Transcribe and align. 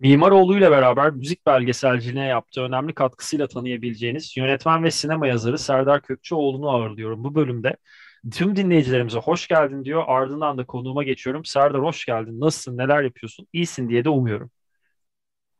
Mimaroğlu 0.00 0.58
ile 0.58 0.70
beraber 0.70 1.10
müzik 1.10 1.46
belgeselciliğine 1.46 2.26
yaptığı 2.26 2.62
önemli 2.62 2.94
katkısıyla 2.94 3.48
tanıyabileceğiniz 3.48 4.36
yönetmen 4.36 4.84
ve 4.84 4.90
sinema 4.90 5.26
yazarı 5.26 5.58
Serdar 5.58 6.02
Kökçeoğlu'nu 6.02 6.70
ağırlıyorum 6.70 7.24
bu 7.24 7.34
bölümde. 7.34 7.76
Tüm 8.32 8.56
dinleyicilerimize 8.56 9.18
hoş 9.18 9.48
geldin 9.48 9.84
diyor. 9.84 10.04
Ardından 10.06 10.58
da 10.58 10.66
konuğuma 10.66 11.02
geçiyorum. 11.04 11.44
Serdar 11.44 11.82
hoş 11.82 12.04
geldin. 12.06 12.40
Nasılsın? 12.40 12.78
Neler 12.78 13.02
yapıyorsun? 13.02 13.46
İyisin 13.52 13.88
diye 13.88 14.04
de 14.04 14.08
umuyorum. 14.08 14.50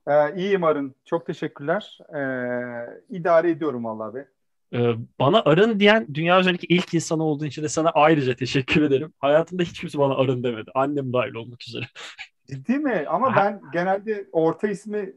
Ee, 0.08 0.36
iyiyim 0.36 0.64
Arın. 0.64 0.94
Çok 1.04 1.26
teşekkürler. 1.26 1.98
Ee, 2.14 3.16
idare 3.16 3.50
ediyorum 3.50 3.84
vallahi 3.84 4.14
be. 4.14 4.28
Ee, 4.74 4.94
bana 5.18 5.42
arın 5.44 5.80
diyen 5.80 6.06
dünya 6.14 6.40
üzerindeki 6.40 6.66
ilk 6.66 6.94
insan 6.94 7.20
olduğu 7.20 7.44
için 7.44 7.62
de 7.62 7.68
sana 7.68 7.90
ayrıca 7.90 8.36
teşekkür 8.36 8.82
ederim. 8.82 9.12
Hayatımda 9.18 9.62
hiç 9.62 9.80
kimse 9.80 9.98
bana 9.98 10.14
arın 10.14 10.42
demedi. 10.42 10.70
Annem 10.74 11.12
dahil 11.12 11.34
olmak 11.34 11.62
üzere. 11.68 11.84
Ciddi 12.50 12.78
mi? 12.78 13.04
Ama 13.08 13.36
ben 13.36 13.60
genelde 13.72 14.28
orta 14.32 14.68
ismi 14.68 14.98
e, 14.98 15.12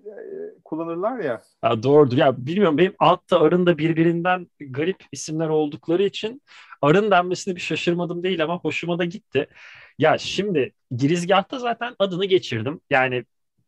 kullanırlar 0.65 1.19
ya. 1.19 1.41
ya. 1.63 1.83
Doğrudur. 1.83 2.17
Ya 2.17 2.45
bilmiyorum 2.45 2.77
benim 2.77 2.93
altta 2.99 3.39
arın 3.39 3.65
da 3.65 3.77
birbirinden 3.77 4.47
garip 4.59 4.97
isimler 5.11 5.49
oldukları 5.49 6.03
için 6.03 6.41
arın 6.81 7.11
denmesine 7.11 7.55
bir 7.55 7.61
şaşırmadım 7.61 8.23
değil 8.23 8.43
ama 8.43 8.59
hoşuma 8.59 8.99
da 8.99 9.05
gitti. 9.05 9.47
Ya 9.99 10.17
şimdi 10.17 10.73
girizgahta 10.95 11.59
zaten 11.59 11.95
adını 11.99 12.25
geçirdim. 12.25 12.81
Yani 12.89 13.25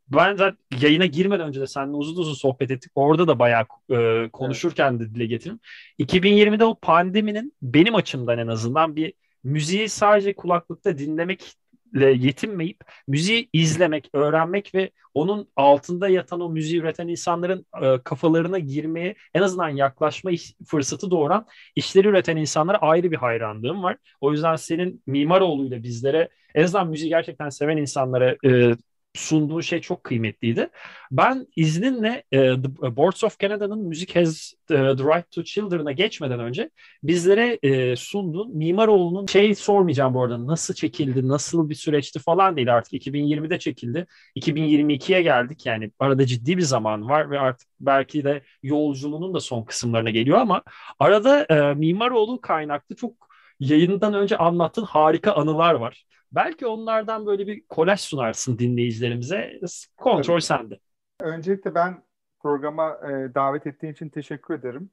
ben 0.07 0.35
zaten 0.35 0.57
yayına 0.81 1.05
girmeden 1.05 1.47
önce 1.47 1.61
de 1.61 1.67
seninle 1.67 1.95
uzun 1.95 2.21
uzun 2.21 2.33
sohbet 2.33 2.71
ettik. 2.71 2.91
Orada 2.95 3.27
da 3.27 3.39
bayağı 3.39 3.65
e, 3.91 4.29
konuşurken 4.33 4.99
de 4.99 5.15
dile 5.15 5.25
getirdim. 5.25 5.59
2020'de 5.99 6.65
o 6.65 6.79
pandeminin 6.79 7.53
benim 7.61 7.95
açımdan 7.95 8.39
en 8.39 8.47
azından 8.47 8.95
bir 8.95 9.13
müziği 9.43 9.89
sadece 9.89 10.35
kulaklıkta 10.35 10.97
dinlemek 10.97 11.55
yetinmeyip 12.01 12.79
müziği 13.07 13.49
izlemek, 13.53 14.09
öğrenmek 14.13 14.75
ve 14.75 14.91
onun 15.13 15.49
altında 15.55 16.09
yatan 16.09 16.39
o 16.41 16.49
müziği 16.49 16.81
üreten 16.81 17.07
insanların 17.07 17.65
e, 17.81 18.03
kafalarına 18.03 18.59
girmeye 18.59 19.15
en 19.33 19.41
azından 19.41 19.69
yaklaşma 19.69 20.31
fırsatı 20.67 21.11
doğuran 21.11 21.45
işleri 21.75 22.07
üreten 22.07 22.37
insanlara 22.37 22.77
ayrı 22.77 23.11
bir 23.11 23.17
hayranlığım 23.17 23.83
var. 23.83 23.97
O 24.21 24.31
yüzden 24.31 24.55
senin 24.55 25.03
Mimaroğlu'yla 25.07 25.83
bizlere 25.83 26.29
en 26.55 26.63
azından 26.63 26.89
müziği 26.89 27.09
gerçekten 27.09 27.49
seven 27.49 27.77
insanlara 27.77 28.35
e, 28.45 28.75
sunduğu 29.15 29.61
şey 29.61 29.81
çok 29.81 30.03
kıymetliydi. 30.03 30.69
Ben 31.11 31.47
izninle 31.55 32.23
e, 32.31 32.37
The 32.39 32.95
Boards 32.95 33.23
of 33.23 33.39
Canada'nın 33.39 33.79
Music 33.87 34.19
Has 34.19 34.53
e, 34.53 34.75
the 34.75 35.03
Right 35.03 35.31
to 35.31 35.43
Children'a 35.43 35.91
geçmeden 35.91 36.39
önce 36.39 36.69
bizlere 37.03 37.59
e, 37.63 37.95
sunduğun 37.95 38.57
Mimaroğlu'nun 38.57 39.25
şey 39.25 39.55
sormayacağım 39.55 40.13
bu 40.13 40.23
arada 40.23 40.47
nasıl 40.47 40.73
çekildi, 40.73 41.27
nasıl 41.27 41.69
bir 41.69 41.75
süreçti 41.75 42.19
falan 42.19 42.55
değil 42.55 42.75
artık 42.75 42.93
2020'de 42.93 43.59
çekildi. 43.59 44.07
2022'ye 44.35 45.21
geldik 45.21 45.65
yani 45.65 45.91
arada 45.99 46.25
ciddi 46.25 46.57
bir 46.57 46.61
zaman 46.61 47.09
var 47.09 47.31
ve 47.31 47.39
artık 47.39 47.69
belki 47.79 48.23
de 48.23 48.41
yolculuğunun 48.63 49.33
da 49.33 49.39
son 49.39 49.63
kısımlarına 49.63 50.09
geliyor 50.09 50.37
ama 50.37 50.63
arada 50.99 51.45
e, 51.49 51.73
Mimaroğlu 51.73 52.41
kaynaklı 52.41 52.95
çok 52.95 53.13
yayından 53.59 54.13
önce 54.13 54.37
anlattığın 54.37 54.83
harika 54.83 55.33
anılar 55.33 55.73
var. 55.73 56.05
Belki 56.35 56.67
onlardan 56.67 57.25
böyle 57.25 57.47
bir 57.47 57.67
kolaj 57.67 57.99
sunarsın 57.99 58.59
dinleyicilerimize. 58.59 59.59
Kontrol 59.97 60.33
Tabii. 60.33 60.41
sende. 60.41 60.79
Öncelikle 61.21 61.75
ben 61.75 62.03
programa 62.39 62.89
e, 62.89 63.35
davet 63.35 63.67
ettiğin 63.67 63.93
için 63.93 64.09
teşekkür 64.09 64.53
ederim. 64.53 64.89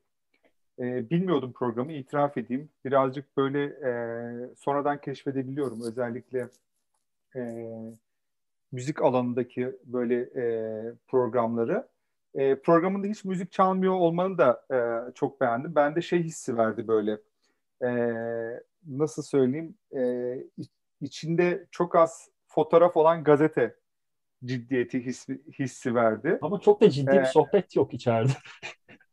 E, 0.78 1.10
bilmiyordum 1.10 1.52
programı, 1.52 1.92
itiraf 1.92 2.36
edeyim. 2.36 2.69
Birazcık 2.84 3.36
böyle 3.36 3.64
e, 3.64 3.92
sonradan 4.56 5.00
keşfedebiliyorum. 5.00 5.82
Özellikle 5.82 6.48
e, 7.36 7.41
müzik 8.72 9.03
alanındaki 9.03 9.76
böyle 9.84 10.20
e, 10.20 10.44
programları. 11.09 11.88
E, 12.34 12.54
programında 12.54 13.06
hiç 13.06 13.25
müzik 13.25 13.53
çalmıyor 13.53 13.94
olmanı 13.94 14.38
da 14.38 14.65
e, 14.72 14.78
çok 15.15 15.41
beğendim. 15.41 15.75
Ben 15.75 15.97
de 15.97 16.03
şey 16.03 16.22
hissi 16.22 16.56
verdi 16.56 16.88
böyle. 16.88 17.19
E, 17.82 17.91
nasıl 18.86 19.22
söyleyeyim? 19.22 19.75
E, 19.97 20.00
içinde 21.00 21.66
çok 21.71 21.97
az 21.97 22.28
fotoğraf 22.47 22.97
olan 22.97 23.25
gazete 23.25 23.77
ciddiyeti 24.44 25.05
hissi, 25.05 25.43
hissi 25.59 25.94
verdi. 25.94 26.38
Ama 26.43 26.61
çok 26.61 26.81
da 26.81 26.91
ciddi 26.91 27.11
ee, 27.16 27.21
bir 27.21 27.25
sohbet 27.25 27.77
yok 27.77 27.94
içeride. 27.94 28.33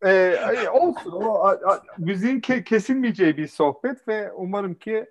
e, 0.06 0.70
olsun. 0.70 1.12
O, 1.12 1.34
a, 1.34 1.52
a, 1.52 1.84
müziğin 1.98 2.40
ke, 2.40 2.64
kesilmeyeceği 2.64 3.38
bir 3.38 3.48
sohbet 3.48 4.08
ve 4.08 4.32
umarım 4.34 4.74
ki 4.74 5.10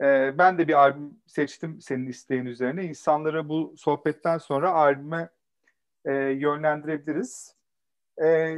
e, 0.00 0.38
ben 0.38 0.58
de 0.58 0.68
bir 0.68 0.74
albüm 0.74 1.20
seçtim 1.26 1.80
senin 1.80 2.06
isteğin 2.06 2.46
üzerine. 2.46 2.84
İnsanları 2.84 3.48
bu 3.48 3.74
sohbetten 3.76 4.38
sonra 4.38 4.72
albüme 4.72 5.28
e, 6.04 6.12
yönlendirebiliriz. 6.14 7.56
E, 8.22 8.56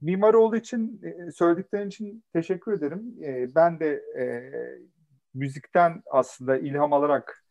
mimar 0.00 0.34
olduğu 0.34 0.56
için, 0.56 1.00
e, 1.02 1.30
söylediklerin 1.30 1.88
için 1.88 2.24
teşekkür 2.32 2.72
ederim. 2.72 3.16
E, 3.22 3.54
ben 3.54 3.80
de 3.80 4.02
e, 4.18 4.24
müzikten 5.34 6.02
aslında 6.10 6.58
ilham 6.58 6.92
alarak 6.92 7.44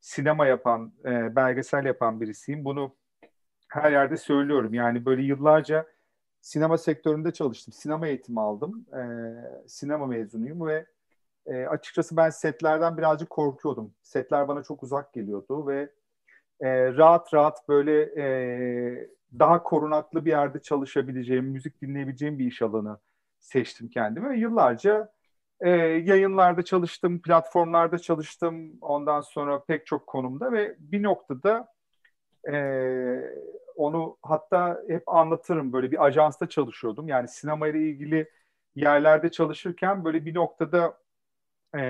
sinema 0.00 0.46
yapan, 0.46 0.92
e, 1.04 1.36
belgesel 1.36 1.84
yapan 1.84 2.20
birisiyim. 2.20 2.64
Bunu 2.64 2.96
her 3.68 3.92
yerde 3.92 4.16
söylüyorum. 4.16 4.74
Yani 4.74 5.04
böyle 5.04 5.22
yıllarca 5.22 5.86
sinema 6.40 6.78
sektöründe 6.78 7.32
çalıştım. 7.32 7.74
Sinema 7.74 8.06
eğitimi 8.06 8.40
aldım. 8.40 8.86
E, 8.92 9.02
sinema 9.68 10.06
mezunuyum 10.06 10.66
ve 10.66 10.86
e, 11.46 11.66
açıkçası 11.66 12.16
ben 12.16 12.30
setlerden 12.30 12.98
birazcık 12.98 13.30
korkuyordum. 13.30 13.94
Setler 14.02 14.48
bana 14.48 14.62
çok 14.62 14.82
uzak 14.82 15.12
geliyordu 15.12 15.66
ve 15.66 15.90
e, 16.60 16.92
rahat 16.96 17.34
rahat 17.34 17.68
böyle 17.68 18.02
e, 18.02 19.08
daha 19.38 19.62
korunaklı 19.62 20.24
bir 20.24 20.30
yerde 20.30 20.62
çalışabileceğim, 20.62 21.44
müzik 21.44 21.82
dinleyebileceğim 21.82 22.38
bir 22.38 22.46
iş 22.46 22.62
alanı 22.62 22.98
seçtim 23.40 23.88
kendime. 23.88 24.38
Yıllarca 24.38 25.12
e, 25.62 25.70
yayınlarda 26.04 26.62
çalıştım, 26.64 27.22
platformlarda 27.22 27.98
çalıştım. 27.98 28.72
Ondan 28.80 29.20
sonra 29.20 29.64
pek 29.64 29.86
çok 29.86 30.06
konumda 30.06 30.52
ve 30.52 30.76
bir 30.78 31.02
noktada 31.02 31.68
e, 32.52 32.54
onu 33.76 34.18
hatta 34.22 34.82
hep 34.88 35.08
anlatırım. 35.08 35.72
Böyle 35.72 35.90
bir 35.90 36.04
ajansta 36.04 36.48
çalışıyordum. 36.48 37.08
Yani 37.08 37.28
sinema 37.28 37.68
ile 37.68 37.80
ilgili 37.80 38.30
yerlerde 38.74 39.30
çalışırken 39.30 40.04
böyle 40.04 40.24
bir 40.26 40.34
noktada 40.34 40.98
e, 41.74 41.80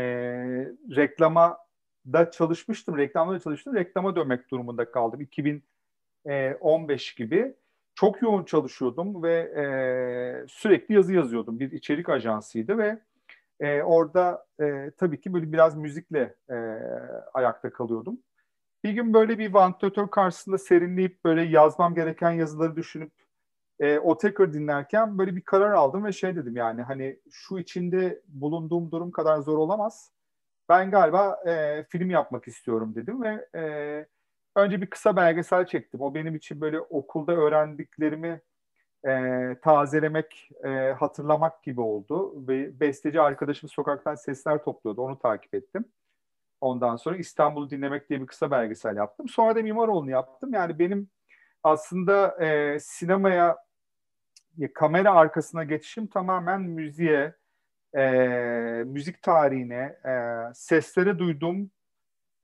reklama 0.97 1.59
da 2.07 2.31
çalışmıştım. 2.31 2.99
Reklamda 2.99 3.35
da 3.35 3.41
çalıştım. 3.41 3.75
Reklama 3.75 4.17
dönmek 4.17 4.51
durumunda 4.51 4.91
kaldım. 4.91 5.21
2015 5.21 7.15
gibi. 7.15 7.55
Çok 7.95 8.23
yoğun 8.23 8.45
çalışıyordum 8.45 9.23
ve 9.23 9.35
e, 9.35 9.65
sürekli 10.49 10.95
yazı 10.95 11.15
yazıyordum. 11.15 11.61
Bir 11.61 11.73
içerik 11.73 12.09
ajansıydı 12.09 12.79
ve 12.79 12.99
e, 13.61 13.83
orada 13.83 14.47
e, 14.61 14.91
tabii 14.99 15.21
ki 15.21 15.33
böyle 15.33 15.53
biraz 15.53 15.77
müzikle 15.77 16.35
e, 16.51 16.55
ayakta 17.35 17.73
kalıyordum. 17.73 18.19
Bir 18.85 18.91
gün 18.91 19.15
böyle 19.15 19.39
bir 19.39 19.55
vantilatör 19.55 20.09
karşısında 20.09 20.59
serinleyip 20.59 21.25
böyle 21.25 21.43
yazmam 21.43 21.95
gereken 21.95 22.31
yazıları 22.31 22.77
düşünüp 22.77 23.13
e, 23.81 23.99
o 23.99 24.19
tekrar 24.19 24.53
dinlerken 24.53 25.19
böyle 25.19 25.37
bir 25.37 25.43
karar 25.43 25.73
aldım 25.73 26.05
ve 26.05 26.13
şey 26.13 26.37
dedim 26.37 26.57
yani 26.57 26.83
hani 26.83 27.21
şu 27.31 27.59
içinde 27.59 28.23
bulunduğum 28.29 28.91
durum 28.91 29.11
kadar 29.11 29.39
zor 29.41 29.59
olamaz. 29.59 30.13
Ben 30.69 30.91
galiba 30.91 31.39
e, 31.47 31.85
film 31.85 32.11
yapmak 32.11 32.49
istiyorum 32.49 32.95
dedim 32.95 33.23
ve 33.23 33.49
e, 33.55 33.63
önce 34.57 34.81
bir 34.81 34.87
kısa 34.91 35.17
belgesel 35.17 35.67
çektim. 35.67 36.01
O 36.01 36.15
benim 36.15 36.35
için 36.35 36.61
böyle 36.61 36.81
okulda 36.81 37.33
öğrendiklerimi 37.33 38.41
e, 39.07 39.57
tazelemek, 39.63 40.51
e, 40.65 40.69
hatırlamak 40.99 41.63
gibi 41.63 41.81
oldu. 41.81 42.49
Ve 42.49 42.81
besteci 42.81 43.21
arkadaşım 43.21 43.69
sokaktan 43.69 44.15
sesler 44.15 44.65
topluyordu. 44.65 45.03
Onu 45.03 45.19
takip 45.19 45.55
ettim. 45.55 45.85
Ondan 46.61 46.97
sonra 46.97 47.17
İstanbul'u 47.17 47.71
dinlemek 47.71 48.09
diye 48.09 48.21
bir 48.21 48.27
kısa 48.27 48.51
belgesel 48.51 48.97
yaptım. 48.97 49.29
Sonra 49.29 49.57
da 49.57 49.63
Mimaroğlu'nu 49.63 50.11
yaptım. 50.11 50.53
Yani 50.53 50.79
benim 50.79 51.09
aslında 51.63 52.45
e, 52.45 52.79
sinemaya 52.81 53.57
e, 54.61 54.73
kamera 54.73 55.15
arkasına 55.15 55.65
geçişim 55.65 56.07
tamamen 56.07 56.63
müziğe, 56.63 57.35
e, 57.97 58.03
müzik 58.87 59.23
tarihine, 59.23 59.99
e, 60.07 60.13
seslere 60.55 61.19
duyduğum 61.19 61.71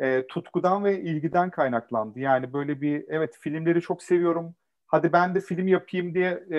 e, 0.00 0.26
tutkudan 0.26 0.84
ve 0.84 1.00
ilgiden 1.00 1.50
kaynaklandı. 1.50 2.20
Yani 2.20 2.52
böyle 2.52 2.81
bir, 2.81 3.04
evet 3.08 3.38
filmleri 3.40 3.81
çok 3.81 4.02
seviyorum 4.02 4.54
hadi 4.88 5.12
ben 5.12 5.35
de 5.35 5.40
film 5.40 5.69
yapayım 5.69 6.14
diye 6.14 6.44
e, 6.50 6.58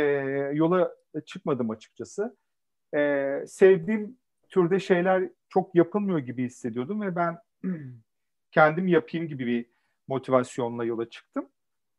yola 0.53 0.91
çıkmadım 1.25 1.69
açıkçası. 1.69 2.37
E, 2.95 3.43
sevdiğim 3.47 4.17
türde 4.49 4.79
şeyler 4.79 5.29
çok 5.49 5.75
yapılmıyor 5.75 6.19
gibi 6.19 6.45
hissediyordum 6.45 7.01
ve 7.01 7.15
ben 7.15 7.37
kendim 8.51 8.87
yapayım 8.87 9.27
gibi 9.27 9.45
bir 9.45 9.65
motivasyonla 10.07 10.85
yola 10.85 11.09
çıktım. 11.09 11.49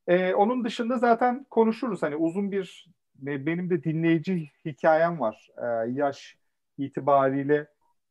E, 0.07 0.35
onun 0.35 0.65
dışında 0.65 0.99
zaten 0.99 1.47
konuşuruz. 1.51 2.03
Hani 2.03 2.17
uzun 2.17 2.53
bir 2.53 2.87
benim 3.15 3.71
de 3.71 3.85
dinleyici 3.85 4.51
hikayem 4.65 5.21
var. 5.21 5.49
E, 5.59 5.91
yaş 5.91 6.37
itibariyle 6.79 7.67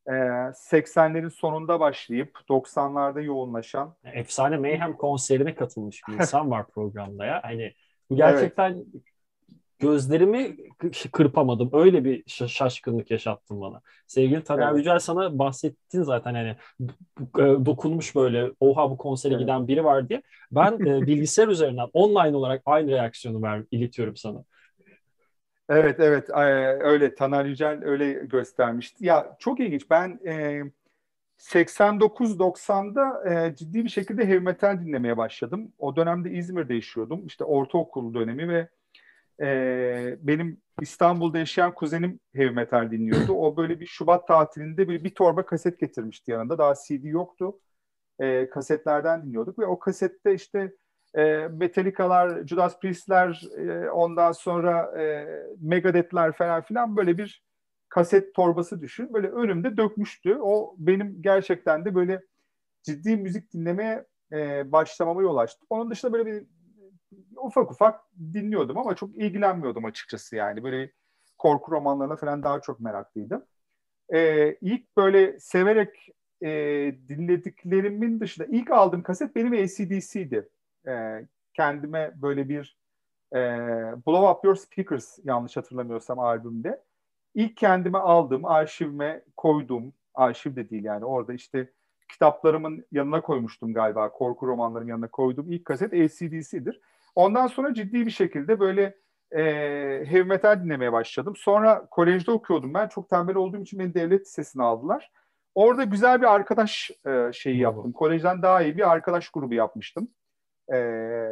80'lerin 0.07 1.29
sonunda 1.29 1.79
başlayıp 1.79 2.37
90'larda 2.49 3.23
yoğunlaşan. 3.23 3.95
Efsane 4.03 4.57
Mayhem 4.57 4.93
konserine 4.93 5.55
katılmış 5.55 6.01
bir 6.07 6.13
insan 6.13 6.51
var 6.51 6.67
programda 6.67 7.25
ya. 7.25 7.39
Hani 7.43 7.73
bu 8.09 8.15
gerçekten 8.15 8.71
evet. 8.73 8.85
gözlerimi 9.79 10.57
kırpamadım. 11.11 11.69
Öyle 11.73 12.05
bir 12.05 12.23
şaşkınlık 12.47 13.11
yaşattın 13.11 13.61
bana. 13.61 13.81
Sevgili 14.07 14.43
Taner 14.43 14.67
evet. 14.67 14.77
Yücel 14.77 14.99
sana 14.99 15.39
bahsettin 15.39 16.03
zaten 16.03 16.33
hani 16.33 16.55
e, 17.19 17.65
dokunmuş 17.65 18.15
böyle 18.15 18.51
oha 18.59 18.91
bu 18.91 18.97
konsere 18.97 19.33
evet. 19.33 19.41
giden 19.41 19.67
biri 19.67 19.83
var 19.83 20.09
diye. 20.09 20.21
Ben 20.51 20.73
e, 20.73 21.01
bilgisayar 21.07 21.47
üzerinden 21.47 21.87
online 21.93 22.37
olarak 22.37 22.61
aynı 22.65 22.91
reaksiyonu 22.91 23.41
ver, 23.41 23.63
iletiyorum 23.71 24.15
sana. 24.15 24.43
Evet 25.69 25.99
evet 25.99 26.29
öyle 26.79 27.15
Taner 27.15 27.45
Yücel 27.45 27.79
öyle 27.83 28.13
göstermişti. 28.13 29.05
Ya 29.05 29.35
çok 29.39 29.59
ilginç. 29.59 29.89
Ben 29.89 30.19
e, 30.25 30.61
89-90'da 31.39 33.33
e, 33.33 33.55
ciddi 33.55 33.83
bir 33.83 33.89
şekilde 33.89 34.27
heavy 34.27 34.39
metal 34.39 34.79
dinlemeye 34.79 35.17
başladım. 35.17 35.73
O 35.79 35.95
dönemde 35.95 36.31
İzmir'de 36.31 36.73
yaşıyordum. 36.73 37.25
İşte 37.25 37.43
ortaokul 37.43 38.13
dönemi 38.13 38.49
ve 38.49 38.69
e, 39.41 40.17
benim 40.21 40.61
İstanbul'da 40.81 41.37
yaşayan 41.37 41.73
kuzenim 41.73 42.19
heavy 42.35 42.49
metal 42.49 42.91
dinliyordu. 42.91 43.33
O 43.33 43.57
böyle 43.57 43.79
bir 43.79 43.85
Şubat 43.85 44.27
tatilinde 44.27 44.89
bir, 44.89 45.03
bir 45.03 45.15
torba 45.15 45.45
kaset 45.45 45.79
getirmişti 45.79 46.31
yanında. 46.31 46.57
Daha 46.57 46.73
CD 46.73 47.03
yoktu. 47.03 47.59
E, 48.19 48.49
kasetlerden 48.49 49.23
dinliyorduk 49.23 49.59
ve 49.59 49.65
o 49.65 49.79
kasette 49.79 50.33
işte 50.33 50.71
e, 51.17 51.47
Metallica'lar, 51.51 52.47
Judas 52.47 52.79
Priest'ler, 52.79 53.41
e, 53.57 53.89
ondan 53.89 54.31
sonra 54.31 55.01
e, 55.01 55.27
Megadeth'ler 55.61 56.31
falan 56.31 56.61
filan 56.61 56.97
böyle 56.97 57.17
bir 57.17 57.43
kaset 57.89 58.35
torbası 58.35 58.81
düşün. 58.81 59.13
Böyle 59.13 59.27
önümde 59.27 59.77
dökmüştü. 59.77 60.37
O 60.41 60.75
benim 60.77 61.21
gerçekten 61.21 61.85
de 61.85 61.95
böyle 61.95 62.21
ciddi 62.83 63.17
müzik 63.17 63.53
dinlemeye 63.53 64.05
e, 64.31 64.71
başlamama 64.71 65.21
yol 65.21 65.37
açtı. 65.37 65.65
Onun 65.69 65.91
dışında 65.91 66.13
böyle 66.13 66.25
bir 66.25 66.45
ufak 67.37 67.71
ufak 67.71 68.01
dinliyordum 68.33 68.77
ama 68.77 68.95
çok 68.95 69.15
ilgilenmiyordum 69.15 69.85
açıkçası 69.85 70.35
yani. 70.35 70.63
Böyle 70.63 70.91
korku 71.37 71.71
romanlarına 71.71 72.15
falan 72.15 72.43
daha 72.43 72.61
çok 72.61 72.79
meraklıydım. 72.79 73.45
E, 74.13 74.53
ilk 74.61 74.97
böyle 74.97 75.39
severek 75.39 76.09
e, 76.43 76.49
dinlediklerimin 77.09 78.19
dışında 78.19 78.47
ilk 78.51 78.71
aldığım 78.71 79.03
kaset 79.03 79.35
benim 79.35 79.53
ACDC'di 79.53 80.49
e, 80.87 81.25
kendime 81.53 82.11
böyle 82.15 82.49
bir 82.49 82.77
e, 83.33 83.37
Blow 84.07 84.27
Up 84.29 84.45
Your 84.45 84.55
Speakers 84.55 85.19
yanlış 85.23 85.57
hatırlamıyorsam 85.57 86.19
albümde. 86.19 86.83
İlk 87.33 87.57
kendime 87.57 87.97
aldım, 87.97 88.45
arşivime 88.45 89.23
koydum. 89.37 89.93
Arşiv 90.13 90.55
de 90.55 90.69
değil 90.69 90.83
yani 90.83 91.05
orada 91.05 91.33
işte 91.33 91.71
kitaplarımın 92.11 92.85
yanına 92.91 93.21
koymuştum 93.21 93.73
galiba. 93.73 94.11
Korku 94.11 94.47
romanlarımın 94.47 94.89
yanına 94.89 95.07
koyduğum 95.07 95.51
ilk 95.51 95.65
kaset 95.65 95.93
ACDC'dir. 95.93 96.81
Ondan 97.15 97.47
sonra 97.47 97.73
ciddi 97.73 98.05
bir 98.05 98.11
şekilde 98.11 98.59
böyle 98.59 98.95
e, 99.31 99.41
heavy 100.05 100.23
metal 100.23 100.63
dinlemeye 100.63 100.91
başladım. 100.91 101.33
Sonra 101.35 101.87
kolejde 101.91 102.31
okuyordum 102.31 102.73
ben. 102.73 102.87
Çok 102.87 103.09
tembel 103.09 103.35
olduğum 103.35 103.61
için 103.61 103.79
beni 103.79 103.93
devlet 103.93 104.21
lisesine 104.21 104.63
aldılar. 104.63 105.11
Orada 105.55 105.83
güzel 105.83 106.21
bir 106.21 106.33
arkadaş 106.33 106.91
e, 107.07 107.33
şeyi 107.33 107.57
yaptım. 107.57 107.91
Kolejden 107.91 108.41
daha 108.41 108.61
iyi 108.61 108.77
bir 108.77 108.91
arkadaş 108.91 109.29
grubu 109.29 109.53
yapmıştım 109.53 110.07
e, 110.73 110.77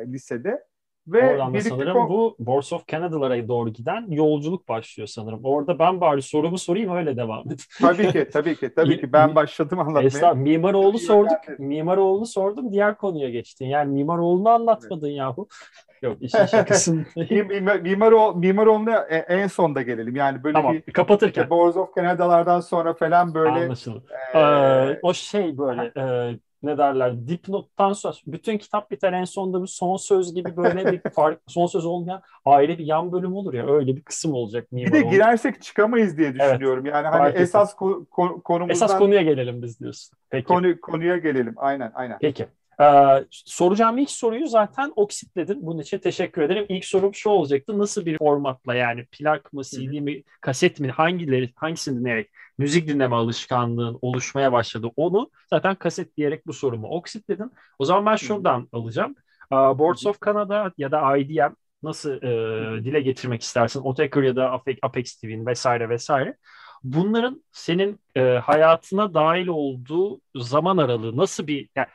lisede. 0.08 0.64
Ve 1.08 1.32
Oradan 1.32 1.54
da 1.54 1.62
sanırım 1.62 1.98
o... 1.98 2.10
bu 2.10 2.36
Boards 2.40 2.74
of 2.74 2.88
Canada'lara 2.88 3.48
doğru 3.48 3.70
giden 3.70 4.06
yolculuk 4.10 4.70
başlıyor 4.70 5.08
sanırım. 5.08 5.40
Orada 5.44 5.80
ben 5.80 6.02
bari 6.02 6.22
sorumu 6.22 6.58
sorayım 6.58 6.96
öyle 6.96 7.18
devam 7.18 7.52
et. 7.52 7.66
tabii 7.82 8.12
ki 8.12 8.30
tabii 8.34 8.56
ki 8.56 8.74
tabii 8.76 9.00
ki 9.00 9.14
ben 9.14 9.36
başladım 9.36 9.80
anlatmaya. 9.80 10.08
Estağfurullah 10.08 10.44
Mimaroğlu 10.44 11.00
sorduk. 11.00 11.60
Mimaroğlu 11.60 12.26
sordum 12.26 12.72
diğer 12.72 12.98
konuya 12.98 13.30
geçtin. 13.30 13.66
Yani 13.66 13.94
Mimaroğlu'nu 13.94 14.50
anlatmadın 14.50 15.08
evet. 15.08 15.18
yahu. 15.18 15.48
Yok 16.02 16.18
işin 16.22 16.46
şakasın. 16.46 17.06
Mimar, 17.30 17.80
Mimaro, 17.80 18.36
Mimaroğlu'na 18.36 18.98
en 19.10 19.48
sonda 19.48 19.82
gelelim. 19.82 20.16
Yani 20.16 20.44
böyle 20.44 20.54
tamam, 20.54 20.76
bir 20.88 20.94
kapatırken. 20.94 21.50
Boards 21.50 21.78
of 21.78 21.96
Canada'lardan 21.96 22.60
sonra 22.60 22.94
falan 22.94 23.34
böyle. 23.34 23.50
Anlaşıldı. 23.50 24.04
E, 24.34 24.40
ee, 24.40 25.00
o 25.02 25.14
şey 25.14 25.58
böyle 25.58 25.92
e, 25.98 26.38
ne 26.64 26.78
derler 26.78 27.28
dipnottan 27.28 27.94
sonra 27.94 28.16
bütün 28.28 28.58
kitap 28.58 28.92
biter 28.92 29.14
en 29.14 29.24
sonunda 29.24 29.62
bir 29.62 29.68
son 29.68 29.98
söz 29.98 30.34
gibi 30.36 30.58
böyle 30.58 30.92
bir 30.92 31.02
fark 31.14 31.40
son 31.48 31.66
söz 31.66 31.86
olmayan 31.86 32.22
ayrı 32.46 32.78
bir 32.78 32.86
yan 32.86 33.12
bölüm 33.12 33.34
olur 33.34 33.54
ya 33.54 33.68
öyle 33.68 33.96
bir 33.96 34.02
kısım 34.02 34.34
olacak. 34.34 34.68
Bir 34.72 34.94
de 34.94 35.02
girersek 35.02 35.62
çıkamayız 35.62 36.18
diye 36.18 36.36
düşünüyorum. 36.36 36.86
Evet, 36.86 36.96
yani 36.96 37.08
hani 37.08 37.30
esas 37.38 37.74
ko- 37.74 38.42
konumuzdan 38.42 38.76
esas 38.76 38.98
konuya 39.00 39.22
gelelim 39.22 39.62
biz 39.62 39.80
diyorsun. 39.80 40.18
Peki. 40.30 40.48
Konu 40.48 40.82
konuya 40.82 41.18
gelelim. 41.18 41.54
Aynen 41.58 41.92
aynen. 41.96 42.20
Peki. 42.22 42.48
Ee, 42.82 43.26
soracağım 43.32 43.98
ilk 43.98 44.10
soruyu 44.12 44.48
zaten 44.48 44.94
oksitledin. 44.96 45.66
Bunun 45.66 45.80
için 45.80 46.00
teşekkür 46.00 46.42
ederim. 46.42 46.66
İlk 46.70 46.86
sorum 46.86 47.16
şu 47.16 47.30
olacaktı. 47.30 47.80
Nasıl 47.80 48.06
bir 48.06 48.18
formatla 48.18 48.76
yani 48.76 49.06
plak 49.06 49.54
mı, 49.54 49.64
CD 49.64 50.00
mi, 50.00 50.24
kaset 50.42 50.80
mi 50.80 50.90
hangileri 50.92 51.54
hangisini 51.56 52.00
dinleyerek 52.00 52.30
müzik 52.58 52.88
dinleme 52.88 53.16
alışkanlığın 53.16 54.00
oluşmaya 54.02 54.52
başladı. 54.52 54.88
Onu 54.96 55.30
zaten 55.50 55.76
kaset 55.76 56.18
diyerek 56.18 56.48
bu 56.48 56.54
sorumu 56.54 56.88
oksitledin. 56.88 57.52
O 57.80 57.86
zaman 57.86 58.06
ben 58.06 58.16
şuradan 58.16 58.68
alacağım. 58.72 59.16
Uh, 59.52 59.80
Boards 59.80 60.06
of 60.06 60.22
Canada 60.26 60.72
ya 60.78 60.92
da 60.92 61.18
IDM 61.18 61.54
nasıl 61.84 62.12
e, 62.12 62.84
dile 62.84 63.02
getirmek 63.02 63.42
istersin? 63.42 63.82
Otaker 63.82 64.24
ya 64.24 64.36
da 64.36 64.62
Apex 64.82 65.16
TV'nin 65.16 65.46
vesaire 65.46 65.90
vesaire. 65.90 66.38
Bunların 66.84 67.44
senin 67.52 68.00
e, 68.16 68.22
hayatına 68.22 69.14
dahil 69.14 69.48
olduğu 69.48 70.22
zaman 70.36 70.78
aralığı 70.78 71.18
nasıl 71.18 71.48
bir 71.48 71.70
yani 71.76 71.88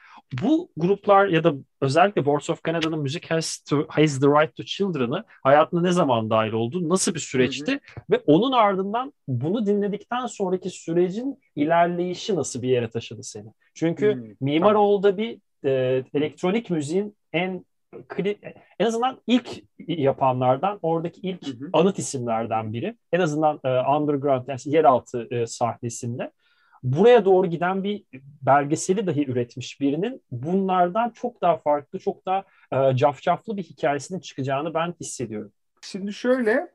bu 0.43 0.69
gruplar 0.77 1.27
ya 1.27 1.45
da 1.45 1.55
özellikle 1.81 2.27
Boards 2.27 2.51
of 2.51 2.65
Canada'nın 2.65 2.99
Music 2.99 3.29
Has, 3.29 3.59
to, 3.59 3.85
Has 3.89 4.21
the 4.21 4.27
Right 4.27 4.57
to 4.57 4.63
Children'ı 4.63 5.25
hayatına 5.43 5.81
ne 5.81 5.93
zaman 5.93 6.31
dahil 6.31 6.53
oldu? 6.53 6.89
Nasıl 6.89 7.15
bir 7.15 7.21
süreçti? 7.21 7.73
Hı 7.73 7.77
hı. 7.77 8.05
Ve 8.11 8.23
onun 8.27 8.53
ardından 8.53 9.13
bunu 9.29 9.67
dinledikten 9.67 10.27
sonraki 10.27 10.71
sürecin 10.71 11.39
ilerleyişi 11.57 12.37
nasıl 12.37 12.63
bir 12.63 12.69
yere 12.69 12.91
taşıdı 12.91 13.23
seni? 13.23 13.49
Çünkü 13.75 14.15
hı, 14.15 14.37
Mimaroğlu'da 14.41 15.17
tamam. 15.17 15.19
bir 15.19 15.39
e, 15.65 16.05
elektronik 16.15 16.71
müziğin 16.71 17.17
en 17.33 17.65
en 18.79 18.87
azından 18.87 19.19
ilk 19.27 19.65
yapanlardan 19.79 20.79
oradaki 20.83 21.21
ilk 21.21 21.47
hı 21.47 21.51
hı. 21.51 21.71
anıt 21.73 21.99
isimlerden 21.99 22.73
biri. 22.73 22.97
En 23.13 23.21
azından 23.21 23.61
e, 23.65 23.69
underground 23.69 24.49
yani 24.49 24.61
yeraltı 24.65 25.29
e, 25.31 25.47
sahnesinde 25.47 26.31
buraya 26.83 27.25
doğru 27.25 27.47
giden 27.47 27.85
bir 27.85 28.05
belgeseli 28.43 29.07
dahi 29.07 29.31
üretmiş 29.31 29.81
birinin 29.81 30.23
bunlardan 30.31 31.11
çok 31.11 31.41
daha 31.43 31.57
farklı, 31.57 31.99
çok 31.99 32.27
daha 32.27 32.45
e, 32.73 32.97
cafcaflı 32.97 33.57
bir 33.57 33.63
hikayesinin 33.63 34.21
çıkacağını 34.21 34.75
ben 34.75 34.95
hissediyorum. 35.01 35.53
Şimdi 35.83 36.13
şöyle, 36.13 36.73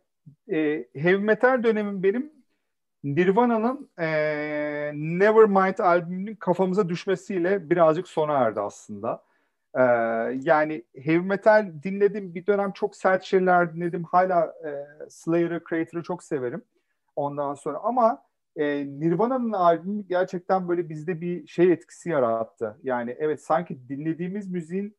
e, 0.51 0.85
heavy 0.95 1.17
metal 1.17 1.63
dönemim 1.63 2.03
benim 2.03 2.31
Nirvana'nın 3.03 3.89
e, 3.99 4.07
Nevermind 4.95 5.77
albümünün 5.79 6.35
kafamıza 6.35 6.89
düşmesiyle 6.89 7.69
birazcık 7.69 8.07
sona 8.07 8.33
erdi 8.33 8.59
aslında. 8.59 9.23
E, 9.75 9.81
yani 10.41 10.83
heavy 10.95 11.19
metal 11.19 11.71
dinledim, 11.83 12.35
bir 12.35 12.45
dönem 12.47 12.71
çok 12.71 12.95
sert 12.95 13.23
şeyler 13.23 13.75
dinledim. 13.75 14.03
Hala 14.03 14.45
e, 14.45 14.69
Slayer'ı, 15.09 15.61
Creator'ı 15.69 16.03
çok 16.03 16.23
severim 16.23 16.61
ondan 17.15 17.53
sonra 17.53 17.77
ama 17.77 18.26
e, 18.57 18.85
Nirvana'nın 18.85 19.51
albümü 19.51 20.03
gerçekten 20.07 20.69
böyle 20.69 20.89
bizde 20.89 21.21
bir 21.21 21.47
şey 21.47 21.71
etkisi 21.71 22.09
yarattı. 22.09 22.77
Yani 22.83 23.15
evet 23.19 23.43
sanki 23.43 23.89
dinlediğimiz 23.89 24.51
müziğin 24.51 24.97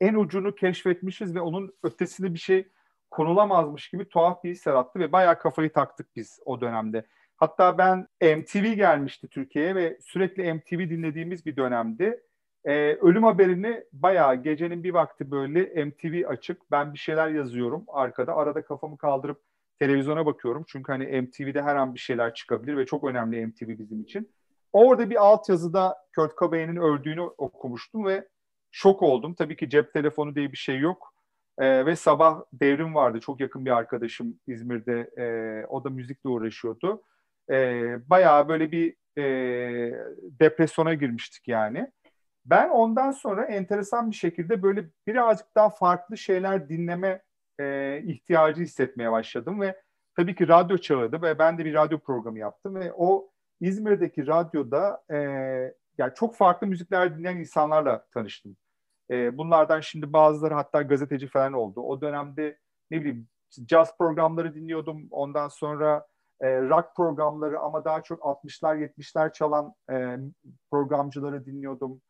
en 0.00 0.14
ucunu 0.14 0.54
keşfetmişiz 0.54 1.34
ve 1.34 1.40
onun 1.40 1.74
ötesinde 1.82 2.34
bir 2.34 2.38
şey 2.38 2.68
konulamazmış 3.10 3.88
gibi 3.88 4.08
tuhaf 4.08 4.44
bir 4.44 4.50
his 4.50 4.66
yarattı 4.66 4.98
ve 4.98 5.12
bayağı 5.12 5.38
kafayı 5.38 5.72
taktık 5.72 6.16
biz 6.16 6.38
o 6.44 6.60
dönemde. 6.60 7.06
Hatta 7.36 7.78
ben 7.78 8.08
MTV 8.22 8.72
gelmişti 8.72 9.28
Türkiye'ye 9.28 9.74
ve 9.74 9.98
sürekli 10.00 10.54
MTV 10.54 10.90
dinlediğimiz 10.90 11.46
bir 11.46 11.56
dönemdi. 11.56 12.20
Ee, 12.64 12.94
ölüm 12.94 13.22
haberini 13.22 13.84
bayağı 13.92 14.34
gecenin 14.34 14.84
bir 14.84 14.94
vakti 14.94 15.30
böyle 15.30 15.84
MTV 15.84 16.28
açık. 16.28 16.70
Ben 16.70 16.94
bir 16.94 16.98
şeyler 16.98 17.28
yazıyorum 17.28 17.84
arkada. 17.88 18.36
Arada 18.36 18.64
kafamı 18.64 18.98
kaldırıp 18.98 19.42
televizyona 19.80 20.26
bakıyorum. 20.26 20.64
Çünkü 20.68 20.92
hani 20.92 21.22
MTV'de 21.22 21.62
her 21.62 21.76
an 21.76 21.94
bir 21.94 22.00
şeyler 22.00 22.34
çıkabilir 22.34 22.76
ve 22.76 22.86
çok 22.86 23.04
önemli 23.04 23.46
MTV 23.46 23.68
bizim 23.78 24.02
için. 24.02 24.30
Orada 24.72 25.10
bir 25.10 25.16
altyazıda 25.16 25.96
Kurt 26.14 26.38
Cobain'in 26.38 26.76
öldüğünü 26.76 27.20
okumuştum 27.20 28.04
ve 28.04 28.28
şok 28.70 29.02
oldum. 29.02 29.34
Tabii 29.34 29.56
ki 29.56 29.70
cep 29.70 29.92
telefonu 29.92 30.34
diye 30.34 30.52
bir 30.52 30.56
şey 30.56 30.78
yok. 30.78 31.14
Ee, 31.58 31.86
ve 31.86 31.96
sabah 31.96 32.42
devrim 32.52 32.94
vardı. 32.94 33.20
Çok 33.20 33.40
yakın 33.40 33.64
bir 33.64 33.70
arkadaşım 33.70 34.40
İzmir'de. 34.46 35.10
E, 35.18 35.66
o 35.66 35.84
da 35.84 35.90
müzikle 35.90 36.30
uğraşıyordu. 36.30 37.02
E, 37.50 37.82
bayağı 38.10 38.48
böyle 38.48 38.72
bir 38.72 38.96
e, 39.18 39.24
depresyona 40.40 40.94
girmiştik 40.94 41.48
yani. 41.48 41.92
Ben 42.44 42.68
ondan 42.68 43.10
sonra 43.10 43.44
enteresan 43.44 44.10
bir 44.10 44.16
şekilde 44.16 44.62
böyle 44.62 44.84
birazcık 45.06 45.46
daha 45.56 45.70
farklı 45.70 46.18
şeyler 46.18 46.68
dinleme 46.68 47.22
e, 47.60 48.02
ihtiyacı 48.06 48.62
hissetmeye 48.62 49.12
başladım 49.12 49.60
ve 49.60 49.82
tabii 50.16 50.34
ki 50.34 50.48
radyo 50.48 50.78
çağırdı 50.78 51.22
ve 51.22 51.38
ben 51.38 51.58
de 51.58 51.64
bir 51.64 51.74
radyo 51.74 51.98
programı 51.98 52.38
yaptım 52.38 52.74
ve 52.74 52.92
o 52.96 53.30
İzmir'deki 53.60 54.26
radyoda 54.26 55.02
e, 55.10 55.16
yani 55.98 56.12
çok 56.14 56.36
farklı 56.36 56.66
müzikler 56.66 57.18
dinleyen 57.18 57.36
insanlarla 57.36 58.06
tanıştım. 58.14 58.56
E, 59.10 59.38
bunlardan 59.38 59.80
şimdi 59.80 60.12
bazıları 60.12 60.54
hatta 60.54 60.82
gazeteci 60.82 61.26
falan 61.26 61.52
oldu. 61.52 61.80
O 61.80 62.00
dönemde 62.00 62.58
ne 62.90 63.00
bileyim 63.00 63.28
jazz 63.68 63.98
programları 63.98 64.54
dinliyordum. 64.54 65.08
Ondan 65.10 65.48
sonra 65.48 66.06
e, 66.40 66.60
rock 66.60 66.96
programları 66.96 67.58
ama 67.58 67.84
daha 67.84 68.02
çok 68.02 68.20
60'lar 68.20 68.90
70'ler 68.98 69.32
çalan 69.32 69.74
e, 69.92 70.16
programcıları 70.70 71.46
dinliyordum. 71.46 72.02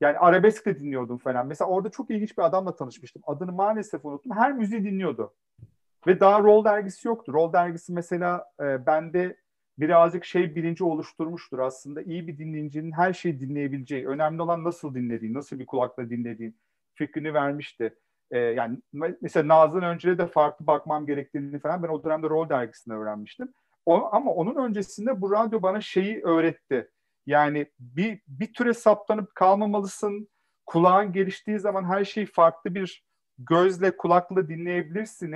Yani 0.00 0.18
arabesk 0.18 0.66
de 0.66 0.80
dinliyordum 0.80 1.18
falan. 1.18 1.46
Mesela 1.46 1.70
orada 1.70 1.90
çok 1.90 2.10
ilginç 2.10 2.38
bir 2.38 2.42
adamla 2.42 2.76
tanışmıştım. 2.76 3.22
Adını 3.26 3.52
maalesef 3.52 4.04
unuttum. 4.04 4.32
Her 4.32 4.52
müziği 4.52 4.84
dinliyordu. 4.84 5.34
Ve 6.06 6.20
daha 6.20 6.40
Roll 6.40 6.64
dergisi 6.64 7.08
yoktu. 7.08 7.32
Roll 7.32 7.52
dergisi 7.52 7.92
mesela 7.92 8.44
e, 8.60 8.86
bende 8.86 9.36
birazcık 9.78 10.24
şey 10.24 10.56
bilinci 10.56 10.84
oluşturmuştur 10.84 11.58
aslında. 11.58 12.02
İyi 12.02 12.28
bir 12.28 12.38
dinleyicinin 12.38 12.92
her 12.92 13.12
şeyi 13.12 13.40
dinleyebileceği, 13.40 14.08
önemli 14.08 14.42
olan 14.42 14.64
nasıl 14.64 14.94
dinlediğin, 14.94 15.34
nasıl 15.34 15.58
bir 15.58 15.66
kulakla 15.66 16.10
dinlediğin 16.10 16.56
fikrini 16.94 17.34
vermişti. 17.34 17.94
Ee, 18.30 18.38
yani 18.38 18.78
mesela 19.20 19.48
Nazan 19.48 19.82
Öncel'e 19.82 20.18
de 20.18 20.26
farklı 20.26 20.66
bakmam 20.66 21.06
gerektiğini 21.06 21.58
falan 21.58 21.82
ben 21.82 21.88
o 21.88 22.04
dönemde 22.04 22.28
Roll 22.28 22.48
dergisinde 22.48 22.94
öğrenmiştim. 22.94 23.52
O, 23.86 24.08
ama 24.12 24.30
onun 24.30 24.54
öncesinde 24.54 25.20
bu 25.20 25.32
radyo 25.32 25.62
bana 25.62 25.80
şeyi 25.80 26.22
öğretti. 26.22 26.90
Yani 27.28 27.66
bir, 27.78 28.20
bir 28.28 28.52
türe 28.52 28.74
saplanıp 28.74 29.34
kalmamalısın. 29.34 30.28
Kulağın 30.66 31.12
geliştiği 31.12 31.58
zaman 31.58 31.84
her 31.84 32.04
şeyi 32.04 32.26
farklı 32.26 32.74
bir 32.74 33.04
gözle, 33.38 33.96
kulakla 33.96 34.48
dinleyebilirsin. 34.48 35.32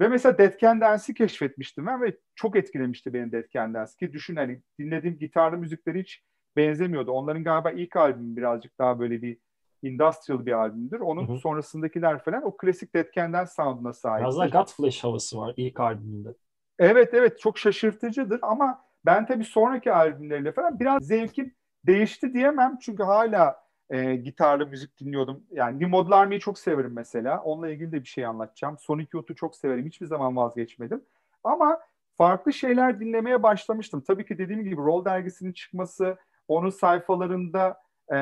Ve 0.00 0.08
mesela 0.08 0.38
Dead 0.38 0.58
Can 0.60 0.80
Dance'i 0.80 1.14
keşfetmiştim 1.14 1.86
ben 1.86 2.02
ve 2.02 2.16
çok 2.34 2.56
etkilemişti 2.56 3.14
beni 3.14 3.32
Dead 3.32 3.44
Can 3.52 3.74
Dance. 3.74 3.92
Ki 3.98 4.12
düşün 4.12 4.36
hani 4.36 4.62
dinlediğim 4.78 5.18
gitarlı 5.18 5.58
müzikleri 5.58 6.00
hiç 6.00 6.24
benzemiyordu. 6.56 7.10
Onların 7.10 7.44
galiba 7.44 7.70
ilk 7.70 7.96
albümü 7.96 8.36
birazcık 8.36 8.78
daha 8.78 8.98
böyle 8.98 9.22
bir 9.22 9.38
industrial 9.82 10.46
bir 10.46 10.52
albümdür. 10.52 11.00
Onun 11.00 11.28
hı 11.28 11.32
hı. 11.32 11.38
sonrasındakiler 11.38 12.24
falan 12.24 12.42
o 12.46 12.56
klasik 12.56 12.94
Dead 12.94 13.12
Can 13.14 13.32
Dance 13.32 13.50
sound'una 13.50 13.92
sahip. 13.92 14.20
Biraz 14.20 14.38
da 14.38 14.46
Godflesh 14.46 15.04
havası 15.04 15.38
var 15.38 15.54
ilk 15.56 15.80
albümünde. 15.80 16.34
Evet 16.78 17.14
evet 17.14 17.38
çok 17.40 17.58
şaşırtıcıdır 17.58 18.38
ama 18.42 18.89
ben 19.06 19.26
tabii 19.26 19.44
sonraki 19.44 19.92
albümleriyle 19.92 20.52
falan 20.52 20.80
biraz 20.80 21.02
zevkim 21.06 21.54
değişti 21.86 22.34
diyemem. 22.34 22.78
Çünkü 22.82 23.02
hala 23.02 23.56
e, 23.90 24.16
gitarlı 24.16 24.66
müzik 24.66 25.00
dinliyordum. 25.00 25.44
Yani 25.50 25.72
New 25.72 25.86
Model 25.86 26.40
çok 26.40 26.58
severim 26.58 26.92
mesela. 26.94 27.42
Onunla 27.42 27.68
ilgili 27.68 27.92
de 27.92 28.00
bir 28.00 28.08
şey 28.08 28.26
anlatacağım. 28.26 28.78
Sonic 28.78 29.08
Youth'u 29.14 29.34
çok 29.34 29.56
severim. 29.56 29.86
Hiçbir 29.86 30.06
zaman 30.06 30.36
vazgeçmedim. 30.36 31.04
Ama 31.44 31.80
farklı 32.16 32.52
şeyler 32.52 33.00
dinlemeye 33.00 33.42
başlamıştım. 33.42 34.00
Tabii 34.06 34.26
ki 34.26 34.38
dediğim 34.38 34.64
gibi 34.64 34.76
Roll 34.76 35.04
dergisinin 35.04 35.52
çıkması, 35.52 36.16
onun 36.48 36.70
sayfalarında 36.70 37.82
e, 38.08 38.16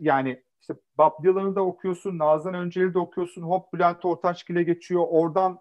yani 0.00 0.42
işte 0.60 0.74
Bob 0.98 1.24
Dylan'ı 1.24 1.56
da 1.56 1.64
okuyorsun, 1.64 2.18
Nazan 2.18 2.54
Öncel'i 2.54 2.94
de 2.94 2.98
okuyorsun, 2.98 3.42
hop 3.42 3.72
Bülent 3.72 4.04
Ortaçgil'e 4.04 4.62
geçiyor. 4.62 5.06
Oradan 5.08 5.58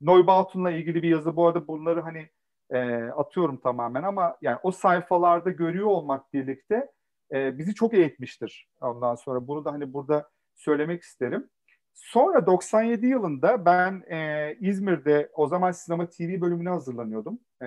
Neubautun'la 0.00 0.70
ilgili 0.70 1.02
bir 1.02 1.08
yazı. 1.08 1.36
Bu 1.36 1.46
arada 1.46 1.66
bunları 1.66 2.00
hani 2.00 2.28
e, 2.70 3.04
atıyorum 3.04 3.56
tamamen 3.56 4.02
ama 4.02 4.36
yani 4.42 4.58
o 4.62 4.72
sayfalarda 4.72 5.50
görüyor 5.50 5.86
olmak 5.86 6.32
birlikte 6.32 6.90
e, 7.32 7.58
bizi 7.58 7.74
çok 7.74 7.94
eğitmiştir 7.94 8.68
ondan 8.80 9.14
sonra. 9.14 9.46
Bunu 9.46 9.64
da 9.64 9.72
hani 9.72 9.92
burada 9.92 10.30
söylemek 10.54 11.02
isterim. 11.02 11.50
Sonra 11.94 12.46
97 12.46 13.06
yılında 13.06 13.64
ben 13.64 14.02
e, 14.10 14.56
İzmir'de 14.60 15.30
o 15.34 15.46
zaman 15.46 15.72
sinema 15.72 16.08
TV 16.08 16.40
bölümüne 16.40 16.68
hazırlanıyordum. 16.68 17.38
E, 17.62 17.66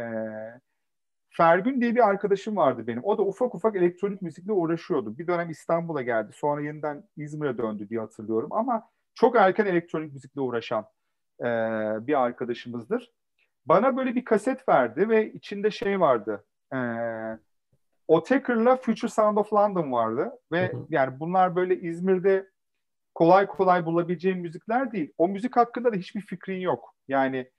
Fergün 1.29 1.81
diye 1.81 1.95
bir 1.95 2.09
arkadaşım 2.09 2.57
vardı 2.57 2.87
benim. 2.87 3.03
O 3.03 3.17
da 3.17 3.21
ufak 3.21 3.55
ufak 3.55 3.75
elektronik 3.75 4.21
müzikle 4.21 4.51
uğraşıyordu. 4.51 5.17
Bir 5.17 5.27
dönem 5.27 5.49
İstanbul'a 5.49 6.01
geldi. 6.01 6.31
Sonra 6.33 6.61
yeniden 6.61 7.03
İzmir'e 7.17 7.57
döndü 7.57 7.89
diye 7.89 7.99
hatırlıyorum. 7.99 8.49
Ama 8.53 8.89
çok 9.13 9.35
erken 9.35 9.65
elektronik 9.65 10.13
müzikle 10.13 10.41
uğraşan 10.41 10.85
e, 11.39 11.45
bir 12.07 12.21
arkadaşımızdır. 12.23 13.11
Bana 13.65 13.97
böyle 13.97 14.15
bir 14.15 14.25
kaset 14.25 14.69
verdi 14.69 15.09
ve 15.09 15.33
içinde 15.33 15.71
şey 15.71 15.99
vardı. 15.99 16.45
E, 16.73 16.77
Otaker'la 18.07 18.75
Future 18.75 19.11
Sound 19.11 19.37
of 19.37 19.53
London 19.53 19.91
vardı. 19.91 20.31
Ve 20.51 20.71
hı 20.71 20.77
hı. 20.77 20.85
yani 20.89 21.19
bunlar 21.19 21.55
böyle 21.55 21.79
İzmir'de 21.79 22.49
kolay 23.15 23.47
kolay 23.47 23.85
bulabileceğim 23.85 24.39
müzikler 24.39 24.91
değil. 24.91 25.13
O 25.17 25.27
müzik 25.27 25.57
hakkında 25.57 25.93
da 25.93 25.97
hiçbir 25.97 26.21
fikrin 26.21 26.59
yok. 26.59 26.95
Yani 27.07 27.49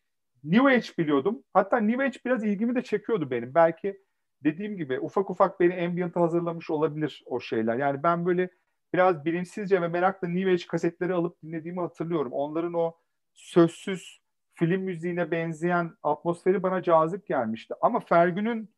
New 0.44 0.72
Age 0.72 0.88
biliyordum. 0.98 1.42
Hatta 1.54 1.78
New 1.80 2.04
Age 2.04 2.18
biraz 2.24 2.44
ilgimi 2.44 2.74
de 2.74 2.82
çekiyordu 2.82 3.30
benim. 3.30 3.54
Belki 3.54 4.00
dediğim 4.44 4.76
gibi 4.76 5.00
ufak 5.00 5.30
ufak 5.30 5.60
beni 5.60 5.86
ambient'a 5.86 6.20
hazırlamış 6.20 6.70
olabilir 6.70 7.22
o 7.26 7.40
şeyler. 7.40 7.76
Yani 7.76 8.02
ben 8.02 8.26
böyle 8.26 8.50
biraz 8.94 9.24
bilinçsizce 9.24 9.82
ve 9.82 9.88
merakla 9.88 10.28
New 10.28 10.50
Age 10.50 10.66
kasetleri 10.68 11.14
alıp 11.14 11.42
dinlediğimi 11.42 11.80
hatırlıyorum. 11.80 12.32
Onların 12.32 12.74
o 12.74 12.96
sözsüz 13.34 14.23
film 14.54 14.82
müziğine 14.82 15.30
benzeyen 15.30 15.90
atmosferi 16.02 16.62
bana 16.62 16.82
cazip 16.82 17.26
gelmişti. 17.26 17.74
Ama 17.80 18.00
Fergün'ün 18.00 18.70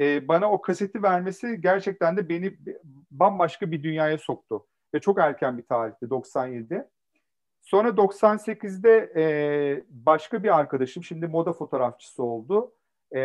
e, 0.00 0.28
bana 0.28 0.52
o 0.52 0.60
kaseti 0.60 1.02
vermesi 1.02 1.60
gerçekten 1.60 2.16
de 2.16 2.28
beni 2.28 2.58
bambaşka 3.10 3.70
bir 3.70 3.82
dünyaya 3.82 4.18
soktu. 4.18 4.66
Ve 4.94 5.00
çok 5.00 5.18
erken 5.18 5.58
bir 5.58 5.62
tarihte 5.62 6.06
97'de. 6.06 6.88
Sonra 7.62 7.88
98'de 7.88 9.12
e, 9.16 9.24
başka 9.88 10.42
bir 10.42 10.58
arkadaşım 10.58 11.04
şimdi 11.04 11.26
moda 11.26 11.52
fotoğrafçısı 11.52 12.22
oldu. 12.22 12.74
E, 13.12 13.20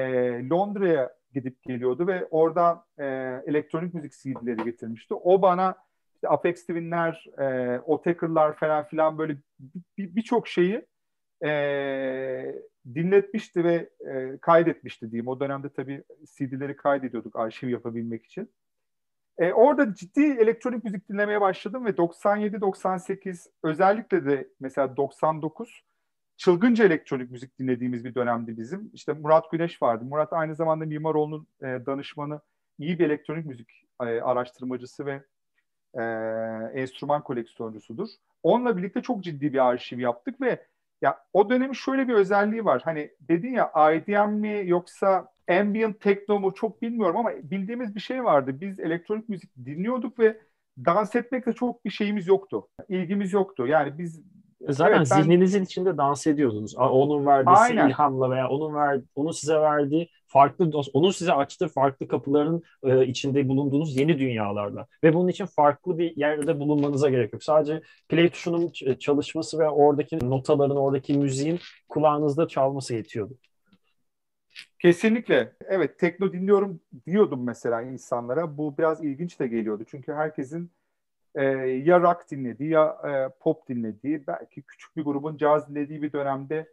Londra'ya 0.50 1.14
gidip 1.34 1.64
geliyordu 1.64 2.08
ve 2.08 2.28
oradan 2.32 2.84
e, 2.98 3.06
elektronik 3.48 3.94
müzik 3.94 4.14
CD'leri 4.14 4.64
getirmişti. 4.64 5.14
O 5.14 5.42
bana 5.42 5.76
işte 6.16 6.30
Apex 6.30 6.62
Twin'ler, 6.62 7.26
e, 7.40 7.80
Otaker'lar 7.80 8.56
falan 8.56 8.84
filan 8.84 9.18
böyle 9.18 9.38
birçok 9.98 10.46
bir 10.46 10.50
şeyi 10.50 10.86
e, 11.46 12.56
dinletmişti 12.96 13.64
ve 13.64 13.90
e, 14.08 14.38
kaydetmişti 14.42 15.12
diyeyim. 15.12 15.28
O 15.28 15.40
dönemde 15.40 15.70
tabii 15.70 16.04
CD'leri 16.26 16.76
kaydediyorduk 16.76 17.36
arşiv 17.36 17.70
yapabilmek 17.70 18.26
için. 18.26 18.52
E, 19.38 19.54
orada 19.54 19.94
ciddi 19.96 20.22
elektronik 20.22 20.84
müzik 20.84 21.10
dinlemeye 21.10 21.42
başladım 21.42 21.86
ve 21.86 21.90
97-98 21.90 23.50
özellikle 23.64 24.26
de 24.26 24.48
mesela 24.60 24.98
99 24.98 25.84
çılgınca 26.38 26.86
elektronik 26.86 27.32
müzik 27.32 27.60
dinlediğimiz 27.60 28.06
bir 28.06 28.16
dönemdi 28.16 28.58
bizim. 28.58 28.92
İşte 28.94 29.14
Murat 29.14 29.52
Güneş 29.52 29.82
vardı. 29.82 30.06
Murat 30.06 30.34
aynı 30.34 30.56
zamanda 30.56 30.86
Mimaroğlu'nun 30.86 31.48
e, 31.62 31.86
danışmanı, 31.86 32.42
iyi 32.80 33.00
bir 33.00 33.06
elektronik 33.06 33.46
müzik 33.46 33.70
e, 34.02 34.06
araştırmacısı 34.06 35.06
ve 35.06 35.24
e, 35.94 36.04
enstrüman 36.82 37.24
koleksiyoncusudur. 37.24 38.10
Onunla 38.44 38.78
birlikte 38.78 39.02
çok 39.02 39.24
ciddi 39.24 39.54
bir 39.54 39.68
arşiv 39.68 40.00
yaptık 40.00 40.42
ve 40.42 40.66
ya 41.02 41.20
o 41.34 41.50
dönemin 41.50 41.74
şöyle 41.74 42.08
bir 42.08 42.14
özelliği 42.14 42.66
var. 42.66 42.82
Hani 42.86 43.12
dedin 43.22 43.54
ya 43.54 43.72
IDM 43.94 44.30
mi 44.32 44.62
yoksa 44.66 45.32
ambient 45.50 46.02
techno 46.02 46.40
mu 46.40 46.54
çok 46.54 46.82
bilmiyorum 46.82 47.18
ama 47.18 47.32
bildiğimiz 47.44 47.96
bir 47.96 48.00
şey 48.00 48.24
vardı. 48.24 48.62
Biz 48.62 48.80
elektronik 48.80 49.30
müzik 49.30 49.52
dinliyorduk 49.66 50.20
ve 50.20 50.42
dans 50.86 51.16
etmekle 51.16 51.54
çok 51.54 51.86
bir 51.86 51.90
şeyimiz 51.90 52.28
yoktu. 52.28 52.68
İlgimiz 52.90 53.34
yoktu. 53.34 53.68
Yani 53.68 53.98
biz 53.98 54.22
Zaten 54.62 54.98
evet, 54.98 55.08
ben... 55.12 55.22
zihninizin 55.22 55.64
içinde 55.64 55.98
dans 55.98 56.28
ediyordunuz. 56.28 56.76
Onun 56.76 57.26
verdiği 57.26 57.50
Aynen. 57.50 57.90
ilhamla 57.90 58.32
veya 58.32 58.50
onun 58.50 58.76
ver, 58.76 59.02
onun 59.16 59.32
size 59.32 59.60
verdiği 59.60 60.10
farklı 60.28 60.72
onun 60.94 61.12
size 61.12 61.34
açtığı 61.34 61.68
farklı 61.68 62.08
kapıların 62.08 62.64
e, 62.84 63.06
içinde 63.06 63.48
bulunduğunuz 63.48 63.98
yeni 63.98 64.20
dünyalarla 64.20 64.88
ve 65.04 65.14
bunun 65.14 65.28
için 65.28 65.46
farklı 65.46 65.98
bir 65.98 66.18
yerde 66.18 66.60
bulunmanıza 66.60 67.10
gerek 67.10 67.34
yok. 67.34 67.44
Sadece 67.44 67.82
play 68.10 68.30
tuşunun 68.30 68.72
çalışması 69.00 69.60
ve 69.60 69.70
oradaki 69.70 70.30
notaların, 70.30 70.78
oradaki 70.78 71.18
müziğin 71.18 71.60
kulağınızda 71.90 72.48
çalması 72.48 72.96
yetiyordu. 72.96 73.38
Kesinlikle. 74.80 75.54
Evet, 75.66 76.00
tekno 76.00 76.34
dinliyorum 76.34 76.82
diyordum 77.06 77.46
mesela 77.46 77.82
insanlara. 77.82 78.58
Bu 78.58 78.78
biraz 78.78 79.04
ilginç 79.04 79.40
de 79.40 79.48
geliyordu. 79.48 79.84
Çünkü 79.88 80.14
herkesin 80.14 80.72
e, 81.36 81.44
ya 81.62 82.00
rock 82.00 82.32
dinlediği 82.32 82.70
ya 82.70 82.98
e, 83.06 83.40
pop 83.40 83.68
dinlediği, 83.70 84.28
belki 84.28 84.62
küçük 84.62 84.98
bir 84.98 85.04
grubun 85.04 85.38
caz 85.38 85.70
dinlediği 85.70 86.02
bir 86.02 86.14
dönemde 86.14 86.68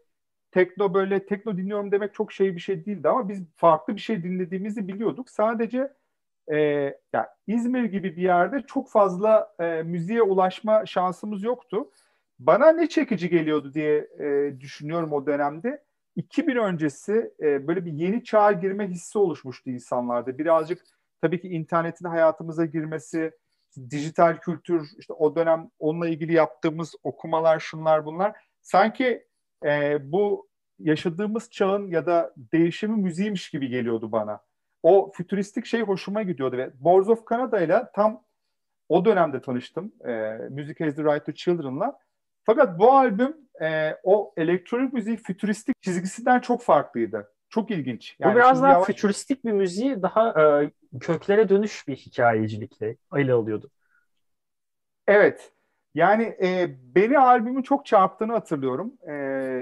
tekno 0.51 0.95
böyle 0.95 1.27
tekno 1.27 1.57
dinliyorum 1.57 1.93
demek 1.93 2.15
çok 2.15 2.33
şey 2.33 2.55
bir 2.55 2.61
şey 2.61 2.87
değildi 2.87 3.09
ama 3.09 3.29
biz 3.29 3.43
farklı 3.57 3.95
bir 3.95 4.01
şey 4.01 4.23
dinlediğimizi 4.23 4.89
biliyorduk. 4.89 5.31
Sadece 5.31 5.93
e, 6.53 6.57
yani 7.13 7.27
İzmir 7.47 7.85
gibi 7.85 8.17
bir 8.17 8.23
yerde 8.23 8.63
çok 8.67 8.91
fazla 8.91 9.55
e, 9.61 9.83
müziğe 9.83 10.23
ulaşma 10.23 10.87
şansımız 10.87 11.43
yoktu. 11.43 11.91
Bana 12.39 12.73
ne 12.73 12.89
çekici 12.89 13.29
geliyordu 13.31 13.75
diye 13.75 14.09
e, 14.19 14.61
düşünüyorum 14.61 15.13
o 15.13 15.27
dönemde. 15.27 15.85
2000 16.17 16.57
öncesi 16.57 17.35
e, 17.41 17.69
böyle 17.69 17.85
bir 17.85 17.93
yeni 17.93 18.25
çağa 18.25 18.53
girme 18.53 18.89
hissi 18.89 19.19
oluşmuştu 19.19 19.71
insanlarda. 19.71 20.39
Birazcık 20.39 20.83
tabii 21.21 21.41
ki 21.41 21.49
internetin 21.49 22.09
hayatımıza 22.09 22.65
girmesi, 22.67 23.33
dijital 23.91 24.37
kültür, 24.39 24.91
işte 24.99 25.13
o 25.13 25.37
dönem 25.37 25.71
onunla 25.79 26.09
ilgili 26.09 26.33
yaptığımız 26.33 26.95
okumalar, 27.03 27.61
şunlar 27.61 28.05
bunlar. 28.07 28.37
Sanki 28.63 29.27
e, 29.65 29.99
bu 30.13 30.49
yaşadığımız 30.79 31.51
çağın 31.51 31.87
ya 31.89 32.07
da 32.07 32.35
değişimi 32.37 32.97
müziğiymiş 32.97 33.51
gibi 33.51 33.69
geliyordu 33.69 34.13
bana. 34.13 34.41
o 34.83 35.11
fütüristik 35.15 35.67
şey 35.67 35.81
hoşuma 35.83 36.23
gidiyordu 36.23 36.57
ve 36.57 36.71
Boards 36.75 37.09
of 37.09 37.29
Canada 37.31 37.61
ile 37.61 37.83
tam 37.95 38.25
o 38.89 39.05
dönemde 39.05 39.41
tanıştım. 39.41 39.93
E, 40.07 40.39
Music 40.51 40.85
Has 40.85 40.95
the 40.97 41.03
Right 41.05 41.27
to 41.27 41.33
Children'la. 41.33 41.99
Fakat 42.45 42.79
bu 42.79 42.93
albüm 42.93 43.37
e, 43.63 43.97
o 44.03 44.35
elektronik 44.37 44.93
müziği 44.93 45.17
fütüristik 45.17 45.83
çizgisinden 45.83 46.41
çok 46.41 46.63
farklıydı. 46.63 47.34
Çok 47.55 47.71
ilginç. 47.71 48.17
Yani 48.19 48.33
Bu 48.33 48.37
biraz 48.37 48.63
daha 48.63 48.73
yavaş... 48.73 48.87
fütüristik 48.87 49.45
bir 49.45 49.53
müziği 49.53 50.03
daha 50.03 50.63
e, 50.63 50.71
köklere 51.01 51.49
dönüş 51.49 51.89
bir 51.89 51.97
hikayecilikle 51.97 52.97
ele 53.17 53.33
alıyordu. 53.33 53.71
Evet. 55.07 55.53
Yani 55.95 56.23
e, 56.23 56.77
beni 56.95 57.19
albümün 57.19 57.63
çok 57.63 57.87
çarptığını 57.87 58.33
hatırlıyorum. 58.33 58.93
E, 59.07 59.13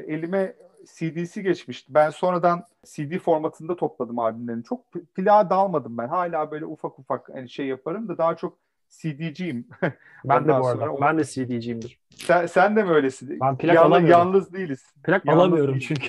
elime 0.08 0.56
CD'si 0.94 1.42
geçmişti. 1.42 1.94
Ben 1.94 2.10
sonradan 2.10 2.64
CD 2.84 3.18
formatında 3.18 3.76
topladım 3.76 4.18
albümlerini. 4.18 4.64
Çok 4.64 4.92
plağa 4.92 5.50
dalmadım 5.50 5.98
ben. 5.98 6.08
Hala 6.08 6.50
böyle 6.50 6.66
ufak 6.66 6.98
ufak 6.98 7.28
hani 7.34 7.48
şey 7.48 7.66
yaparım 7.66 8.08
da 8.08 8.18
daha 8.18 8.36
çok 8.36 8.58
CD'ciyim. 8.88 9.68
ben 10.24 10.44
de 10.44 10.48
bu 10.48 10.66
arada. 10.66 10.86
Sonra, 10.86 11.00
ben 11.00 11.18
de 11.18 11.24
CD'ciyimdir. 11.24 11.98
Sen, 12.10 12.46
sen 12.46 12.76
de 12.76 12.82
mi 12.82 12.90
öylesin? 12.90 13.40
Ben 13.40 13.56
plak 13.56 13.74
Yalnız, 13.74 13.92
alamıyorum. 13.92 14.10
Yalnız 14.10 14.52
değiliz. 14.52 14.94
Plak 15.04 15.26
yalnız 15.26 15.40
alamıyorum 15.40 15.74
değiliz. 15.74 15.88
çünkü. 15.88 16.08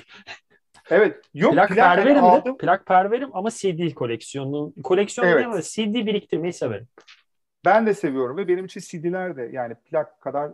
Evet. 0.90 1.20
Yok 1.34 1.52
plak, 1.52 1.68
plak 1.68 1.96
perverim 1.96 2.16
yani 2.16 2.26
aldım. 2.26 2.58
Plak 2.58 2.86
perverim 2.86 3.30
ama 3.32 3.50
CD 3.50 3.94
koleksiyonu. 3.94 4.72
Koleksiyonu 4.84 5.30
evet. 5.30 5.76
değil 5.76 5.92
CD 5.92 6.06
biriktirmeyi 6.06 6.52
severim. 6.52 6.88
Ben 7.64 7.86
de 7.86 7.94
seviyorum 7.94 8.36
ve 8.36 8.48
benim 8.48 8.64
için 8.64 8.80
CD'ler 8.80 9.36
de 9.36 9.48
yani 9.52 9.74
plak 9.74 10.20
kadar 10.20 10.50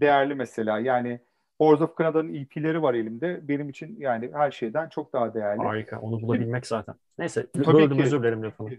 değerli 0.00 0.34
mesela. 0.34 0.78
Yani 0.78 1.20
Boards 1.60 1.82
of 1.82 1.98
Canada'nın 1.98 2.34
EP'leri 2.34 2.82
var 2.82 2.94
elimde. 2.94 3.48
Benim 3.48 3.68
için 3.68 3.96
yani 3.98 4.30
her 4.32 4.50
şeyden 4.50 4.88
çok 4.88 5.12
daha 5.12 5.34
değerli. 5.34 5.62
Harika. 5.62 6.00
Onu 6.00 6.22
bulabilmek 6.22 6.66
zaten. 6.66 6.94
Neyse. 7.18 7.46
Tabii 7.52 7.66
böldüm, 7.66 7.96
ki. 7.96 8.02
özür 8.02 8.20
dilerim 8.20 8.42
lafını. 8.42 8.70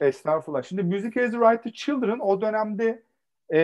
Estağfurullah. 0.00 0.62
Şimdi 0.62 0.82
Music 0.82 1.20
Has 1.20 1.30
the 1.30 1.38
Right 1.38 1.62
to 1.62 1.70
Children 1.70 2.18
o 2.18 2.40
dönemde 2.40 3.02
e, 3.54 3.60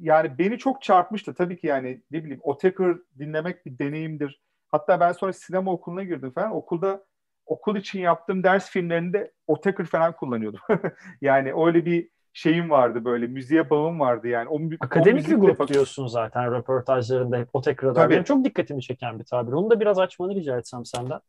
yani 0.00 0.38
beni 0.38 0.58
çok 0.58 0.82
çarpmıştı. 0.82 1.34
Tabii 1.34 1.58
ki 1.58 1.66
yani 1.66 2.02
ne 2.10 2.24
bileyim 2.24 2.40
Otaker 2.42 2.96
dinlemek 3.18 3.66
bir 3.66 3.78
deneyimdir. 3.78 4.42
Hatta 4.68 5.00
ben 5.00 5.12
sonra 5.12 5.32
sinema 5.32 5.72
okuluna 5.72 6.02
girdim 6.02 6.30
falan. 6.30 6.56
Okulda 6.56 7.04
okul 7.46 7.76
için 7.76 8.00
yaptığım 8.00 8.42
ders 8.42 8.70
filmlerinde 8.70 9.32
Otaker 9.46 9.86
falan 9.86 10.12
kullanıyordum. 10.12 10.60
yani 11.20 11.52
öyle 11.66 11.84
bir 11.84 12.08
şeyim 12.32 12.70
vardı 12.70 13.04
böyle 13.04 13.26
müziğe 13.26 13.70
bağım 13.70 14.00
vardı 14.00 14.28
yani. 14.28 14.48
O, 14.48 14.60
Akademik 14.80 15.28
o 15.28 15.30
bir 15.30 15.36
grup 15.36 15.58
bak- 15.58 15.68
diyorsun 15.68 16.06
zaten 16.06 16.54
röportajlarında 16.54 17.36
hep 17.38 17.48
Otaker'da. 17.52 18.10
Benim 18.10 18.24
çok 18.24 18.44
dikkatimi 18.44 18.82
çeken 18.82 19.18
bir 19.18 19.24
tabir. 19.24 19.52
Onu 19.52 19.70
da 19.70 19.80
biraz 19.80 19.98
açmanı 19.98 20.34
rica 20.34 20.58
etsem 20.58 20.84
senden. 20.84 21.20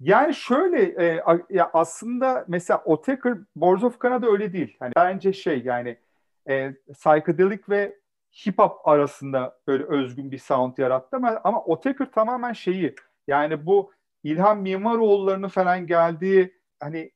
Yani 0.00 0.34
şöyle 0.34 0.82
e, 0.82 1.22
ya 1.50 1.70
aslında 1.72 2.44
mesela 2.48 2.82
Otaker 2.84 3.38
Boards 3.56 3.84
of 3.84 4.02
Canada 4.02 4.26
öyle 4.26 4.52
değil. 4.52 4.76
Hani 4.80 4.92
bence 4.96 5.32
şey 5.32 5.62
yani 5.62 5.96
e, 6.48 6.74
psychedelic 6.92 7.60
ve 7.68 7.96
hip 8.46 8.58
hop 8.58 8.88
arasında 8.88 9.58
böyle 9.66 9.84
özgün 9.84 10.30
bir 10.30 10.38
sound 10.38 10.78
yarattı 10.78 11.16
ama, 11.16 11.40
ama 11.44 11.64
Otaker 11.64 12.10
tamamen 12.10 12.52
şeyi 12.52 12.94
yani 13.26 13.66
bu 13.66 13.92
İlhan 14.24 14.58
Mimaroğulları'nın 14.58 15.48
falan 15.48 15.86
geldiği 15.86 16.54
hani 16.80 17.10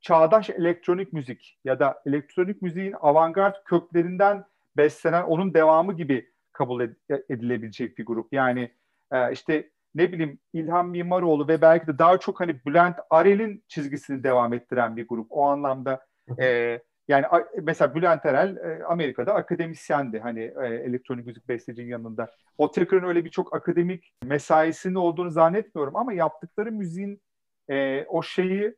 çağdaş 0.00 0.50
elektronik 0.50 1.12
müzik 1.12 1.58
ya 1.64 1.80
da 1.80 2.02
elektronik 2.06 2.62
müziğin 2.62 2.94
avantgard 3.00 3.54
köklerinden 3.64 4.44
beslenen 4.76 5.22
onun 5.22 5.54
devamı 5.54 5.96
gibi 5.96 6.30
kabul 6.52 6.88
edilebilecek 7.28 7.98
bir 7.98 8.06
grup. 8.06 8.32
Yani 8.32 8.70
e, 9.12 9.32
işte 9.32 9.70
ne 9.94 10.12
bileyim 10.12 10.38
İlhan 10.52 10.86
Mimaroğlu 10.88 11.48
ve 11.48 11.60
belki 11.62 11.86
de 11.86 11.98
daha 11.98 12.18
çok 12.18 12.40
hani 12.40 12.64
Bülent 12.66 12.96
Arel'in 13.10 13.64
çizgisini 13.68 14.24
devam 14.24 14.52
ettiren 14.52 14.96
bir 14.96 15.08
grup. 15.08 15.26
O 15.30 15.44
anlamda 15.44 16.06
e, 16.40 16.78
yani 17.08 17.26
mesela 17.62 17.94
Bülent 17.94 18.26
Erel 18.26 18.56
e, 18.56 18.84
Amerika'da 18.84 19.34
akademisyendi 19.34 20.18
hani 20.18 20.40
e, 20.40 20.66
elektronik 20.66 21.26
müzik 21.26 21.48
bestecinin 21.48 21.88
yanında. 21.88 22.30
O 22.58 22.70
Taker'ın 22.70 23.08
öyle 23.08 23.24
bir 23.24 23.30
çok 23.30 23.54
akademik 23.54 24.12
mesaisinin 24.24 24.94
olduğunu 24.94 25.30
zannetmiyorum 25.30 25.96
ama 25.96 26.12
yaptıkları 26.12 26.72
müziğin 26.72 27.22
e, 27.70 28.04
o 28.04 28.22
şeyi 28.22 28.74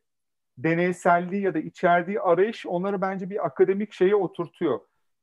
deneyselliği 0.57 1.41
ya 1.41 1.53
da 1.53 1.59
içerdiği 1.59 2.21
arayış 2.21 2.65
onları 2.65 3.01
bence 3.01 3.29
bir 3.29 3.45
akademik 3.45 3.93
şeye 3.93 4.15
oturtuyor. 4.15 4.79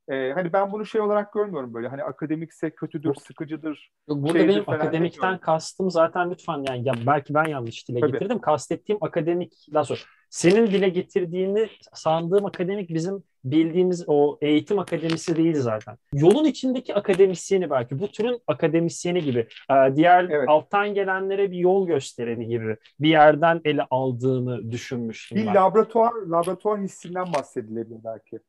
Ee, 0.09 0.31
hani 0.35 0.53
ben 0.53 0.71
bunu 0.71 0.85
şey 0.85 1.01
olarak 1.01 1.33
görmüyorum 1.33 1.73
böyle 1.73 1.87
hani 1.87 2.03
akademikse 2.03 2.69
kötüdür, 2.69 3.07
Yok. 3.07 3.21
sıkıcıdır. 3.21 3.91
Yok, 4.09 4.17
burada 4.17 4.47
benim 4.47 4.63
akademikten 4.67 5.37
kastım 5.37 5.91
zaten 5.91 6.31
lütfen 6.31 6.63
yani 6.67 6.87
ya 6.87 6.93
belki 7.07 7.33
ben 7.33 7.45
yanlış 7.45 7.89
dile 7.89 7.99
Tabii. 7.99 8.11
getirdim. 8.11 8.39
Kastettiğim 8.39 9.03
akademik 9.03 9.53
daha 9.73 9.83
sonra 9.83 9.99
senin 10.29 10.67
dile 10.67 10.89
getirdiğini 10.89 11.69
sandığım 11.93 12.45
akademik 12.45 12.89
bizim 12.89 13.23
bildiğimiz 13.43 14.03
o 14.07 14.37
eğitim 14.41 14.79
akademisi 14.79 15.35
değil 15.35 15.55
zaten. 15.55 15.97
Yolun 16.13 16.45
içindeki 16.45 16.95
akademisyeni 16.95 17.69
belki 17.69 17.99
bu 17.99 18.07
türün 18.07 18.41
akademisyeni 18.47 19.23
gibi 19.23 19.47
e, 19.71 19.95
diğer 19.95 20.23
evet. 20.23 20.49
alttan 20.49 20.93
gelenlere 20.93 21.51
bir 21.51 21.57
yol 21.57 21.87
göstereni 21.87 22.47
gibi 22.47 22.77
bir 22.99 23.09
yerden 23.09 23.61
ele 23.65 23.87
aldığını 23.89 24.71
düşünmüştüm. 24.71 25.37
Bir 25.37 25.47
ben. 25.47 25.55
laboratuvar 25.55 26.13
laboratuvar 26.13 26.81
hissinden 26.81 27.33
bahsedilebilir 27.33 27.99
belki. 28.03 28.39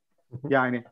Yani 0.49 0.85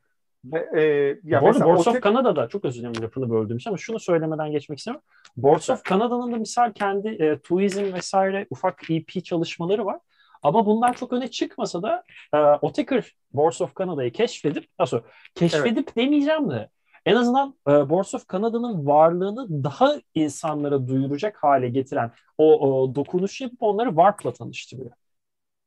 ve, 0.45 0.81
e, 0.81 0.83
ya 1.25 1.43
Bu 1.43 1.49
arada 1.49 1.65
Boards 1.65 1.87
of 1.87 2.03
Canada'da 2.03 2.49
çok 2.49 2.65
özür 2.65 2.81
dilerim 2.81 3.03
lafını 3.03 3.31
böldüğüm 3.31 3.57
için 3.57 3.71
ama 3.71 3.77
şunu 3.77 4.01
söylemeden 4.01 4.51
geçmek 4.51 4.79
istemiyorum. 4.79 5.07
Boards 5.37 5.71
of 5.71 5.85
Canada'nın 5.85 6.33
da 6.33 6.37
misal 6.37 6.73
kendi 6.73 7.09
e, 7.09 7.39
Tuizm 7.39 7.93
vesaire 7.95 8.47
ufak 8.51 8.91
EP 8.91 9.25
çalışmaları 9.25 9.87
var. 9.87 10.01
Ama 10.45 10.67
bunlar 10.67 10.97
çok 10.97 11.13
öne 11.13 11.29
çıkmasa 11.29 11.83
da 11.83 12.05
e, 12.35 12.39
Otaker 12.39 13.15
Boards 13.33 13.61
of 13.61 13.77
Canada'yı 13.77 14.13
keşfedip 14.13 14.69
nasıl 14.79 15.01
keşfedip 15.35 15.89
evet. 15.89 15.97
demeyeceğim 15.97 16.51
de 16.51 16.69
en 17.07 17.17
azından 17.17 17.55
e, 17.69 17.71
Boards 17.71 18.15
of 18.15 18.29
Canada'nın 18.29 18.87
varlığını 18.87 19.65
daha 19.65 19.97
insanlara 20.15 20.89
duyuracak 20.89 21.37
hale 21.43 21.69
getiren 21.69 22.13
o, 22.39 22.69
o 22.69 22.95
dokunuşu 22.95 23.45
yapıp 23.45 23.63
onları 23.63 23.89
Warp'la 23.89 24.33
tanıştırıyor. 24.33 24.91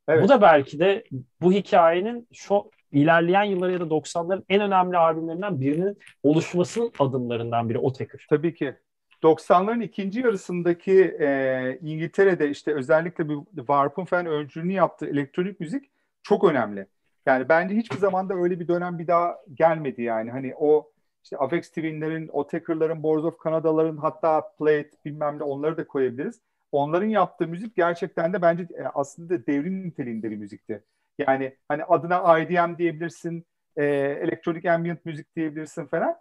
Evet. 0.07 0.23
Bu 0.23 0.29
da 0.29 0.41
belki 0.41 0.79
de 0.79 1.03
bu 1.41 1.53
hikayenin 1.53 2.27
şu 2.33 2.71
ilerleyen 2.91 3.43
yılları 3.43 3.71
ya 3.71 3.79
da 3.79 3.83
90'ların 3.83 4.43
en 4.49 4.61
önemli 4.61 4.97
albümlerinden 4.97 5.61
birinin 5.61 5.97
oluşmasının 6.23 6.91
adımlarından 6.99 7.69
biri 7.69 7.79
Otaker. 7.79 8.25
Tabii 8.29 8.55
ki. 8.55 8.75
90'ların 9.23 9.83
ikinci 9.83 10.19
yarısındaki 10.19 11.03
e, 11.19 11.79
İngiltere'de 11.81 12.49
işte 12.49 12.73
özellikle 12.73 13.29
bir 13.29 13.37
Warp'ın 13.55 14.05
falan 14.05 14.25
öncülüğünü 14.25 14.73
yaptığı 14.73 15.05
elektronik 15.05 15.59
müzik 15.59 15.91
çok 16.23 16.43
önemli. 16.43 16.87
Yani 17.25 17.49
bence 17.49 17.75
hiçbir 17.75 17.97
zaman 17.97 18.29
da 18.29 18.33
öyle 18.35 18.59
bir 18.59 18.67
dönem 18.67 18.99
bir 18.99 19.07
daha 19.07 19.37
gelmedi 19.53 20.01
yani. 20.01 20.31
Hani 20.31 20.53
o 20.55 20.91
işte 21.23 21.37
Avex 21.37 21.69
Twin'lerin, 21.69 22.27
Otaker'ların, 22.27 23.03
Boards 23.03 23.23
of 23.25 23.43
Canada'ların 23.43 23.97
hatta 23.97 24.51
Plate 24.59 24.91
bilmem 25.05 25.39
ne 25.39 25.43
onları 25.43 25.77
da 25.77 25.87
koyabiliriz. 25.87 26.41
Onların 26.71 27.07
yaptığı 27.07 27.47
müzik 27.47 27.75
gerçekten 27.75 28.33
de 28.33 28.41
bence 28.41 28.63
e, 28.63 28.83
aslında 28.83 29.47
devrim 29.47 29.87
niteliğinde 29.87 30.31
bir 30.31 30.37
müzikti. 30.37 30.83
Yani 31.17 31.57
hani 31.67 31.83
adına 31.83 32.39
IDM 32.39 32.77
diyebilirsin, 32.77 33.45
e, 33.77 33.85
elektronik 34.21 34.65
ambient 34.65 35.05
müzik 35.05 35.35
diyebilirsin 35.35 35.85
falan. 35.85 36.15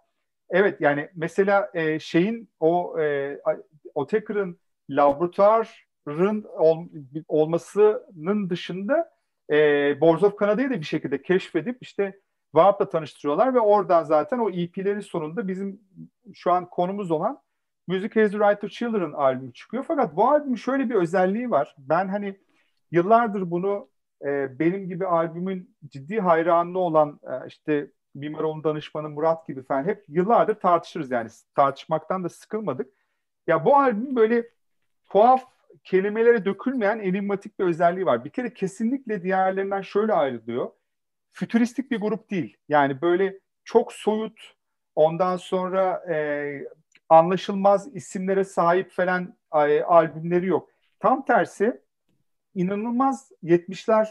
Evet 0.49 0.81
yani 0.81 1.09
mesela 1.15 1.71
e, 1.73 1.99
şeyin 1.99 2.49
o 2.59 2.99
e, 2.99 3.37
Otaker'ın 3.95 4.59
laboratuvarın 4.89 6.43
ol, 6.43 6.85
olmasının 7.27 8.49
dışında 8.49 9.11
e, 9.51 9.55
Boards 10.01 10.23
of 10.23 10.39
da 10.39 10.57
bir 10.57 10.83
şekilde 10.83 11.21
keşfedip 11.21 11.77
işte 11.81 12.19
Warp'la 12.55 12.89
tanıştırıyorlar 12.89 13.53
ve 13.53 13.59
oradan 13.59 14.03
zaten 14.03 14.39
o 14.39 14.49
EP'lerin 14.49 14.99
sonunda 14.99 15.47
bizim 15.47 15.81
şu 16.33 16.51
an 16.51 16.69
konumuz 16.69 17.11
olan 17.11 17.41
Music 17.87 18.21
Has 18.21 18.31
the 18.31 18.37
Right 18.37 18.61
to 18.61 18.67
Children 18.67 19.11
albümü 19.11 19.53
çıkıyor. 19.53 19.85
Fakat 19.87 20.15
bu 20.15 20.29
albümün 20.29 20.55
şöyle 20.55 20.89
bir 20.89 20.95
özelliği 20.95 21.51
var. 21.51 21.75
Ben 21.77 22.07
hani 22.07 22.39
yıllardır 22.91 23.51
bunu 23.51 23.89
e, 24.25 24.59
benim 24.59 24.87
gibi 24.87 25.05
albümün 25.05 25.77
ciddi 25.87 26.19
hayranlığı 26.19 26.79
olan 26.79 27.19
e, 27.23 27.47
işte 27.47 27.91
Mimaroğlu 28.17 28.63
danışmanı 28.63 29.09
Murat 29.09 29.47
gibi 29.47 29.63
falan 29.63 29.83
hep 29.83 30.05
yıllardır 30.07 30.55
tartışırız 30.55 31.11
yani 31.11 31.29
tartışmaktan 31.55 32.23
da 32.23 32.29
sıkılmadık. 32.29 32.93
Ya 33.47 33.65
bu 33.65 33.77
albüm 33.77 34.15
böyle 34.15 34.49
tuhaf 35.09 35.43
kelimelere 35.83 36.45
dökülmeyen 36.45 36.99
enigmatik 36.99 37.59
bir 37.59 37.65
özelliği 37.65 38.05
var. 38.05 38.25
Bir 38.25 38.29
kere 38.29 38.53
kesinlikle 38.53 39.23
diğerlerinden 39.23 39.81
şöyle 39.81 40.13
ayrılıyor. 40.13 40.71
Fütüristik 41.31 41.91
bir 41.91 42.01
grup 42.01 42.31
değil. 42.31 42.57
Yani 42.69 43.01
böyle 43.01 43.39
çok 43.63 43.93
soyut 43.93 44.53
ondan 44.95 45.37
sonra 45.37 46.13
e, 46.13 46.67
anlaşılmaz 47.09 47.95
isimlere 47.95 48.43
sahip 48.43 48.91
falan 48.91 49.37
e, 49.53 49.81
albümleri 49.81 50.45
yok. 50.45 50.69
Tam 50.99 51.25
tersi 51.25 51.81
inanılmaz 52.55 53.31
70'ler 53.43 54.07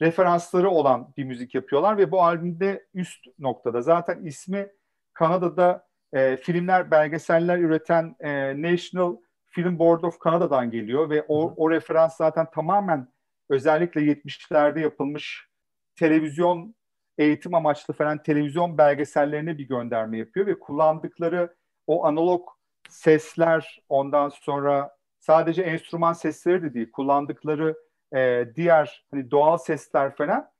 referansları 0.00 0.70
olan 0.70 1.12
bir 1.16 1.24
müzik 1.24 1.54
yapıyorlar 1.54 1.98
ve 1.98 2.10
bu 2.10 2.22
albümde 2.22 2.86
üst 2.94 3.26
noktada. 3.38 3.82
Zaten 3.82 4.24
ismi 4.24 4.68
Kanada'da 5.14 5.86
e, 6.12 6.36
filmler, 6.36 6.90
belgeseller 6.90 7.58
üreten 7.58 8.16
e, 8.20 8.62
National 8.62 9.16
Film 9.46 9.78
Board 9.78 10.02
of 10.02 10.24
Canada'dan 10.24 10.70
geliyor 10.70 11.10
ve 11.10 11.24
o, 11.28 11.54
o 11.56 11.70
referans 11.70 12.16
zaten 12.16 12.50
tamamen 12.50 13.08
özellikle 13.48 14.00
70'lerde 14.00 14.80
yapılmış 14.80 15.48
televizyon 15.96 16.74
eğitim 17.18 17.54
amaçlı 17.54 17.94
falan 17.94 18.22
televizyon 18.22 18.78
belgesellerine 18.78 19.58
bir 19.58 19.68
gönderme 19.68 20.18
yapıyor 20.18 20.46
ve 20.46 20.58
kullandıkları 20.58 21.56
o 21.86 22.06
analog 22.06 22.48
sesler 22.88 23.80
ondan 23.88 24.28
sonra 24.28 24.96
sadece 25.20 25.62
enstrüman 25.62 26.12
sesleri 26.12 26.62
de 26.62 26.74
değil 26.74 26.90
kullandıkları 26.90 27.76
e, 28.16 28.48
diğer 28.54 29.06
hani 29.10 29.30
doğal 29.30 29.58
sesler 29.58 30.16
falan 30.16 30.50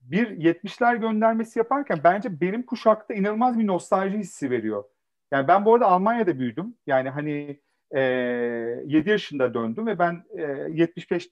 bir 0.00 0.26
70'ler 0.26 1.00
göndermesi 1.00 1.58
yaparken 1.58 2.00
bence 2.04 2.40
benim 2.40 2.62
kuşakta 2.66 3.14
inanılmaz 3.14 3.58
bir 3.58 3.66
nostalji 3.66 4.18
hissi 4.18 4.50
veriyor. 4.50 4.84
Yani 5.30 5.48
ben 5.48 5.64
bu 5.64 5.74
arada 5.74 5.86
Almanya'da 5.86 6.38
büyüdüm. 6.38 6.74
Yani 6.86 7.10
hani 7.10 7.60
e, 7.90 8.00
7 8.00 9.10
yaşında 9.10 9.54
döndüm 9.54 9.86
ve 9.86 9.98
ben 9.98 10.24
e, 10.38 10.42
75 10.70 11.28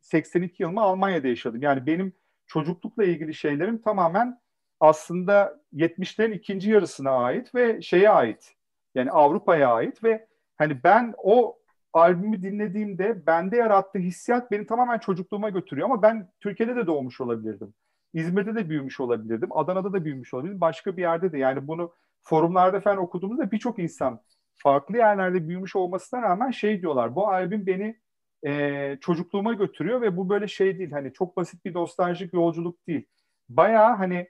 82 0.00 0.62
yılımı 0.62 0.80
Almanya'da 0.80 1.28
yaşadım. 1.28 1.62
Yani 1.62 1.86
benim 1.86 2.12
çocuklukla 2.46 3.04
ilgili 3.04 3.34
şeylerim 3.34 3.82
tamamen 3.82 4.40
aslında 4.80 5.60
70'lerin 5.74 6.32
ikinci 6.32 6.70
yarısına 6.70 7.10
ait 7.10 7.54
ve 7.54 7.82
şeye 7.82 8.10
ait. 8.10 8.54
Yani 8.94 9.10
Avrupa'ya 9.10 9.72
ait 9.72 10.04
ve 10.04 10.26
hani 10.56 10.84
ben 10.84 11.14
o 11.16 11.59
albümü 11.92 12.42
dinlediğimde 12.42 13.26
bende 13.26 13.56
yarattığı 13.56 13.98
hissiyat 13.98 14.50
beni 14.50 14.66
tamamen 14.66 14.98
çocukluğuma 14.98 15.50
götürüyor 15.50 15.90
ama 15.90 16.02
ben 16.02 16.28
Türkiye'de 16.40 16.76
de 16.76 16.86
doğmuş 16.86 17.20
olabilirdim. 17.20 17.74
İzmir'de 18.14 18.54
de 18.54 18.68
büyümüş 18.68 19.00
olabilirdim. 19.00 19.48
Adana'da 19.52 19.92
da 19.92 20.04
büyümüş 20.04 20.34
olabilirdim. 20.34 20.60
Başka 20.60 20.96
bir 20.96 21.02
yerde 21.02 21.32
de 21.32 21.38
yani 21.38 21.68
bunu 21.68 21.92
forumlarda 22.22 22.80
falan 22.80 22.96
okuduğumuzda 22.96 23.50
birçok 23.50 23.78
insan 23.78 24.20
farklı 24.54 24.96
yerlerde 24.96 25.48
büyümüş 25.48 25.76
olmasına 25.76 26.22
rağmen 26.22 26.50
şey 26.50 26.80
diyorlar. 26.82 27.14
Bu 27.14 27.28
albüm 27.28 27.66
beni 27.66 28.00
e, 28.46 28.96
çocukluğuma 29.00 29.52
götürüyor 29.52 30.02
ve 30.02 30.16
bu 30.16 30.28
böyle 30.28 30.48
şey 30.48 30.78
değil. 30.78 30.90
Hani 30.90 31.12
çok 31.12 31.36
basit 31.36 31.64
bir 31.64 31.74
nostaljik 31.74 32.32
yolculuk 32.34 32.86
değil. 32.86 33.06
Bayağı 33.48 33.96
hani 33.96 34.28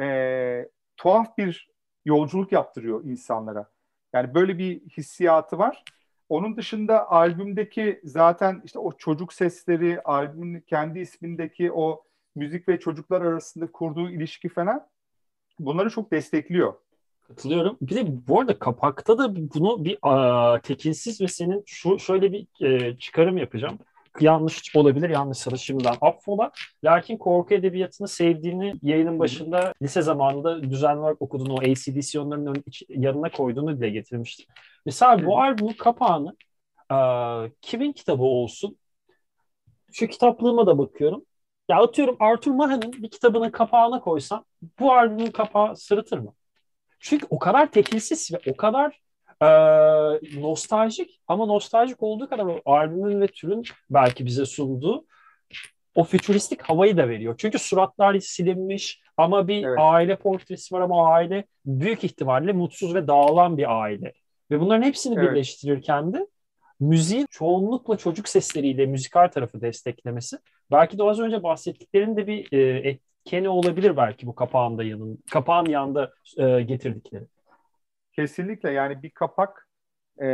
e, 0.00 0.68
tuhaf 0.96 1.38
bir 1.38 1.70
yolculuk 2.04 2.52
yaptırıyor 2.52 3.04
insanlara. 3.04 3.70
Yani 4.14 4.34
böyle 4.34 4.58
bir 4.58 4.80
hissiyatı 4.80 5.58
var. 5.58 5.84
Onun 6.32 6.56
dışında 6.56 7.10
albümdeki 7.10 8.00
zaten 8.04 8.62
işte 8.64 8.78
o 8.78 8.92
çocuk 8.92 9.32
sesleri, 9.32 10.02
albümün 10.02 10.60
kendi 10.60 10.98
ismindeki 10.98 11.72
o 11.72 12.04
müzik 12.34 12.68
ve 12.68 12.80
çocuklar 12.80 13.20
arasında 13.20 13.72
kurduğu 13.72 14.10
ilişki 14.10 14.48
falan 14.48 14.86
bunları 15.58 15.90
çok 15.90 16.12
destekliyor. 16.12 16.74
Katılıyorum. 17.22 17.76
Bir 17.82 17.96
de 17.96 18.28
bu 18.28 18.40
arada 18.40 18.58
kapakta 18.58 19.18
da 19.18 19.36
bunu 19.36 19.84
bir 19.84 19.98
a, 20.02 20.60
tekinsiz 20.60 21.20
ve 21.20 21.28
senin 21.28 21.62
şu 21.66 21.98
şöyle 21.98 22.32
bir 22.32 22.66
e, 22.66 22.98
çıkarım 22.98 23.38
yapacağım. 23.38 23.78
Yanlış 24.20 24.76
olabilir, 24.76 25.10
yanlış 25.10 25.38
şimdiden 25.56 25.94
affola. 26.00 26.50
Lakin 26.84 27.16
korku 27.16 27.54
edebiyatını 27.54 28.08
sevdiğini 28.08 28.74
yayının 28.82 29.18
başında 29.18 29.74
lise 29.82 30.02
zamanında 30.02 30.62
düzenli 30.62 31.00
olarak 31.00 31.22
okuduğun 31.22 31.50
o 31.50 31.58
ACDC 31.58 32.20
onların 32.20 32.64
yanına 32.88 33.30
koyduğunu 33.30 33.76
dile 33.76 33.90
getirmiştim. 33.90 34.46
Mesela 34.86 35.26
bu 35.26 35.40
albümün 35.40 35.72
kapağını 35.72 36.36
a, 36.88 37.46
kimin 37.60 37.92
kitabı 37.92 38.22
olsun? 38.22 38.78
Şu 39.92 40.06
kitaplığıma 40.06 40.66
da 40.66 40.78
bakıyorum. 40.78 41.24
Ya 41.68 41.82
atıyorum 41.82 42.16
Arthur 42.20 42.52
Maha'nın 42.52 42.92
bir 42.92 43.10
kitabının 43.10 43.50
kapağına 43.50 44.00
koysam 44.00 44.44
bu 44.78 44.92
albümün 44.92 45.30
kapağı 45.30 45.76
sırıtır 45.76 46.18
mı? 46.18 46.34
Çünkü 47.00 47.26
o 47.30 47.38
kadar 47.38 47.70
tekilsiz 47.70 48.32
ve 48.32 48.52
o 48.52 48.56
kadar 48.56 49.01
e, 49.42 49.46
nostaljik 50.40 51.20
ama 51.28 51.46
nostaljik 51.46 52.02
olduğu 52.02 52.28
kadar 52.28 52.44
o 52.44 52.60
albümün 52.64 53.20
ve 53.20 53.26
türün 53.26 53.62
belki 53.90 54.26
bize 54.26 54.46
sunduğu 54.46 55.04
o 55.94 56.04
fütüristik 56.04 56.62
havayı 56.62 56.96
da 56.96 57.08
veriyor. 57.08 57.34
Çünkü 57.38 57.58
suratlar 57.58 58.18
silinmiş 58.18 59.02
ama 59.16 59.48
bir 59.48 59.64
evet. 59.64 59.78
aile 59.80 60.16
portresi 60.16 60.74
var 60.74 60.80
ama 60.80 61.12
aile 61.12 61.44
büyük 61.66 62.04
ihtimalle 62.04 62.52
mutsuz 62.52 62.94
ve 62.94 63.06
dağılan 63.06 63.58
bir 63.58 63.82
aile. 63.82 64.12
Ve 64.50 64.60
bunların 64.60 64.82
hepsini 64.82 65.14
evet. 65.18 65.30
birleştirirken 65.30 66.12
de 66.12 66.26
müziğin 66.80 67.26
çoğunlukla 67.30 67.96
çocuk 67.96 68.28
sesleriyle 68.28 68.86
müzikal 68.86 69.28
tarafı 69.28 69.60
desteklemesi 69.60 70.38
belki 70.70 70.98
de 70.98 71.02
az 71.02 71.20
önce 71.20 71.42
bahsettiklerinin 71.42 72.16
de 72.16 72.26
bir 72.26 72.52
e, 72.58 72.98
Kenny 73.24 73.48
olabilir 73.48 73.96
belki 73.96 74.26
bu 74.26 74.34
kapağın 74.34 74.78
da 74.78 74.84
yanın 74.84 75.18
kapağın 75.30 75.66
yanında 75.66 76.12
e, 76.36 76.62
getirdikleri. 76.62 77.24
Kesinlikle 78.12 78.70
yani 78.70 79.02
bir 79.02 79.10
kapak 79.10 79.68
e, 80.20 80.26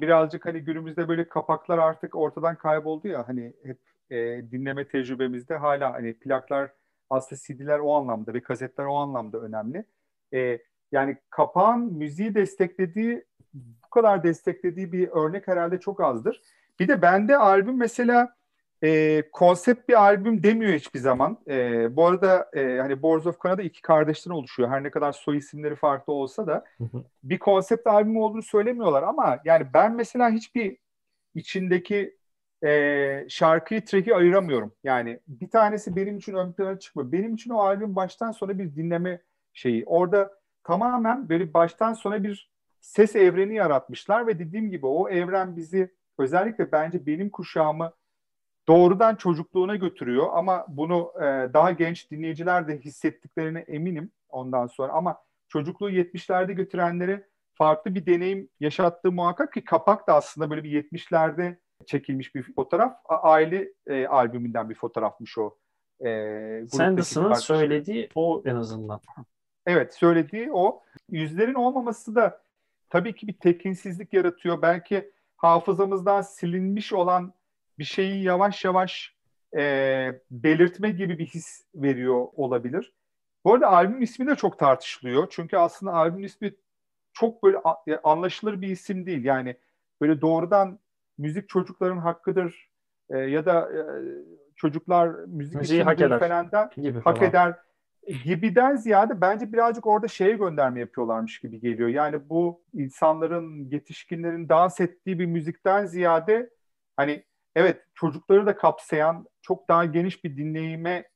birazcık 0.00 0.46
hani 0.46 0.60
günümüzde 0.60 1.08
böyle 1.08 1.28
kapaklar 1.28 1.78
artık 1.78 2.16
ortadan 2.16 2.56
kayboldu 2.56 3.08
ya 3.08 3.28
hani 3.28 3.52
hep 3.64 3.78
e, 4.10 4.16
dinleme 4.50 4.88
tecrübemizde 4.88 5.56
hala 5.56 5.92
hani 5.92 6.14
plaklar 6.14 6.70
aslında 7.10 7.40
CD'ler 7.46 7.78
o 7.78 7.94
anlamda 7.94 8.34
ve 8.34 8.40
kasetler 8.40 8.84
o 8.84 8.94
anlamda 8.94 9.38
önemli. 9.38 9.84
E, 10.34 10.58
yani 10.92 11.16
kapağın 11.30 11.92
müziği 11.92 12.34
desteklediği 12.34 13.24
bu 13.54 13.90
kadar 13.90 14.22
desteklediği 14.22 14.92
bir 14.92 15.08
örnek 15.08 15.48
herhalde 15.48 15.80
çok 15.80 16.00
azdır. 16.00 16.42
Bir 16.80 16.88
de 16.88 17.02
bende 17.02 17.36
albüm 17.36 17.76
mesela 17.76 18.37
e, 18.82 19.22
konsept 19.32 19.88
bir 19.88 20.00
albüm 20.00 20.42
demiyor 20.42 20.72
hiçbir 20.72 20.98
zaman. 20.98 21.38
E, 21.48 21.96
bu 21.96 22.06
arada 22.06 22.50
e, 22.56 22.78
hani 22.78 23.02
Boards 23.02 23.26
of 23.26 23.42
Canada 23.42 23.62
iki 23.62 23.82
kardeşten 23.82 24.30
oluşuyor. 24.30 24.68
Her 24.68 24.82
ne 24.82 24.90
kadar 24.90 25.12
soy 25.12 25.36
isimleri 25.36 25.76
farklı 25.76 26.12
olsa 26.12 26.46
da 26.46 26.64
bir 27.22 27.38
konsept 27.38 27.86
albüm 27.86 28.16
olduğunu 28.16 28.42
söylemiyorlar 28.42 29.02
ama 29.02 29.38
yani 29.44 29.66
ben 29.74 29.94
mesela 29.96 30.30
hiçbir 30.30 30.76
içindeki 31.34 32.18
e, 32.64 33.26
şarkıyı, 33.28 33.84
track'i 33.84 34.14
ayıramıyorum. 34.14 34.72
Yani 34.84 35.20
bir 35.28 35.50
tanesi 35.50 35.96
benim 35.96 36.18
için 36.18 36.34
ön 36.34 36.52
plana 36.52 36.78
çıkmıyor. 36.78 37.12
Benim 37.12 37.34
için 37.34 37.50
o 37.50 37.58
albüm 37.58 37.96
baştan 37.96 38.32
sona 38.32 38.58
bir 38.58 38.76
dinleme 38.76 39.22
şeyi. 39.52 39.84
Orada 39.86 40.38
tamamen 40.64 41.28
böyle 41.28 41.54
baştan 41.54 41.92
sona 41.92 42.22
bir 42.24 42.50
ses 42.80 43.16
evreni 43.16 43.54
yaratmışlar 43.54 44.26
ve 44.26 44.38
dediğim 44.38 44.70
gibi 44.70 44.86
o 44.86 45.08
evren 45.08 45.56
bizi 45.56 45.94
özellikle 46.18 46.72
bence 46.72 47.06
benim 47.06 47.30
kuşağımı 47.30 47.92
doğrudan 48.68 49.16
çocukluğuna 49.16 49.76
götürüyor 49.76 50.26
ama 50.32 50.66
bunu 50.68 51.12
e, 51.16 51.24
daha 51.54 51.72
genç 51.72 52.10
dinleyiciler 52.10 52.68
de 52.68 52.78
hissettiklerine 52.78 53.60
eminim 53.60 54.10
ondan 54.28 54.66
sonra 54.66 54.92
ama 54.92 55.16
çocukluğu 55.48 55.90
70'lerde 55.90 56.52
götürenlere 56.52 57.26
farklı 57.54 57.94
bir 57.94 58.06
deneyim 58.06 58.48
yaşattığı 58.60 59.12
muhakkak 59.12 59.52
ki 59.52 59.64
kapak 59.64 60.08
da 60.08 60.14
aslında 60.14 60.50
böyle 60.50 60.64
bir 60.64 60.84
70'lerde 60.84 61.56
çekilmiş 61.86 62.34
bir 62.34 62.42
fotoğraf. 62.54 62.96
Aile 63.08 63.68
e, 63.86 64.06
albümünden 64.06 64.70
bir 64.70 64.74
fotoğrafmış 64.74 65.38
o. 65.38 65.56
E, 66.04 66.10
Sanderson'ın 66.68 67.34
söylediği 67.34 68.08
o 68.14 68.42
en 68.44 68.56
azından. 68.56 69.00
Evet 69.66 69.94
söylediği 69.94 70.52
o. 70.52 70.82
Yüzlerin 71.10 71.54
olmaması 71.54 72.14
da 72.14 72.42
tabii 72.90 73.14
ki 73.14 73.28
bir 73.28 73.32
tekinsizlik 73.32 74.12
yaratıyor. 74.12 74.62
Belki 74.62 75.10
hafızamızdan 75.36 76.22
silinmiş 76.22 76.92
olan 76.92 77.32
bir 77.78 77.84
şeyi 77.84 78.22
yavaş 78.22 78.64
yavaş 78.64 79.16
e, 79.56 80.20
belirtme 80.30 80.90
gibi 80.90 81.18
bir 81.18 81.26
his 81.26 81.64
veriyor 81.74 82.26
olabilir. 82.36 82.94
Bu 83.44 83.54
arada 83.54 83.68
albüm 83.68 84.02
ismi 84.02 84.26
de 84.26 84.34
çok 84.34 84.58
tartışılıyor. 84.58 85.26
Çünkü 85.30 85.56
aslında 85.56 85.92
albüm 85.92 86.24
ismi 86.24 86.52
çok 87.12 87.42
böyle 87.42 87.58
anlaşılır 88.04 88.60
bir 88.60 88.68
isim 88.68 89.06
değil. 89.06 89.24
Yani 89.24 89.56
böyle 90.00 90.20
doğrudan 90.20 90.78
müzik 91.18 91.48
çocukların 91.48 91.98
hakkıdır 91.98 92.70
e, 93.10 93.18
ya 93.18 93.46
da 93.46 93.72
e, 93.72 93.80
çocuklar 94.56 95.08
müzik 95.08 95.60
Müziği 95.60 95.82
hak 95.82 96.00
eder. 96.00 96.20
falan 96.20 96.52
da 96.52 96.70
gibi 96.76 97.00
hak 97.00 97.16
falan. 97.16 97.30
eder 97.30 97.54
gibiden 98.24 98.76
ziyade 98.76 99.20
bence 99.20 99.52
birazcık 99.52 99.86
orada 99.86 100.08
şeye 100.08 100.32
gönderme 100.32 100.80
yapıyorlarmış 100.80 101.40
gibi 101.40 101.60
geliyor. 101.60 101.88
Yani 101.88 102.28
bu 102.28 102.62
insanların, 102.74 103.70
yetişkinlerin 103.70 104.48
dans 104.48 104.80
ettiği 104.80 105.18
bir 105.18 105.26
müzikten 105.26 105.86
ziyade 105.86 106.50
hani 106.96 107.24
evet 107.58 107.84
çocukları 107.94 108.46
da 108.46 108.56
kapsayan 108.56 109.26
çok 109.42 109.68
daha 109.68 109.84
geniş 109.84 110.24
bir 110.24 110.36
dinleyime, 110.36 111.08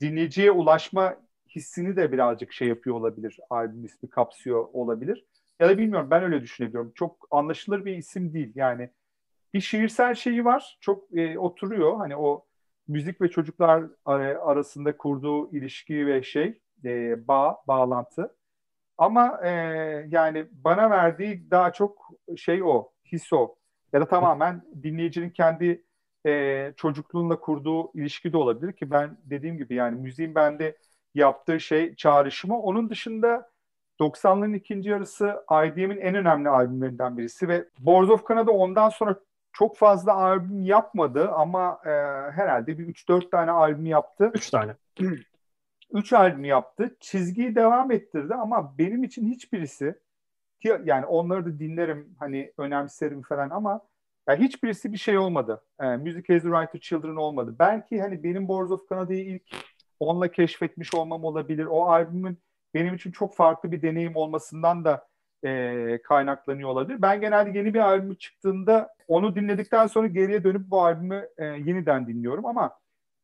dinleyiciye 0.00 0.50
ulaşma 0.50 1.16
hissini 1.48 1.96
de 1.96 2.12
birazcık 2.12 2.52
şey 2.52 2.68
yapıyor 2.68 2.96
olabilir. 2.96 3.38
Albüm 3.50 3.84
ismi 3.84 4.10
kapsıyor 4.10 4.68
olabilir. 4.72 5.26
Ya 5.60 5.68
da 5.68 5.78
bilmiyorum 5.78 6.08
ben 6.10 6.22
öyle 6.22 6.42
düşünüyorum. 6.42 6.92
Çok 6.94 7.28
anlaşılır 7.30 7.84
bir 7.84 7.96
isim 7.96 8.34
değil. 8.34 8.52
Yani 8.54 8.90
bir 9.54 9.60
şiirsel 9.60 10.14
şeyi 10.14 10.44
var. 10.44 10.78
Çok 10.80 11.18
e, 11.18 11.38
oturuyor. 11.38 11.96
Hani 11.96 12.16
o 12.16 12.46
müzik 12.88 13.20
ve 13.20 13.30
çocuklar 13.30 13.84
arasında 14.44 14.96
kurduğu 14.96 15.56
ilişki 15.56 16.06
ve 16.06 16.22
şey 16.22 16.60
e, 16.84 17.28
bağ, 17.28 17.62
bağlantı. 17.68 18.36
Ama 18.98 19.40
e, 19.44 19.50
yani 20.08 20.46
bana 20.52 20.90
verdiği 20.90 21.50
daha 21.50 21.72
çok 21.72 22.10
şey 22.36 22.62
o, 22.62 22.90
his 23.12 23.32
o 23.32 23.54
ya 23.92 24.00
da 24.00 24.08
tamamen 24.08 24.62
dinleyicinin 24.82 25.30
kendi 25.30 25.84
e, 26.26 26.72
çocukluğunla 26.76 27.40
kurduğu 27.40 27.92
ilişki 27.94 28.32
de 28.32 28.36
olabilir 28.36 28.72
ki 28.72 28.90
ben 28.90 29.18
dediğim 29.24 29.58
gibi 29.58 29.74
yani 29.74 30.00
müziğin 30.00 30.34
bende 30.34 30.76
yaptığı 31.14 31.60
şey 31.60 31.94
çağrışımı. 31.94 32.60
Onun 32.60 32.90
dışında 32.90 33.50
90'ların 34.00 34.56
ikinci 34.56 34.90
yarısı 34.90 35.44
IDM'in 35.50 36.00
en 36.00 36.14
önemli 36.14 36.48
albümlerinden 36.48 37.18
birisi 37.18 37.48
ve 37.48 37.68
Boards 37.78 38.10
of 38.10 38.28
Canada 38.28 38.50
ondan 38.50 38.88
sonra 38.88 39.20
çok 39.52 39.76
fazla 39.76 40.14
albüm 40.14 40.64
yapmadı 40.64 41.30
ama 41.30 41.80
e, 41.84 41.90
herhalde 42.32 42.78
bir 42.78 42.86
3-4 42.86 43.30
tane 43.30 43.50
albüm 43.50 43.86
yaptı. 43.86 44.30
3 44.34 44.50
tane. 44.50 44.76
3 45.92 46.12
albüm 46.12 46.44
yaptı. 46.44 46.96
Çizgiyi 47.00 47.54
devam 47.54 47.90
ettirdi 47.90 48.34
ama 48.34 48.78
benim 48.78 49.04
için 49.04 49.26
hiçbirisi 49.26 49.98
ki 50.62 50.80
yani 50.84 51.06
onları 51.06 51.46
da 51.46 51.58
dinlerim 51.58 52.16
hani 52.18 52.52
önemserim 52.58 53.22
falan 53.22 53.50
ama 53.50 53.80
yani 54.28 54.44
hiçbirisi 54.44 54.92
bir 54.92 54.98
şey 54.98 55.18
olmadı. 55.18 55.62
E, 55.80 55.96
Music 55.96 56.34
as 56.36 56.42
the 56.42 56.48
Right 56.48 56.72
to 56.72 56.78
Children 56.78 57.16
olmadı. 57.16 57.56
Belki 57.58 58.00
hani 58.00 58.24
benim 58.24 58.48
Boards 58.48 58.70
of 58.70 58.88
Canada'yı 58.90 59.24
ilk 59.24 59.42
onunla 60.00 60.28
keşfetmiş 60.28 60.94
olmam 60.94 61.24
olabilir. 61.24 61.66
O 61.66 61.84
albümün 61.86 62.38
benim 62.74 62.94
için 62.94 63.10
çok 63.10 63.36
farklı 63.36 63.72
bir 63.72 63.82
deneyim 63.82 64.16
olmasından 64.16 64.84
da 64.84 65.08
e, 65.44 66.02
kaynaklanıyor 66.04 66.68
olabilir. 66.68 67.02
Ben 67.02 67.20
genelde 67.20 67.58
yeni 67.58 67.74
bir 67.74 67.80
albüm 67.80 68.14
çıktığında 68.14 68.94
onu 69.08 69.34
dinledikten 69.36 69.86
sonra 69.86 70.06
geriye 70.06 70.44
dönüp 70.44 70.70
bu 70.70 70.82
albümü 70.84 71.28
e, 71.38 71.44
yeniden 71.44 72.06
dinliyorum 72.06 72.46
ama 72.46 72.78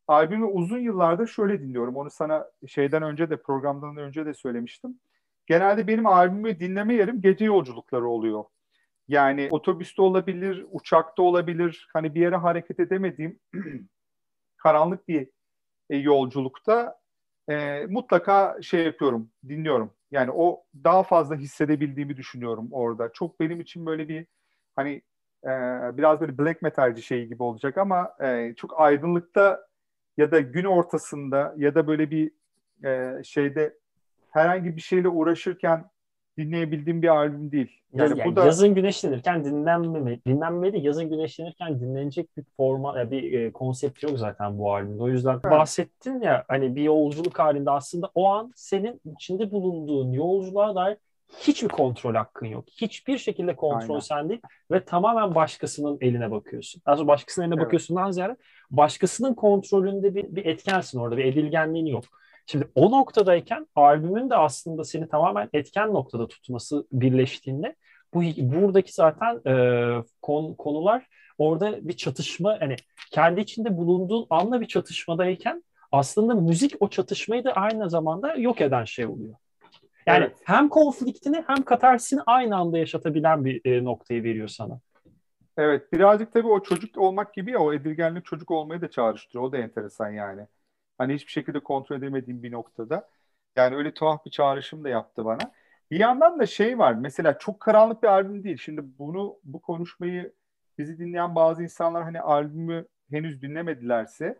albümü 0.08 0.44
uzun 0.44 0.78
yıllardır 0.78 1.26
şöyle 1.26 1.60
dinliyorum. 1.60 1.96
Onu 1.96 2.10
sana 2.10 2.46
şeyden 2.66 3.02
önce 3.02 3.30
de 3.30 3.36
programdan 3.36 3.96
önce 3.96 4.26
de 4.26 4.34
söylemiştim. 4.34 4.98
Genelde 5.48 5.86
benim 5.86 6.06
albümü 6.06 6.60
dinleme 6.60 6.94
yerim 6.94 7.20
gece 7.20 7.44
yolculukları 7.44 8.08
oluyor. 8.08 8.44
Yani 9.08 9.48
otobüste 9.50 10.02
olabilir, 10.02 10.66
uçakta 10.70 11.22
olabilir. 11.22 11.88
Hani 11.92 12.14
bir 12.14 12.20
yere 12.20 12.36
hareket 12.36 12.80
edemediğim 12.80 13.40
karanlık 14.56 15.08
bir 15.08 15.28
e, 15.90 15.96
yolculukta 15.96 16.98
e, 17.48 17.86
mutlaka 17.86 18.58
şey 18.62 18.84
yapıyorum, 18.84 19.30
dinliyorum. 19.48 19.92
Yani 20.10 20.30
o 20.34 20.64
daha 20.84 21.02
fazla 21.02 21.36
hissedebildiğimi 21.36 22.16
düşünüyorum 22.16 22.68
orada. 22.72 23.12
Çok 23.12 23.40
benim 23.40 23.60
için 23.60 23.86
böyle 23.86 24.08
bir 24.08 24.26
hani 24.76 25.02
e, 25.44 25.50
biraz 25.96 26.20
böyle 26.20 26.38
black 26.38 26.62
metalci 26.62 27.02
şey 27.02 27.26
gibi 27.26 27.42
olacak 27.42 27.78
ama 27.78 28.16
e, 28.20 28.54
çok 28.56 28.80
aydınlıkta 28.80 29.68
ya 30.16 30.30
da 30.30 30.40
gün 30.40 30.64
ortasında 30.64 31.54
ya 31.56 31.74
da 31.74 31.86
böyle 31.86 32.10
bir 32.10 32.32
e, 32.84 33.22
şeyde 33.24 33.78
herhangi 34.30 34.76
bir 34.76 34.80
şeyle 34.80 35.08
uğraşırken 35.08 35.84
dinleyebildiğim 36.38 37.02
bir 37.02 37.08
albüm 37.08 37.52
değil. 37.52 37.80
Yani, 37.92 38.18
yani 38.18 38.30
bu 38.30 38.36
da 38.36 38.44
yazın 38.44 38.74
güneşlenirken 38.74 39.44
dinlenmemeli, 39.44 40.20
dinlenmeli. 40.26 40.86
Yazın 40.86 41.10
güneşlenirken 41.10 41.80
dinlenecek 41.80 42.36
bir 42.36 42.44
forma, 42.56 42.98
ya 42.98 43.10
bir 43.10 43.32
e, 43.32 43.52
konsept 43.52 44.02
yok 44.02 44.18
zaten 44.18 44.58
bu 44.58 44.74
albümde. 44.74 45.02
O 45.02 45.08
yüzden 45.08 45.32
evet. 45.32 45.44
bahsettin 45.44 46.20
ya 46.20 46.44
hani 46.48 46.76
bir 46.76 46.82
yolculuk 46.82 47.38
halinde 47.38 47.70
aslında 47.70 48.10
o 48.14 48.28
an 48.28 48.52
senin 48.56 49.00
içinde 49.16 49.50
bulunduğun 49.50 50.12
yolculuğa 50.12 50.74
dair 50.74 50.96
hiçbir 51.40 51.68
kontrol 51.68 52.14
hakkın 52.14 52.46
yok. 52.46 52.64
Hiçbir 52.80 53.18
şekilde 53.18 53.56
kontrol 53.56 53.94
Aynen. 53.94 54.00
sen 54.00 54.28
değil 54.28 54.40
ve 54.70 54.84
tamamen 54.84 55.34
başkasının 55.34 55.98
eline 56.00 56.30
bakıyorsun. 56.30 56.82
Aslında 56.84 57.08
başkasının 57.08 57.44
eline 57.44 57.54
evet. 57.54 57.66
bakıyorsundan 57.66 58.10
ziyade 58.10 58.36
başkasının 58.70 59.34
kontrolünde 59.34 60.14
bir, 60.14 60.36
bir 60.36 60.46
etkensin 60.46 60.98
orada, 60.98 61.16
bir 61.16 61.24
edilgenliğin 61.24 61.86
yok. 61.86 62.04
Şimdi 62.50 62.68
o 62.74 62.90
noktadayken 62.90 63.66
albümün 63.74 64.30
de 64.30 64.36
aslında 64.36 64.84
seni 64.84 65.08
tamamen 65.08 65.48
etken 65.52 65.94
noktada 65.94 66.28
tutması 66.28 66.86
birleştiğinde 66.92 67.76
bu 68.14 68.22
buradaki 68.22 68.92
zaten 68.92 69.40
e, 69.46 69.54
kon, 70.22 70.54
konular 70.54 71.06
orada 71.38 71.88
bir 71.88 71.92
çatışma 71.92 72.56
hani 72.60 72.76
kendi 73.10 73.40
içinde 73.40 73.76
bulunduğun 73.76 74.26
anla 74.30 74.60
bir 74.60 74.66
çatışmadayken 74.66 75.64
aslında 75.92 76.34
müzik 76.34 76.74
o 76.80 76.88
çatışmayı 76.88 77.44
da 77.44 77.52
aynı 77.52 77.90
zamanda 77.90 78.34
yok 78.34 78.60
eden 78.60 78.84
şey 78.84 79.06
oluyor. 79.06 79.34
Yani 80.06 80.24
evet. 80.24 80.36
hem 80.44 80.68
konfliktini 80.68 81.44
hem 81.46 81.62
katarsini 81.62 82.20
aynı 82.26 82.56
anda 82.56 82.78
yaşatabilen 82.78 83.44
bir 83.44 83.60
e, 83.64 83.84
noktayı 83.84 84.24
veriyor 84.24 84.48
sana. 84.48 84.80
Evet 85.56 85.92
birazcık 85.92 86.32
tabii 86.32 86.48
o 86.48 86.62
çocuk 86.62 86.98
olmak 86.98 87.34
gibi 87.34 87.50
ya 87.50 87.58
o 87.58 87.72
edilgenlik 87.72 88.24
çocuk 88.24 88.50
olmayı 88.50 88.80
da 88.80 88.90
çağrıştırıyor. 88.90 89.44
O 89.44 89.52
da 89.52 89.58
enteresan 89.58 90.10
yani. 90.10 90.46
Hani 90.98 91.14
hiçbir 91.14 91.32
şekilde 91.32 91.60
kontrol 91.60 91.96
edemediğim 91.96 92.42
bir 92.42 92.52
noktada. 92.52 93.08
Yani 93.56 93.76
öyle 93.76 93.94
tuhaf 93.94 94.24
bir 94.24 94.30
çağrışım 94.30 94.84
da 94.84 94.88
yaptı 94.88 95.24
bana. 95.24 95.52
Bir 95.90 95.98
yandan 95.98 96.38
da 96.38 96.46
şey 96.46 96.78
var. 96.78 96.92
Mesela 96.92 97.38
çok 97.38 97.60
karanlık 97.60 98.02
bir 98.02 98.08
albüm 98.08 98.44
değil. 98.44 98.56
Şimdi 98.56 98.80
bunu 98.98 99.38
bu 99.44 99.60
konuşmayı 99.60 100.32
bizi 100.78 100.98
dinleyen 100.98 101.34
bazı 101.34 101.62
insanlar 101.62 102.02
hani 102.02 102.20
albümü 102.20 102.86
henüz 103.10 103.42
dinlemedilerse 103.42 104.38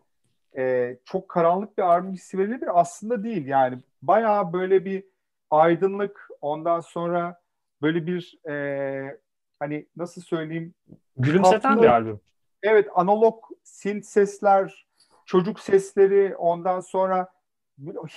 e, 0.57 0.95
çok 1.05 1.29
karanlık 1.29 1.77
bir 1.77 1.83
albüm 1.83 2.13
hissi 2.13 2.37
verilebilir. 2.37 2.79
Aslında 2.79 3.23
değil. 3.23 3.47
Yani 3.47 3.77
bayağı 4.01 4.53
böyle 4.53 4.85
bir 4.85 5.03
aydınlık 5.51 6.27
ondan 6.41 6.79
sonra 6.79 7.41
böyle 7.81 8.07
bir 8.07 8.39
e, 8.49 9.19
hani 9.59 9.85
nasıl 9.95 10.21
söyleyeyim 10.21 10.73
gülümseten 11.17 11.61
tatlı, 11.61 11.81
bir 11.81 11.87
albüm. 11.87 12.19
Evet 12.63 12.87
analog 12.95 13.43
synth 13.63 14.05
sesler 14.05 14.87
çocuk 15.29 15.59
sesleri 15.59 16.35
ondan 16.35 16.79
sonra 16.79 17.31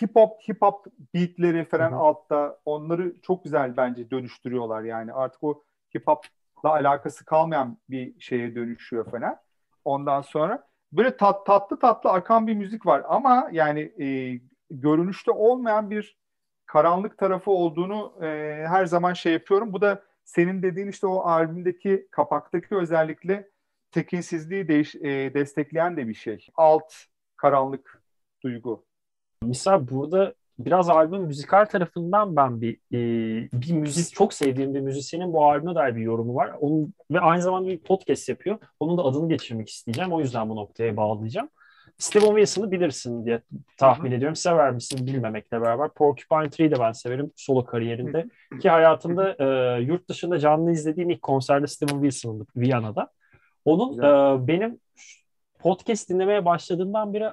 hip 0.02 0.16
hop 0.16 0.40
hip 0.48 0.62
hop 0.62 0.86
beatleri 1.14 1.64
falan 1.64 1.90
Hı-hı. 1.90 2.00
altta 2.00 2.58
onları 2.64 3.14
çok 3.22 3.44
güzel 3.44 3.76
bence 3.76 4.10
dönüştürüyorlar 4.10 4.82
yani 4.82 5.12
artık 5.12 5.44
o 5.44 5.62
hip 5.96 6.06
hop'la 6.06 6.70
alakası 6.70 7.24
kalmayan 7.24 7.78
bir 7.90 8.20
şeye 8.20 8.54
dönüşüyor 8.54 9.10
falan. 9.10 9.36
Ondan 9.84 10.22
sonra 10.22 10.68
böyle 10.92 11.16
tat, 11.16 11.46
tatlı 11.46 11.78
tatlı 11.78 12.10
akan 12.10 12.46
bir 12.46 12.54
müzik 12.54 12.86
var 12.86 13.02
ama 13.08 13.48
yani 13.52 13.80
e, 13.80 14.40
görünüşte 14.70 15.30
olmayan 15.30 15.90
bir 15.90 16.18
karanlık 16.66 17.18
tarafı 17.18 17.50
olduğunu 17.50 18.24
e, 18.24 18.26
her 18.68 18.86
zaman 18.86 19.12
şey 19.12 19.32
yapıyorum. 19.32 19.72
Bu 19.72 19.80
da 19.80 20.02
senin 20.24 20.62
dediğin 20.62 20.88
işte 20.88 21.06
o 21.06 21.20
albümdeki 21.20 22.08
kapaktaki 22.10 22.76
özellikle 22.76 23.51
tekinsizliği 23.92 24.68
değiş, 24.68 24.94
e, 24.94 25.34
destekleyen 25.34 25.96
de 25.96 26.08
bir 26.08 26.14
şey. 26.14 26.46
Alt 26.54 26.92
karanlık 27.36 28.02
duygu. 28.42 28.84
Misal 29.42 29.88
burada 29.88 30.34
biraz 30.58 30.88
albüm 30.88 31.22
müzikal 31.22 31.64
tarafından 31.64 32.36
ben 32.36 32.60
bir 32.60 32.74
e, 32.74 32.98
bir 33.52 33.72
müzik 33.72 34.14
çok 34.14 34.34
sevdiğim 34.34 34.74
bir 34.74 34.80
müzisyenin 34.80 35.32
bu 35.32 35.44
albüme 35.44 35.74
dair 35.74 35.96
bir 35.96 36.00
yorumu 36.00 36.34
var. 36.34 36.52
Onun 36.60 36.94
ve 37.10 37.20
aynı 37.20 37.42
zamanda 37.42 37.68
bir 37.68 37.78
podcast 37.78 38.28
yapıyor. 38.28 38.58
Onun 38.80 38.98
da 38.98 39.02
adını 39.02 39.28
geçirmek 39.28 39.68
isteyeceğim. 39.68 40.12
O 40.12 40.20
yüzden 40.20 40.48
bu 40.48 40.56
noktaya 40.56 40.96
bağlayacağım. 40.96 41.48
Steven 41.98 42.28
Wilson'ı 42.28 42.70
bilirsin 42.70 43.26
diye 43.26 43.42
tahmin 43.76 44.08
Hı-hı. 44.10 44.16
ediyorum. 44.16 44.36
Sever 44.36 44.70
misin 44.70 45.06
bilmemekle 45.06 45.60
beraber. 45.60 45.88
Porcupine 45.88 46.50
Tree'yi 46.50 46.70
de 46.70 46.80
ben 46.80 46.92
severim 46.92 47.32
solo 47.36 47.64
kariyerinde. 47.64 48.26
Ki 48.60 48.70
hayatımda 48.70 49.36
e, 49.38 49.80
yurt 49.82 50.08
dışında 50.08 50.38
canlı 50.38 50.72
izlediğim 50.72 51.10
ilk 51.10 51.22
konserde 51.22 51.66
Steven 51.66 52.02
Wilson'dı 52.02 52.46
Viyana'da. 52.56 53.10
Onun 53.64 53.98
e, 53.98 54.46
benim 54.46 54.80
podcast 55.58 56.10
dinlemeye 56.10 56.44
başladığımdan 56.44 57.14
beri 57.14 57.30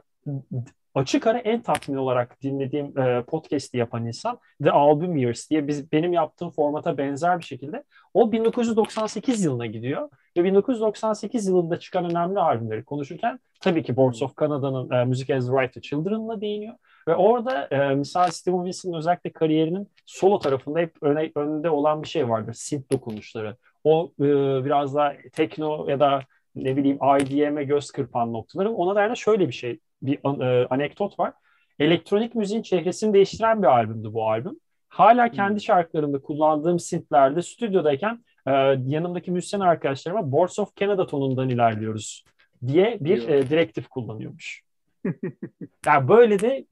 açık 0.96 1.28
ara 1.28 1.38
en 1.38 1.62
tatmin 1.62 1.98
olarak 1.98 2.42
dinlediğim 2.42 3.00
e, 3.00 3.24
podcast'i 3.24 3.78
yapan 3.78 4.06
insan 4.06 4.39
The 4.63 4.72
Album 4.72 5.18
Years 5.18 5.50
diye 5.50 5.68
biz, 5.68 5.92
benim 5.92 6.13
yaptığım 6.13 6.50
formata 6.50 6.98
benzer 6.98 7.39
bir 7.39 7.44
şekilde 7.44 7.84
o 8.13 8.32
1998 8.32 9.44
yılına 9.44 9.65
gidiyor 9.65 10.10
ve 10.38 10.44
1998 10.44 11.48
yılında 11.48 11.80
çıkan 11.80 12.12
önemli 12.12 12.39
albümleri 12.39 12.84
konuşurken 12.84 13.39
tabii 13.62 13.84
ki 13.84 13.98
Boards 13.98 14.22
of 14.22 14.38
Canada'nın 14.38 14.92
e, 14.92 15.06
Music 15.06 15.36
as 15.36 15.50
Right 15.50 15.74
to 15.74 15.82
Children'la 15.82 16.42
değiniyor 16.42 16.74
ve 17.08 17.15
orada 17.15 17.68
e, 17.68 17.96
misal 17.96 18.32
Steven 18.32 18.65
Wilson'ın 18.65 18.98
özellikle 18.98 19.32
kariyerinin 19.32 19.88
solo 20.06 20.39
tarafında 20.39 20.80
hep 20.80 20.96
öne, 21.02 21.32
önünde 21.36 21.70
olan 21.70 22.04
bir 22.04 22.08
şey 22.08 22.30
vardır. 22.30 22.54
Synth 22.54 22.92
dokunuşları. 22.92 23.56
O 23.84 24.12
e, 24.20 24.26
biraz 24.65 24.96
daha 24.96 25.13
tekno 25.34 25.89
ya 25.89 26.00
da 26.00 26.22
ne 26.56 26.78
bileyim 26.78 27.00
IDM'e 27.20 27.63
göz 27.63 27.92
kırpan 27.92 28.34
noktaları. 28.34 28.72
Ona 28.72 28.96
dair 28.96 29.15
şöyle 29.15 29.48
bir 29.48 29.54
şey, 29.54 29.80
bir 30.02 30.42
e, 30.42 30.68
anekdot 30.70 31.20
var. 31.20 31.34
Elektronik 31.80 32.36
müziğin 32.36 32.62
çehresini 32.62 33.13
değiştiren 33.13 33.62
bir 33.62 33.68
albümdü 33.68 34.13
bu 34.13 34.30
albüm. 34.30 34.60
Hala 34.89 35.26
hmm. 35.26 35.34
kendi 35.34 35.62
şarkılarımda 35.62 36.22
kullandığım 36.22 36.80
synth'lerde 36.80 37.42
stüdyodayken 37.42 38.24
e, 38.48 38.52
yanımdaki 38.86 39.32
müzisyen 39.32 39.60
arkadaşlarıma 39.60 40.32
Boards 40.32 40.60
of 40.60 40.76
Canada 40.76 41.08
tonundan 41.08 41.50
ilerliyoruz 41.50 42.24
diye 42.68 42.98
bir 43.02 43.28
e, 43.28 43.50
direktif 43.50 43.88
kullanıyormuş. 43.88 44.63
yani 45.86 46.08
böyle 46.08 46.39
de 46.39 46.65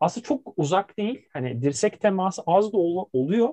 aslında 0.00 0.24
çok 0.24 0.54
uzak 0.56 0.98
değil. 0.98 1.28
Hani 1.32 1.62
dirsek 1.62 2.00
teması 2.00 2.42
az 2.46 2.72
da 2.72 2.76
ol, 2.76 3.06
oluyor. 3.12 3.48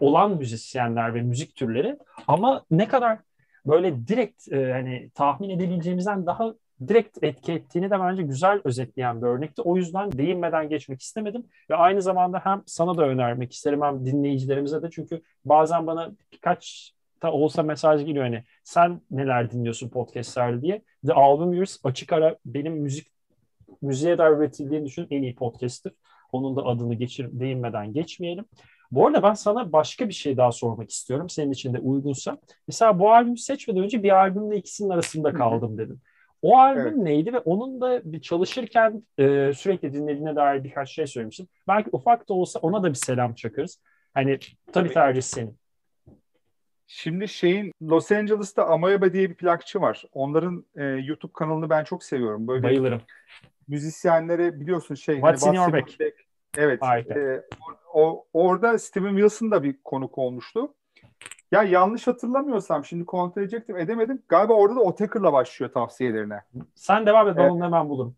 Olan 0.00 0.36
müzisyenler 0.36 1.14
ve 1.14 1.22
müzik 1.22 1.56
türleri 1.56 1.98
ama 2.26 2.64
ne 2.70 2.88
kadar 2.88 3.18
böyle 3.66 4.06
direkt 4.06 4.52
e, 4.52 4.72
hani 4.72 5.10
tahmin 5.14 5.50
edebileceğimizden 5.50 6.26
daha 6.26 6.54
direkt 6.88 7.24
etki 7.24 7.52
ettiğini 7.52 7.90
de 7.90 8.00
bence 8.00 8.22
güzel 8.22 8.60
özetleyen 8.64 9.22
bir 9.22 9.26
örnekti. 9.26 9.62
O 9.62 9.76
yüzden 9.76 10.12
değinmeden 10.12 10.68
geçmek 10.68 11.00
istemedim 11.00 11.44
ve 11.70 11.76
aynı 11.76 12.02
zamanda 12.02 12.40
hem 12.44 12.62
sana 12.66 12.96
da 12.96 13.02
önermek 13.08 13.52
isterim 13.52 13.82
hem 13.82 14.06
dinleyicilerimize 14.06 14.82
de 14.82 14.90
çünkü 14.90 15.22
bazen 15.44 15.86
bana 15.86 16.10
birkaç 16.32 16.92
da 17.22 17.32
olsa 17.32 17.62
mesaj 17.62 18.04
geliyor 18.04 18.24
hani 18.24 18.44
sen 18.64 19.00
neler 19.10 19.50
dinliyorsun 19.50 19.88
podcastlerde 19.88 20.62
diye. 20.62 20.82
The 21.06 21.12
Album 21.12 21.52
Years 21.52 21.78
açık 21.84 22.12
ara 22.12 22.36
benim 22.46 22.72
müzik 22.72 23.06
müziğe 23.82 24.18
dair 24.18 24.36
üretildiğini 24.36 24.86
düşün 24.86 25.06
en 25.10 25.22
iyi 25.22 25.34
podcast'tir. 25.34 25.92
Onun 26.32 26.56
da 26.56 26.62
adını 26.62 26.94
geçir, 26.94 27.28
değinmeden 27.32 27.92
geçmeyelim. 27.92 28.44
Bu 28.90 29.06
arada 29.06 29.22
ben 29.22 29.34
sana 29.34 29.72
başka 29.72 30.08
bir 30.08 30.14
şey 30.14 30.36
daha 30.36 30.52
sormak 30.52 30.90
istiyorum. 30.90 31.28
Senin 31.28 31.52
için 31.52 31.74
de 31.74 31.78
uygunsa. 31.78 32.38
Mesela 32.68 32.98
bu 32.98 33.12
albümü 33.12 33.38
seçmeden 33.38 33.82
önce 33.82 34.02
bir 34.02 34.10
albümle 34.10 34.56
ikisinin 34.56 34.90
arasında 34.90 35.32
kaldım 35.32 35.78
dedim. 35.78 36.00
O 36.42 36.58
albüm 36.58 36.86
evet. 36.86 36.96
neydi 36.96 37.32
ve 37.32 37.38
onun 37.38 37.80
da 37.80 38.12
bir 38.12 38.20
çalışırken 38.20 39.02
e, 39.18 39.52
sürekli 39.54 39.92
dinlediğine 39.92 40.36
dair 40.36 40.64
birkaç 40.64 40.90
şey 40.90 41.06
söylemiştin. 41.06 41.48
Belki 41.68 41.90
ufak 41.92 42.28
da 42.28 42.34
olsa 42.34 42.58
ona 42.58 42.82
da 42.82 42.88
bir 42.88 42.94
selam 42.94 43.34
çakarız. 43.34 43.80
Hani 44.14 44.38
tabii, 44.38 44.54
tabii. 44.72 44.92
tercih 44.92 45.22
senin. 45.22 45.60
Şimdi 46.86 47.28
şeyin 47.28 47.72
Los 47.82 48.12
Angeles'ta 48.12 48.66
Amoeba 48.66 49.12
diye 49.12 49.30
bir 49.30 49.34
plakçı 49.34 49.80
var. 49.80 50.04
Onların 50.12 50.64
e, 50.76 50.84
YouTube 50.84 51.32
kanalını 51.32 51.70
ben 51.70 51.84
çok 51.84 52.04
seviyorum. 52.04 52.48
Böyle 52.48 52.62
Bayılırım. 52.62 53.02
Müzisyenlere 53.68 54.60
biliyorsun 54.60 54.94
şey. 54.94 55.14
What's 55.14 55.46
hani, 55.46 55.56
in 55.56 55.60
your 55.60 55.72
bag? 55.72 55.88
Evet. 56.58 56.82
E, 56.82 57.42
o, 57.94 58.26
orada 58.32 58.78
Steven 58.78 59.10
Wilson 59.10 59.50
da 59.50 59.62
bir 59.62 59.82
konuk 59.84 60.18
olmuştu. 60.18 60.74
Ya 61.52 61.62
yanlış 61.62 62.06
hatırlamıyorsam 62.06 62.84
şimdi 62.84 63.06
kontrol 63.06 63.42
edecektim 63.42 63.76
edemedim. 63.76 64.22
Galiba 64.28 64.52
orada 64.52 64.76
da 64.76 64.80
Otaker'la 64.80 65.32
başlıyor 65.32 65.72
tavsiyelerine. 65.72 66.40
Sen 66.74 67.06
devam 67.06 67.28
et 67.28 67.36
ben 67.36 67.42
evet. 67.42 67.52
onu 67.52 67.64
hemen 67.64 67.88
bulurum. 67.88 68.16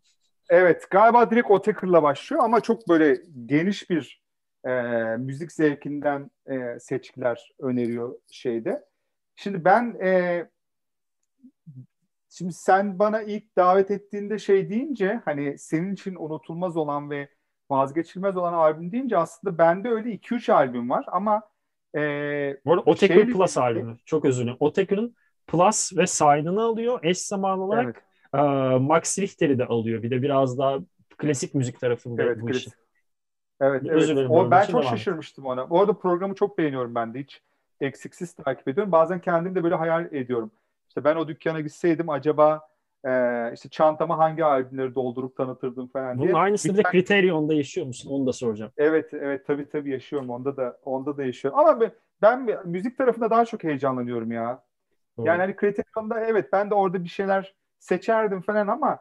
Evet 0.49 0.91
galiba 0.91 1.31
direkt 1.31 1.51
Otaker'la 1.51 2.03
başlıyor 2.03 2.45
ama 2.45 2.61
çok 2.61 2.89
böyle 2.89 3.23
geniş 3.47 3.91
bir 3.91 4.23
e, 4.67 4.71
müzik 5.17 5.53
zevkinden 5.53 6.31
e, 6.47 6.79
seçkiler 6.81 7.53
öneriyor 7.59 8.15
şeyde. 8.31 8.85
Şimdi 9.37 9.65
ben 9.65 9.97
e, 10.03 10.45
şimdi 12.31 12.53
sen 12.53 12.99
bana 12.99 13.23
ilk 13.23 13.57
davet 13.57 13.91
ettiğinde 13.91 14.39
şey 14.39 14.71
deyince 14.71 15.21
hani 15.25 15.59
senin 15.59 15.95
için 15.95 16.15
unutulmaz 16.19 16.77
olan 16.77 17.11
ve 17.11 17.29
vazgeçilmez 17.73 18.37
olan 18.37 18.53
albüm 18.53 18.93
deyince 18.93 19.19
aslında 19.19 19.59
bende 19.59 19.89
öyle 19.89 20.11
2-3 20.11 20.53
albüm 20.53 20.91
var 20.91 21.05
ama 21.09 21.43
e, 21.95 22.01
Bu 22.65 22.73
arada 22.73 22.83
Otaker 22.91 23.15
şey, 23.15 23.27
Plus 23.27 23.59
albümü. 23.59 23.97
Çok 24.05 24.25
özür 24.25 24.43
dilerim. 24.43 24.57
Otaker'ın 24.61 25.17
Plus 25.47 25.97
ve 25.97 26.07
Sign'ını 26.07 26.63
alıyor. 26.63 27.01
Eş 27.03 27.19
zamanlı 27.19 27.63
olarak 27.65 28.05
evet. 28.35 28.45
e, 28.45 28.79
Max 28.79 29.19
Richter'i 29.19 29.59
de 29.59 29.67
alıyor. 29.67 30.03
Bir 30.03 30.11
de 30.11 30.23
biraz 30.23 30.59
daha 30.59 30.79
klasik 31.19 31.55
müzik 31.55 31.81
tarafında 31.81 32.23
evet, 32.23 32.41
bu 32.41 32.47
klasik. 32.47 32.61
işin. 32.61 32.73
Evet, 33.61 33.83
evet. 33.87 34.09
Dilerim, 34.09 34.31
o, 34.31 34.51
ben 34.51 34.67
çok 34.67 34.85
şaşırmıştım 34.85 35.47
ona. 35.47 35.71
Bu 35.71 35.81
arada 35.81 35.93
programı 35.93 36.35
çok 36.35 36.59
beğeniyorum 36.59 36.95
ben 36.95 37.15
de. 37.15 37.21
Hiç 37.21 37.43
eksiksiz 37.81 38.33
takip 38.33 38.69
ediyorum. 38.69 38.93
Bazen 38.93 39.21
kendim 39.21 39.55
de 39.55 39.65
böyle 39.65 39.75
hayal 39.75 40.15
ediyorum. 40.15 40.51
İşte 40.89 41.05
ben 41.05 41.17
o 41.17 41.29
dükkana 41.29 41.61
gitseydim 41.61 42.11
acaba 42.11 42.61
e, 43.05 43.53
işte 43.55 43.69
çantama 43.69 44.19
hangi 44.19 44.45
albümleri 44.45 44.95
doldurup 44.95 45.37
tanıtırdım 45.37 45.89
falan 45.89 46.19
diye. 46.19 46.29
Bunun 46.29 46.41
aynısını 46.41 46.79
bir 46.79 46.85
Criterion'da 46.93 47.55
yaşıyor 47.55 47.87
musun? 47.87 48.11
Onu 48.11 48.27
da 48.27 48.33
soracağım. 48.33 48.73
Evet, 48.77 49.15
evet 49.15 49.47
tabii 49.47 49.69
tabii 49.69 49.91
yaşıyorum. 49.91 50.31
Onda 50.31 50.57
da 50.57 50.79
onda 50.85 51.17
da 51.17 51.25
yaşıyorum. 51.25 51.61
Ama 51.61 51.81
ben, 51.81 51.93
ben 52.23 52.69
müzik 52.69 52.99
tarafında 52.99 53.31
daha 53.31 53.45
çok 53.45 53.65
heyecanlanıyorum 53.65 54.33
ya. 54.33 54.65
Doğru. 55.19 55.27
Yani 55.27 55.39
hani 55.39 55.57
Criterion'da 55.61 56.21
evet 56.21 56.53
ben 56.53 56.71
de 56.71 56.75
orada 56.75 57.05
bir 57.05 57.09
şeyler 57.09 57.55
seçerdim 57.79 58.41
falan 58.41 58.69
ama 58.69 58.99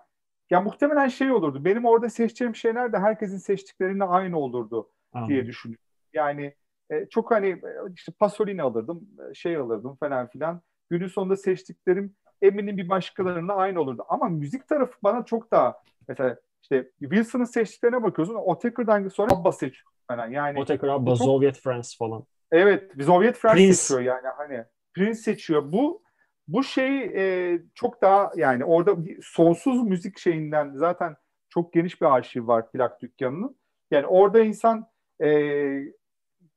ya 0.50 0.62
muhtemelen 0.62 1.08
şey 1.08 1.32
olurdu. 1.32 1.66
Benim 1.66 1.86
orada 1.86 2.10
seçeceğim 2.10 2.56
şeyler 2.56 2.94
de 2.94 3.00
herkesin 3.00 3.38
seçtiklerine 3.38 4.04
aynı 4.04 4.40
olurdu 4.40 4.90
Anladım. 5.14 5.30
diye 5.30 5.46
düşünüyorum. 5.46 5.86
Yani 6.14 6.56
e, 6.90 7.06
çok 7.10 7.32
hani 7.32 7.48
e, 7.48 7.76
işte 7.96 8.12
Pasolini 8.20 8.64
alırdım, 8.64 9.10
e, 9.30 9.34
şey 9.34 9.56
alırdım 9.56 9.96
falan 9.96 10.28
filan. 10.28 10.62
Günün 10.90 11.08
sonunda 11.08 11.36
seçtiklerim 11.36 12.16
eminim 12.41 12.77
bir 12.77 12.89
başkalarına 12.89 13.54
aynı 13.54 13.82
olurdu. 13.82 14.06
Ama 14.10 14.30
müzik 14.30 14.67
tarafı 14.67 14.93
bana 15.04 15.25
çok 15.25 15.51
daha 15.51 15.77
mesela 16.08 16.38
işte 16.62 16.91
Wilson'ın 16.99 17.43
seçtiklerine 17.43 18.04
bakıyorsun. 18.04 18.36
Otaker'dan 18.36 19.08
sonra 19.08 19.34
Abba 19.34 19.51
seçiyor 19.51 19.91
falan. 20.08 20.27
Yani 20.27 20.60
Otaker, 20.60 20.88
Abba, 20.88 21.15
çok... 21.15 21.25
Soviet 21.25 21.58
France 21.58 21.89
falan. 21.99 22.23
Evet, 22.51 22.91
Soviet 23.06 23.36
France 23.36 23.58
Prince. 23.58 23.73
seçiyor 23.73 24.01
yani 24.01 24.27
hani. 24.38 24.65
Prince 24.93 25.13
seçiyor. 25.13 25.71
Bu 25.71 26.04
bu 26.47 26.63
şey 26.63 27.01
e, 27.04 27.60
çok 27.75 28.01
daha 28.01 28.32
yani 28.36 28.65
orada 28.65 28.95
sonsuz 29.21 29.84
müzik 29.84 30.19
şeyinden 30.19 30.71
zaten 30.75 31.15
çok 31.49 31.73
geniş 31.73 32.01
bir 32.01 32.06
arşiv 32.06 32.47
var 32.47 32.71
plak 32.71 33.01
dükkanının. 33.01 33.58
Yani 33.91 34.06
orada 34.08 34.39
insan 34.39 34.88
e, 35.23 35.27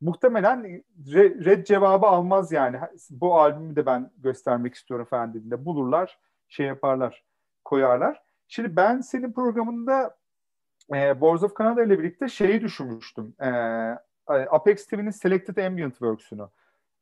muhtemelen 0.01 0.85
red 1.45 1.67
cevabı 1.67 2.07
almaz 2.07 2.53
yani. 2.53 2.81
Bu 3.11 3.41
albümü 3.41 3.77
de 3.77 3.87
ben 3.87 4.11
göstermek 4.17 4.75
istiyorum 4.75 5.07
falan 5.11 5.35
dediğinde 5.35 5.65
bulurlar, 5.65 6.19
şey 6.49 6.67
yaparlar, 6.67 7.25
koyarlar. 7.65 8.23
Şimdi 8.49 8.77
ben 8.77 9.01
senin 9.01 9.33
programında 9.33 10.17
e, 10.95 11.21
Boards 11.21 11.43
of 11.43 11.59
Canada 11.59 11.85
ile 11.85 11.99
birlikte 11.99 12.29
şeyi 12.29 12.61
düşünmüştüm. 12.61 13.35
E, 13.41 13.49
Apex 14.27 14.87
TV'nin 14.87 15.11
Selected 15.11 15.57
Ambient 15.57 15.93
Works'ünü. 15.93 16.49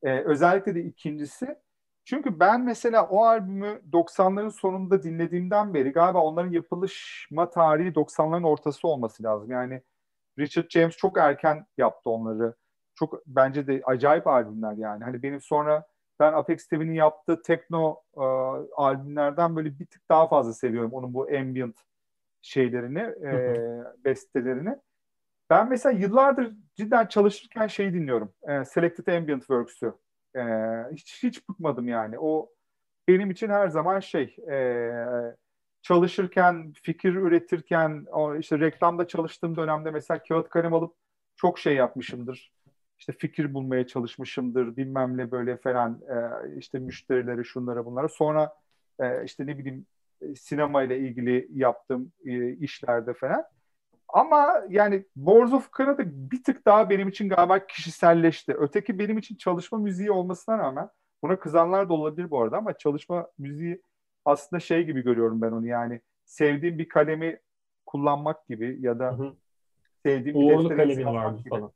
E, 0.03 0.21
özellikle 0.21 0.75
de 0.75 0.83
ikincisi 0.83 1.57
çünkü 2.05 2.41
ben 2.41 2.61
mesela 2.61 3.07
o 3.09 3.25
albümü 3.25 3.83
90'ların 3.93 4.51
sonunda 4.51 5.03
dinlediğimden 5.03 5.75
beri 5.75 5.93
galiba 5.93 6.19
onların 6.19 6.51
yapılışma 6.51 7.51
tarihi 7.51 7.89
90'ların 7.89 8.47
ortası 8.47 8.89
olması 8.89 9.23
lazım. 9.23 9.51
Yani 9.51 9.83
Richard 10.39 10.71
James 10.71 10.97
çok 10.97 11.19
erken 11.19 11.67
yaptı 11.79 12.11
onları. 12.11 12.55
Çok 13.03 13.27
bence 13.27 13.67
de 13.67 13.83
acayip 13.85 14.27
albümler 14.27 14.73
yani. 14.73 15.05
Hani 15.05 15.23
benim 15.23 15.41
sonra 15.41 15.87
ben 16.21 16.33
Apex 16.33 16.67
TV'nin 16.69 16.95
yaptığı 16.95 17.43
tekno 17.43 18.01
e, 18.17 18.21
albümlerden 18.77 19.57
böyle 19.57 19.79
bir 19.79 19.87
tık 19.87 20.09
daha 20.11 20.29
fazla 20.29 20.53
seviyorum. 20.53 20.93
Onun 20.93 21.15
bu 21.15 21.29
ambient 21.39 21.77
şeylerini, 22.43 23.01
e, 23.01 23.57
bestelerini. 24.05 24.79
Ben 25.51 25.69
mesela 25.69 25.99
yıllardır 25.99 26.53
cidden 26.75 27.07
çalışırken 27.07 27.67
şey 27.67 27.95
dinliyorum. 27.95 28.35
E, 28.49 28.65
Selected 28.65 29.07
Ambient 29.07 29.41
Works'ü. 29.41 29.95
E, 30.37 30.43
hiç 30.93 31.23
hiç 31.23 31.49
bıkmadım 31.49 31.89
yani. 31.89 32.19
O 32.19 32.51
benim 33.09 33.31
için 33.31 33.49
her 33.49 33.69
zaman 33.69 34.01
şey 34.01 34.37
e, 34.51 34.93
çalışırken, 35.83 36.73
fikir 36.83 37.15
üretirken, 37.15 38.07
o 38.13 38.37
işte 38.37 38.61
reklamda 38.61 39.07
çalıştığım 39.09 39.57
dönemde 39.57 39.91
mesela 39.91 40.23
kağıt 40.23 40.49
kalem 40.49 40.75
alıp 40.75 40.95
çok 41.37 41.59
şey 41.59 41.75
yapmışımdır. 41.75 42.53
İşte 43.03 43.13
fikir 43.13 43.55
bulmaya 43.55 43.87
çalışmışımdır, 43.87 44.77
bilmem 44.77 45.17
ne 45.17 45.31
böyle 45.31 45.57
falan 45.57 46.01
e, 46.09 46.17
işte 46.59 46.79
müşterileri 46.79 47.45
şunlara 47.45 47.87
bunlara. 47.87 48.09
Sonra 48.09 48.55
e, 49.01 49.25
işte 49.25 49.47
ne 49.47 49.59
bileyim 49.59 49.87
sinema 50.37 50.83
ile 50.83 50.99
ilgili 50.99 51.49
yaptığım 51.53 52.13
e, 52.25 52.53
işlerde 52.53 53.15
falan. 53.15 53.45
Ama 54.09 54.63
yani 54.69 55.05
Boards 55.17 55.53
of 55.53 55.71
Canada 55.79 56.03
bir 56.07 56.43
tık 56.43 56.67
daha 56.67 56.91
benim 56.91 57.09
için 57.09 57.29
galiba 57.29 57.67
kişiselleşti. 57.67 58.55
Öteki 58.59 58.99
benim 58.99 59.19
için 59.19 59.37
çalışma 59.37 59.79
müziği 59.79 60.11
olmasına 60.11 60.59
rağmen 60.59 60.89
buna 61.23 61.39
kızanlar 61.39 61.89
da 61.89 61.95
olabilir 61.95 62.31
bu 62.31 62.43
arada 62.43 62.59
ama 62.59 62.79
çalışma 62.79 63.29
müziği 63.39 63.83
aslında 64.25 64.61
şey 64.61 64.85
gibi 64.85 65.03
görüyorum 65.03 65.43
ben 65.43 65.53
onu 65.53 65.67
yani 65.67 66.01
sevdiğim 66.25 66.79
bir 66.79 66.89
kalemi 66.89 67.41
kullanmak 67.87 68.47
gibi 68.47 68.79
ya 68.81 68.99
da 68.99 69.13
hı 69.13 69.23
hı. 69.23 69.33
sevdiğim 70.03 70.41
bir 70.41 70.55
Uğurlu 70.55 70.69
kalemin 70.69 71.05
vardı 71.05 71.39
gibi. 71.39 71.49
falan. 71.49 71.73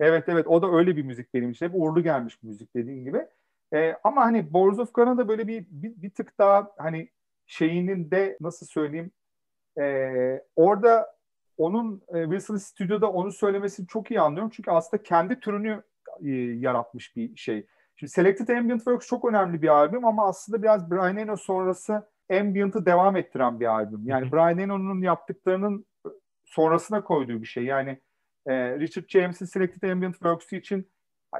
Evet 0.00 0.24
evet 0.28 0.46
o 0.46 0.62
da 0.62 0.70
öyle 0.70 0.96
bir 0.96 1.02
müzik 1.02 1.34
benim 1.34 1.50
için. 1.50 1.66
Hep 1.66 1.72
uğurlu 1.74 2.02
gelmiş 2.02 2.42
müzik 2.42 2.76
dediğin 2.76 3.04
gibi. 3.04 3.26
Ee, 3.74 3.94
ama 4.04 4.24
hani 4.24 4.52
Boards 4.52 4.78
of 4.78 4.94
Canada 4.96 5.28
böyle 5.28 5.48
bir, 5.48 5.66
bir, 5.70 6.02
bir 6.02 6.10
tık 6.10 6.38
daha 6.38 6.70
hani 6.78 7.08
şeyinin 7.46 8.10
de 8.10 8.38
nasıl 8.40 8.66
söyleyeyim 8.66 9.10
e, 9.80 10.42
orada 10.56 11.18
onun 11.56 12.02
e, 12.14 12.22
Wilson 12.22 12.56
stüdyoda 12.56 13.12
onu 13.12 13.32
söylemesini 13.32 13.86
çok 13.86 14.10
iyi 14.10 14.20
anlıyorum. 14.20 14.50
Çünkü 14.54 14.70
aslında 14.70 15.02
kendi 15.02 15.40
türünü 15.40 15.82
e, 16.24 16.30
yaratmış 16.30 17.16
bir 17.16 17.36
şey. 17.36 17.66
Şimdi 17.96 18.12
Selected 18.12 18.48
Ambient 18.48 18.78
Works 18.78 19.06
çok 19.06 19.24
önemli 19.24 19.62
bir 19.62 19.68
albüm 19.68 20.04
ama 20.04 20.28
aslında 20.28 20.62
biraz 20.62 20.90
Brian 20.90 21.16
Eno 21.16 21.36
sonrası 21.36 22.08
Ambient'ı 22.30 22.86
devam 22.86 23.16
ettiren 23.16 23.60
bir 23.60 23.66
albüm. 23.66 24.02
Yani 24.06 24.32
Brian 24.32 24.58
Eno'nun 24.58 25.02
yaptıklarının 25.02 25.86
sonrasına 26.44 27.04
koyduğu 27.04 27.42
bir 27.42 27.46
şey. 27.46 27.64
Yani 27.64 28.00
e, 28.48 28.78
Richard 28.78 29.08
James'in 29.08 29.46
Selected 29.46 29.90
Ambient 29.90 30.14
Works'ü 30.14 30.56
için 30.56 30.88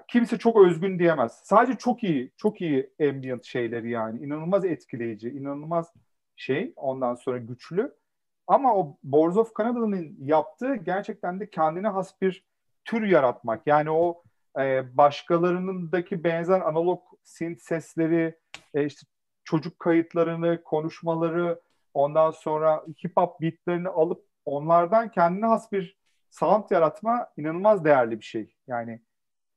kimse 0.09 0.39
çok 0.39 0.67
özgün 0.67 0.99
diyemez. 0.99 1.41
Sadece 1.45 1.79
çok 1.79 2.05
iyi, 2.05 2.33
çok 2.37 2.61
iyi 2.61 2.91
ambient 3.01 3.45
şeyleri 3.45 3.91
yani. 3.91 4.21
İnanılmaz 4.21 4.65
etkileyici, 4.65 5.31
inanılmaz 5.31 5.93
şey. 6.37 6.73
Ondan 6.77 7.15
sonra 7.15 7.39
güçlü. 7.39 7.95
Ama 8.47 8.77
o 8.77 8.99
Boards 9.03 9.37
of 9.37 9.57
Canada'nın 9.59 10.17
yaptığı 10.21 10.77
gerçekten 10.77 11.41
de 11.41 11.51
kendine 11.51 11.89
has 11.89 12.23
bir 12.23 12.45
tür 12.85 13.03
yaratmak. 13.03 13.67
Yani 13.67 13.91
o 13.91 14.23
e, 14.59 14.97
başkalarınındaki 14.97 16.25
benzer 16.25 16.61
analog 16.61 17.03
synth 17.25 17.61
sesleri, 17.63 18.39
e, 18.75 18.85
işte 18.85 19.07
çocuk 19.45 19.79
kayıtlarını, 19.79 20.63
konuşmaları, 20.63 21.61
ondan 21.95 22.31
sonra 22.31 22.85
hip 23.05 23.17
hop 23.17 23.41
beatlerini 23.41 23.89
alıp 23.89 24.25
onlardan 24.45 25.11
kendine 25.11 25.47
has 25.47 25.73
bir 25.73 25.98
sound 26.31 26.71
yaratma 26.71 27.29
inanılmaz 27.37 27.85
değerli 27.85 28.21
bir 28.21 28.25
şey. 28.25 28.57
Yani 28.67 29.01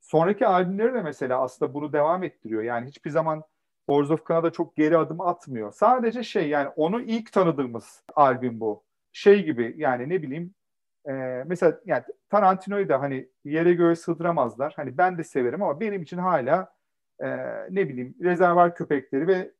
sonraki 0.00 0.46
albümleri 0.46 0.94
de 0.94 1.02
mesela 1.02 1.42
aslında 1.42 1.74
bunu 1.74 1.92
devam 1.92 2.22
ettiriyor. 2.24 2.62
Yani 2.62 2.86
hiçbir 2.86 3.10
zaman 3.10 3.44
Boards 3.88 4.10
of 4.10 4.28
Canada 4.28 4.52
çok 4.52 4.76
geri 4.76 4.98
adım 4.98 5.20
atmıyor. 5.20 5.72
Sadece 5.72 6.22
şey 6.22 6.48
yani 6.48 6.68
onu 6.68 7.00
ilk 7.00 7.32
tanıdığımız 7.32 8.02
albüm 8.16 8.60
bu. 8.60 8.84
Şey 9.12 9.44
gibi 9.44 9.74
yani 9.76 10.08
ne 10.08 10.22
bileyim 10.22 10.54
e, 11.08 11.12
mesela 11.46 11.80
yani 11.86 12.04
Tarantino'yu 12.30 12.88
da 12.88 13.00
hani 13.00 13.28
yere 13.44 13.74
göğe 13.74 13.96
sığdıramazlar. 13.96 14.72
Hani 14.76 14.98
ben 14.98 15.18
de 15.18 15.24
severim 15.24 15.62
ama 15.62 15.80
benim 15.80 16.02
için 16.02 16.18
hala 16.18 16.74
e, 17.20 17.28
ne 17.70 17.88
bileyim 17.88 18.14
rezervar 18.22 18.74
köpekleri 18.74 19.26
ve 19.26 19.52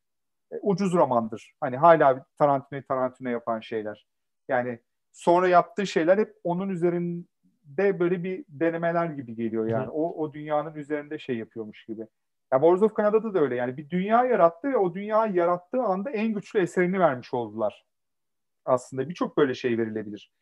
e, 0.52 0.58
ucuz 0.62 0.94
romandır. 0.94 1.54
Hani 1.60 1.76
hala 1.76 2.26
Tarantino'yu 2.38 2.86
Tarantino 2.86 3.28
yapan 3.28 3.60
şeyler. 3.60 4.06
Yani 4.48 4.78
sonra 5.12 5.48
yaptığı 5.48 5.86
şeyler 5.86 6.18
hep 6.18 6.34
onun 6.44 6.68
üzerinde 6.68 8.00
böyle 8.00 8.24
bir 8.24 8.44
denemeler 8.48 9.06
gibi 9.06 9.34
geliyor 9.34 9.66
yani. 9.66 9.90
O, 9.90 10.22
o 10.22 10.32
dünyanın 10.32 10.74
üzerinde 10.74 11.18
şey 11.18 11.36
yapıyormuş 11.36 11.84
gibi. 11.84 12.00
Ya 12.52 12.60
Wars 12.60 12.82
of 12.82 12.96
Canada'da 12.96 13.34
da 13.34 13.40
öyle 13.40 13.54
yani 13.54 13.76
bir 13.76 13.90
dünya 13.90 14.24
yarattı 14.24 14.72
ve 14.72 14.76
o 14.76 14.94
dünyayı 14.94 15.34
yarattığı 15.34 15.82
anda 15.82 16.10
en 16.10 16.32
güçlü 16.32 16.60
eserini 16.60 17.00
vermiş 17.00 17.34
oldular. 17.34 17.84
Aslında 18.64 19.08
birçok 19.08 19.36
böyle 19.36 19.54
şey 19.54 19.78
verilebilir. 19.78 20.32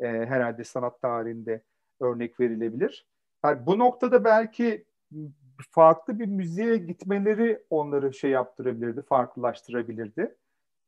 Ee, 0.00 0.06
herhalde 0.06 0.64
sanat 0.64 1.00
tarihinde 1.02 1.62
örnek 2.00 2.40
verilebilir. 2.40 3.06
Yani 3.44 3.66
bu 3.66 3.78
noktada 3.78 4.24
belki 4.24 4.84
farklı 5.70 6.18
bir 6.18 6.26
müziğe 6.26 6.76
gitmeleri 6.76 7.62
onları 7.70 8.14
şey 8.14 8.30
yaptırabilirdi, 8.30 9.02
farklılaştırabilirdi. 9.02 10.36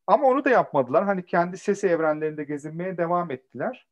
Ama 0.07 0.27
onu 0.27 0.45
da 0.45 0.51
yapmadılar. 0.51 1.05
Hani 1.05 1.25
kendi 1.27 1.59
ses 1.59 1.85
evrenlerinde 1.85 2.45
gezinmeye 2.45 2.97
devam 2.97 3.31
ettiler. 3.31 3.87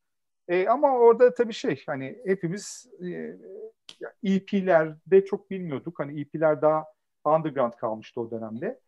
E, 0.49 0.69
ama 0.69 0.99
orada 0.99 1.35
tabii 1.35 1.53
şey 1.53 1.83
hani 1.87 2.19
hepimiz 2.27 2.91
e, 3.05 3.37
EP'lerde 4.23 5.25
çok 5.25 5.51
bilmiyorduk. 5.51 5.99
Hani 5.99 6.21
EP'ler 6.21 6.63
daha 6.63 6.85
underground 7.25 7.73
kalmıştı 7.73 8.21
o 8.21 8.31
dönemde. 8.31 8.81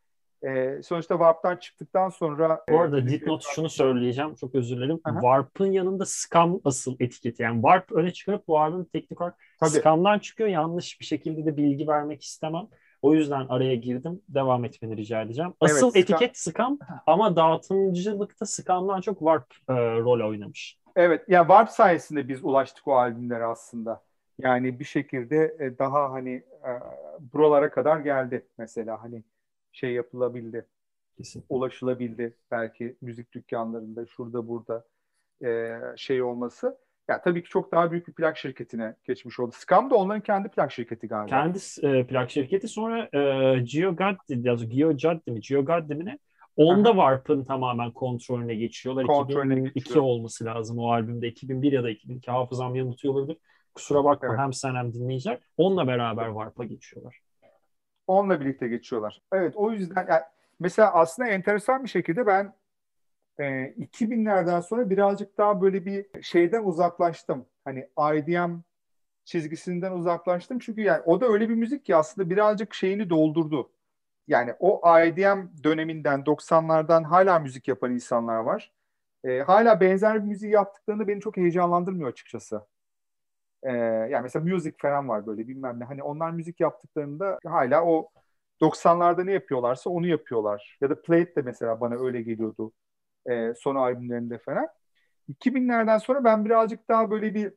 E, 0.46 0.82
sonuçta 0.82 1.14
Warp'tan 1.14 1.56
çıktıktan 1.56 2.08
sonra... 2.08 2.64
Bu 2.70 2.80
arada 2.80 2.98
e, 2.98 3.08
dipnot 3.08 3.44
şunu 3.54 3.68
söyleyeceğim. 3.68 4.34
Çok 4.34 4.54
özür 4.54 4.76
dilerim. 4.76 5.00
Aha. 5.04 5.14
Warp'ın 5.14 5.72
yanında 5.72 6.06
Scam 6.06 6.60
asıl 6.64 6.96
etiketi. 7.00 7.42
Yani 7.42 7.54
Warp 7.54 7.92
öne 7.92 8.12
çıkarıp 8.12 8.48
bu 8.48 8.60
albüm 8.60 8.84
teknik 8.84 9.20
olarak 9.20 9.38
Tabii. 9.60 9.70
Scam'dan 9.70 10.18
çıkıyor. 10.18 10.48
Yanlış 10.48 11.00
bir 11.00 11.04
şekilde 11.04 11.46
de 11.46 11.56
bilgi 11.56 11.88
vermek 11.88 12.22
istemem. 12.22 12.68
O 13.02 13.14
yüzden 13.14 13.46
araya 13.48 13.74
girdim. 13.74 14.22
Devam 14.28 14.64
etmeni 14.64 14.96
rica 14.96 15.22
edeceğim. 15.22 15.54
Asıl 15.60 15.92
evet, 15.94 15.96
etiket 15.96 16.38
Scam 16.38 16.78
ama 17.06 17.36
dağıtımcılıkta 17.36 18.46
Scam'dan 18.46 19.00
çok 19.00 19.18
Warp 19.18 19.46
e, 19.68 19.74
rol 19.74 20.28
oynamış. 20.28 20.78
Evet. 20.96 21.28
Ya 21.28 21.40
Warp 21.40 21.70
sayesinde 21.70 22.28
biz 22.28 22.44
ulaştık 22.44 22.88
o 22.88 22.96
albümlere 22.96 23.44
aslında. 23.44 24.02
Yani 24.38 24.80
bir 24.80 24.84
şekilde 24.84 25.56
e, 25.60 25.78
daha 25.78 26.12
hani 26.12 26.32
e, 26.64 26.70
buralara 27.32 27.70
kadar 27.70 28.00
geldi 28.00 28.46
mesela 28.58 29.02
hani 29.02 29.22
şey 29.72 29.92
yapılabildi. 29.92 30.66
Kesinlikle. 31.16 31.54
Ulaşılabildi 31.54 32.36
belki 32.50 32.96
müzik 33.00 33.32
dükkanlarında 33.32 34.06
şurada 34.06 34.48
burada 34.48 34.84
e, 35.44 35.78
şey 35.96 36.22
olması. 36.22 36.78
Ya 37.12 37.20
tabii 37.22 37.42
ki 37.42 37.48
çok 37.48 37.72
daha 37.72 37.90
büyük 37.90 38.08
bir 38.08 38.12
plak 38.12 38.38
şirketine 38.38 38.94
geçmiş 39.04 39.40
oldu. 39.40 39.52
Scam 39.54 39.90
da 39.90 39.94
onların 39.94 40.20
kendi 40.20 40.48
plak 40.48 40.72
şirketi 40.72 41.08
galiba. 41.08 41.26
Kendi 41.26 41.58
e, 41.82 42.06
plak 42.06 42.30
şirketi 42.30 42.68
sonra 42.68 43.08
e, 43.12 43.58
Gio 43.58 43.96
Gaddi, 43.96 44.48
ya 44.48 44.54
Gio 44.54 44.96
Gaddi 44.96 45.30
mi? 45.30 45.40
Gio 45.40 45.64
Gaddi 45.64 45.94
mi 45.94 46.04
ne? 46.04 46.18
Onda 46.56 46.88
Warp'ın 46.88 47.44
tamamen 47.44 47.90
kontrolüne 47.90 48.54
geçiyorlar. 48.54 49.06
Kontrolüne 49.06 49.54
2002 49.54 49.74
geçiyor. 49.74 50.04
olması 50.04 50.44
lazım 50.44 50.78
o 50.78 50.92
albümde. 50.92 51.28
2001 51.28 51.72
ya 51.72 51.82
da 51.82 51.90
2002 51.90 52.30
hafızam 52.30 52.74
yanıltıyor 52.74 53.14
olabilir. 53.14 53.38
Kusura 53.74 54.04
bakma 54.04 54.28
evet. 54.28 54.38
hem 54.38 54.52
sen 54.52 54.74
hem 54.74 54.92
dinleyiciler. 54.92 55.38
Onunla 55.56 55.86
beraber 55.86 56.26
Warp'a 56.26 56.64
geçiyorlar. 56.64 57.20
Onunla 58.06 58.40
birlikte 58.40 58.68
geçiyorlar. 58.68 59.22
Evet 59.32 59.56
o 59.56 59.72
yüzden 59.72 60.06
yani 60.08 60.22
mesela 60.60 60.92
aslında 60.94 61.28
enteresan 61.28 61.84
bir 61.84 61.88
şekilde 61.88 62.26
ben 62.26 62.54
e, 63.40 63.66
2000'lerden 63.76 64.60
sonra 64.60 64.90
birazcık 64.90 65.38
daha 65.38 65.60
böyle 65.60 65.86
bir 65.86 66.22
şeyden 66.22 66.64
uzaklaştım. 66.64 67.46
Hani 67.64 67.88
IDM 68.14 68.62
çizgisinden 69.24 69.92
uzaklaştım. 69.92 70.58
Çünkü 70.58 70.80
yani 70.82 71.02
o 71.06 71.20
da 71.20 71.26
öyle 71.26 71.48
bir 71.48 71.54
müzik 71.54 71.84
ki 71.84 71.96
aslında 71.96 72.30
birazcık 72.30 72.74
şeyini 72.74 73.10
doldurdu. 73.10 73.72
Yani 74.28 74.54
o 74.60 74.82
IDM 75.00 75.64
döneminden 75.64 76.26
90'lardan 76.26 77.04
hala 77.04 77.38
müzik 77.38 77.68
yapan 77.68 77.92
insanlar 77.92 78.36
var. 78.38 78.72
E, 79.24 79.40
hala 79.40 79.80
benzer 79.80 80.14
bir 80.24 80.28
müzik 80.28 80.52
yaptıklarında 80.52 81.08
beni 81.08 81.20
çok 81.20 81.36
heyecanlandırmıyor 81.36 82.10
açıkçası. 82.10 82.66
E, 83.62 83.72
yani 84.10 84.22
mesela 84.22 84.44
Music 84.44 84.74
falan 84.78 85.08
var 85.08 85.26
böyle 85.26 85.48
bilmem 85.48 85.80
ne. 85.80 85.84
Hani 85.84 86.02
onlar 86.02 86.30
müzik 86.30 86.60
yaptıklarında 86.60 87.38
hala 87.46 87.84
o 87.84 88.08
90'larda 88.60 89.24
ne 89.24 89.32
yapıyorlarsa 89.32 89.90
onu 89.90 90.06
yapıyorlar. 90.06 90.78
Ya 90.80 90.90
da 90.90 91.02
Plate 91.02 91.36
de 91.36 91.42
mesela 91.42 91.80
bana 91.80 91.94
öyle 91.94 92.22
geliyordu 92.22 92.72
e, 93.30 93.54
son 93.54 93.74
albümlerinde 93.74 94.38
falan. 94.38 94.68
2000'lerden 95.28 95.98
sonra 95.98 96.24
ben 96.24 96.44
birazcık 96.44 96.88
daha 96.88 97.10
böyle 97.10 97.34
bir 97.34 97.52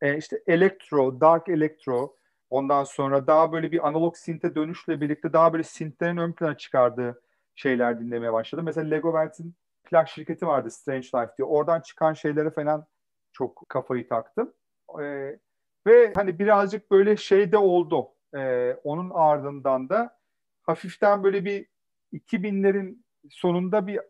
e, 0.00 0.16
işte 0.16 0.42
elektro, 0.46 1.20
dark 1.20 1.48
elektro, 1.48 2.16
ondan 2.50 2.84
sonra 2.84 3.26
daha 3.26 3.52
böyle 3.52 3.72
bir 3.72 3.88
analog 3.88 4.16
sinte 4.16 4.54
dönüşle 4.54 5.00
birlikte 5.00 5.32
daha 5.32 5.52
böyle 5.52 5.62
synthlerin 5.62 6.16
ön 6.16 6.32
plana 6.32 6.56
çıkardığı 6.56 7.22
şeyler 7.54 8.00
dinlemeye 8.00 8.32
başladım. 8.32 8.64
Mesela 8.64 8.88
Lego 8.88 9.12
Welt'in 9.12 9.54
plak 9.84 10.08
şirketi 10.08 10.46
vardı 10.46 10.70
Strange 10.70 11.06
Life 11.06 11.32
diye. 11.38 11.46
Oradan 11.46 11.80
çıkan 11.80 12.12
şeylere 12.12 12.50
falan 12.50 12.86
çok 13.32 13.68
kafayı 13.68 14.08
taktım. 14.08 14.52
E, 15.00 15.38
ve 15.86 16.12
hani 16.14 16.38
birazcık 16.38 16.90
böyle 16.90 17.16
şey 17.16 17.52
de 17.52 17.58
oldu. 17.58 18.08
E, 18.36 18.72
onun 18.84 19.10
ardından 19.14 19.88
da 19.88 20.18
hafiften 20.62 21.24
böyle 21.24 21.44
bir 21.44 21.66
2000'lerin 22.12 23.02
sonunda 23.30 23.86
bir 23.86 24.00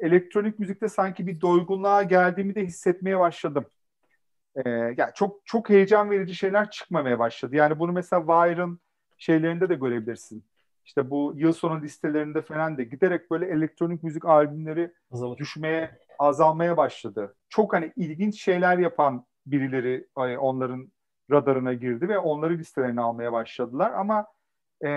elektronik 0.00 0.58
müzikte 0.58 0.88
sanki 0.88 1.26
bir 1.26 1.40
doygunluğa 1.40 2.02
geldiğimi 2.02 2.54
de 2.54 2.64
hissetmeye 2.64 3.18
başladım. 3.18 3.64
Ee, 4.56 4.70
yani 4.70 5.10
çok 5.14 5.40
çok 5.44 5.70
heyecan 5.70 6.10
verici 6.10 6.34
şeyler 6.34 6.70
çıkmamaya 6.70 7.18
başladı. 7.18 7.56
Yani 7.56 7.78
bunu 7.78 7.92
mesela 7.92 8.20
Wire'ın 8.20 8.80
şeylerinde 9.18 9.68
de 9.68 9.74
görebilirsin. 9.74 10.44
İşte 10.84 11.10
bu 11.10 11.32
yıl 11.36 11.52
sonu 11.52 11.82
listelerinde 11.82 12.42
falan 12.42 12.78
da 12.78 12.82
giderek 12.82 13.30
böyle 13.30 13.46
elektronik 13.46 14.02
müzik 14.02 14.24
albümleri 14.24 14.92
Azalır. 15.10 15.38
düşmeye, 15.38 15.98
azalmaya 16.18 16.76
başladı. 16.76 17.36
Çok 17.48 17.72
hani 17.72 17.92
ilginç 17.96 18.42
şeyler 18.42 18.78
yapan 18.78 19.26
birileri 19.46 20.06
hani 20.14 20.38
onların 20.38 20.92
radarına 21.30 21.72
girdi 21.72 22.08
ve 22.08 22.18
onları 22.18 22.58
listelerine 22.58 23.00
almaya 23.00 23.32
başladılar. 23.32 23.92
Ama 23.92 24.26
e, 24.80 24.88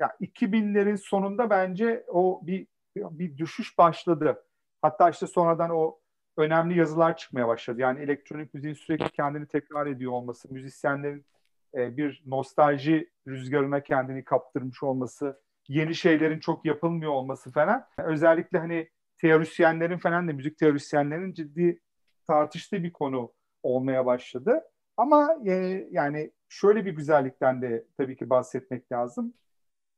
ya 0.00 0.10
2000'lerin 0.20 0.96
sonunda 0.96 1.50
bence 1.50 2.04
o 2.08 2.40
bir 2.42 2.66
bir 2.96 3.38
düşüş 3.38 3.78
başladı. 3.78 4.44
Hatta 4.82 5.10
işte 5.10 5.26
sonradan 5.26 5.70
o 5.70 5.98
önemli 6.36 6.78
yazılar 6.78 7.16
çıkmaya 7.16 7.48
başladı. 7.48 7.80
Yani 7.80 8.00
elektronik 8.00 8.54
müziğin 8.54 8.74
sürekli 8.74 9.10
kendini 9.10 9.46
tekrar 9.46 9.86
ediyor 9.86 10.12
olması, 10.12 10.52
müzisyenlerin 10.52 11.26
e, 11.74 11.96
bir 11.96 12.22
nostalji 12.26 13.10
rüzgarına 13.26 13.82
kendini 13.82 14.24
kaptırmış 14.24 14.82
olması, 14.82 15.40
yeni 15.68 15.94
şeylerin 15.94 16.40
çok 16.40 16.64
yapılmıyor 16.64 17.12
olması 17.12 17.52
falan. 17.52 17.86
Özellikle 17.98 18.58
hani 18.58 18.90
teorisyenlerin 19.16 19.98
falan 19.98 20.28
da 20.28 20.32
müzik 20.32 20.58
teorisyenlerin 20.58 21.32
ciddi 21.32 21.80
tartıştığı 22.26 22.82
bir 22.82 22.92
konu 22.92 23.32
olmaya 23.62 24.06
başladı. 24.06 24.62
Ama 24.96 25.36
e, 25.46 25.52
yani 25.90 26.32
şöyle 26.48 26.86
bir 26.86 26.92
güzellikten 26.92 27.62
de 27.62 27.86
tabii 27.98 28.16
ki 28.16 28.30
bahsetmek 28.30 28.92
lazım. 28.92 29.34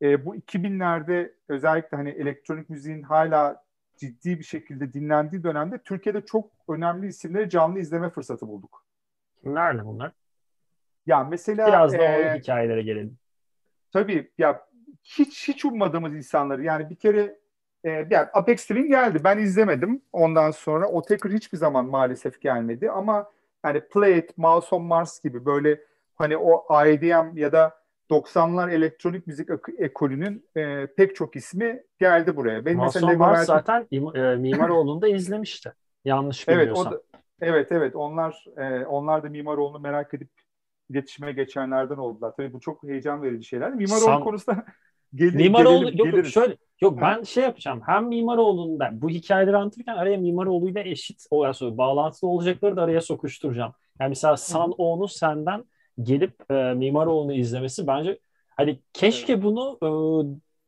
E, 0.03 0.27
bu 0.27 0.37
2000'lerde 0.37 1.33
özellikle 1.49 1.97
hani 1.97 2.11
elektronik 2.11 2.71
müziğin 2.71 3.03
hala 3.03 3.65
ciddi 3.97 4.39
bir 4.39 4.45
şekilde 4.45 4.93
dinlendiği 4.93 5.43
dönemde 5.43 5.79
Türkiye'de 5.79 6.21
çok 6.21 6.51
önemli 6.69 7.07
isimleri 7.07 7.51
canlı 7.51 7.79
izleme 7.79 8.11
fırsatı 8.11 8.49
bulduk. 8.49 8.85
Kimlerle 9.43 9.85
bunlar? 9.85 10.13
Ya 11.07 11.25
mesela 11.25 11.67
biraz 11.67 11.93
da 11.93 11.97
e, 11.97 12.35
o 12.35 12.39
hikayelere 12.39 12.83
gelelim. 12.83 13.19
Tabii 13.93 14.31
ya 14.39 14.69
hiç 15.03 15.49
hiç 15.49 15.65
ummadığımız 15.65 16.15
insanları 16.15 16.63
yani 16.65 16.91
bir 16.91 16.97
kere 16.97 17.39
e, 17.85 17.91
yani 17.91 18.29
Apex 18.33 18.63
Twin 18.63 18.89
geldi. 18.89 19.25
Ben 19.25 19.39
izlemedim. 19.39 20.03
Ondan 20.13 20.51
sonra 20.51 20.89
o 20.89 21.03
tekrar 21.03 21.33
hiçbir 21.33 21.59
zaman 21.59 21.87
maalesef 21.87 22.41
gelmedi 22.41 22.91
ama 22.91 23.31
hani 23.63 23.81
Play 23.81 24.19
It, 24.19 24.39
Mouse 24.39 24.75
on 24.75 24.83
Mars 24.83 25.21
gibi 25.21 25.45
böyle 25.45 25.81
hani 26.15 26.37
o 26.37 26.85
IDM 26.87 27.37
ya 27.37 27.53
da 27.53 27.79
90'lar 28.11 28.71
elektronik 28.73 29.27
müzik 29.27 29.49
ekolünün 29.79 30.45
e, 30.57 30.87
pek 30.87 31.17
çok 31.17 31.37
ismi 31.37 31.83
geldi 32.01 32.37
buraya. 32.37 32.65
Benim 32.65 32.79
Mason 32.79 33.03
mesela 33.09 33.29
Lego 33.31 33.45
zaten 33.45 33.87
e, 33.93 34.37
Mimaroğlu'nda 34.37 35.09
izlemişti. 35.09 35.73
Yanlış 36.05 36.49
bilmiyorsam. 36.49 36.87
Evet, 36.87 37.03
o 37.13 37.15
da, 37.15 37.19
evet, 37.41 37.73
evet. 37.73 37.97
Onlar 37.97 38.45
e, 38.57 38.87
onlar 38.87 39.23
da 39.23 39.29
Mimaroğlu'nu 39.29 39.79
merak 39.79 40.15
edip 40.15 40.31
iletişime 40.91 41.33
geçenlerden 41.33 41.97
oldular. 41.97 42.33
Tabii 42.37 42.53
bu 42.53 42.61
çok 42.61 42.83
heyecan 42.83 43.23
verici 43.23 43.49
şeyler. 43.49 43.75
Mimaroğlu 43.75 44.05
San... 44.05 44.25
konusunda 44.25 44.65
gel, 45.15 45.35
Mimaroğlu 45.35 45.81
gelelim, 45.81 45.99
yok, 45.99 46.07
geliriz. 46.07 46.33
şöyle 46.33 46.57
yok 46.81 47.01
ben 47.01 47.23
şey 47.23 47.45
yapacağım. 47.45 47.81
Hem 47.87 48.07
Mimaroğlu'ndan 48.07 49.03
bu 49.03 49.09
hikayeleri 49.11 49.57
anlatırken 49.57 49.97
araya 49.97 50.17
Mimaroğlu'yla 50.17 50.83
eşit 50.83 51.27
olarak 51.31 51.61
bağlantılı 51.61 52.31
olacakları 52.31 52.77
da 52.77 52.83
araya 52.83 53.01
sokuşturacağım. 53.01 53.73
Yani 54.01 54.09
mesela 54.09 54.37
San 54.37 54.75
O'nu 54.79 55.09
senden 55.09 55.65
gelip 56.03 56.51
e, 56.51 56.55
Mimaroğlu'nu 56.75 57.33
izlemesi 57.33 57.87
bence 57.87 58.19
hani 58.57 58.81
keşke 58.93 59.43
bunu 59.43 59.79
e, 59.83 59.89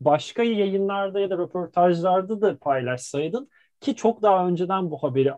başka 0.01 0.43
yayınlarda 0.43 1.20
ya 1.20 1.31
da 1.31 1.39
röportajlarda 1.39 2.41
da 2.41 2.59
paylaşsaydın 2.59 3.51
ki 3.81 3.97
çok 3.97 4.22
daha 4.22 4.49
önceden 4.49 4.91
bu 4.91 4.99
haberi 4.99 5.33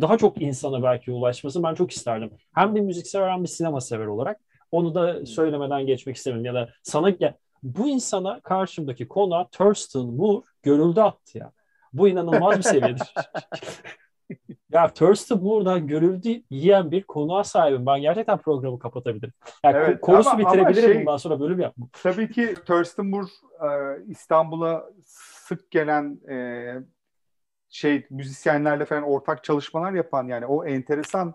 daha 0.00 0.18
çok 0.18 0.42
insana 0.42 0.82
belki 0.82 1.12
ulaşması 1.12 1.62
ben 1.62 1.74
çok 1.74 1.90
isterdim. 1.90 2.30
Hem 2.54 2.74
bir 2.74 2.80
müzik 2.80 3.06
sever 3.06 3.30
hem 3.30 3.42
bir 3.42 3.48
sinema 3.48 3.80
sever 3.80 4.06
olarak. 4.06 4.40
Onu 4.70 4.94
da 4.94 5.26
söylemeden 5.26 5.86
geçmek 5.86 6.16
istemiyorum. 6.16 6.44
Ya 6.44 6.54
da 6.54 6.68
sana 6.82 7.12
ya, 7.20 7.34
bu 7.62 7.88
insana 7.88 8.40
karşımdaki 8.40 9.08
konu 9.08 9.48
Thurston 9.52 10.14
Moore 10.14 10.46
görüldü 10.62 11.00
attı 11.00 11.38
ya. 11.38 11.52
Bu 11.92 12.08
inanılmaz 12.08 12.58
bir 12.58 12.62
seviyedir. 12.62 13.14
ya 14.72 14.88
Thurston 14.88 15.42
Moore'da 15.42 15.78
görüldü 15.78 16.42
yiyen 16.50 16.90
bir 16.90 17.02
konuğa 17.02 17.44
sahibim. 17.44 17.86
Ben 17.86 18.00
gerçekten 18.00 18.38
programı 18.38 18.78
kapatabilirim. 18.78 19.32
Yani 19.64 19.76
evet, 19.76 20.00
konusu 20.00 20.30
ama, 20.30 20.38
bitirebilirim 20.38 20.84
ama 20.84 20.94
şey, 20.94 21.00
bundan 21.00 21.16
sonra 21.16 21.40
bölüm 21.40 21.60
yapmam. 21.60 21.88
Tabii 22.02 22.30
ki 22.30 22.54
Thurston 22.66 23.06
Moore 23.06 23.26
İstanbul'a 24.08 24.90
sık 25.50 25.70
gelen 25.70 26.20
e, 26.30 26.74
şey 27.70 28.06
müzisyenlerle 28.10 28.84
falan 28.84 29.02
ortak 29.02 29.44
çalışmalar 29.44 29.92
yapan 29.92 30.28
yani 30.28 30.46
o 30.46 30.66
enteresan 30.66 31.34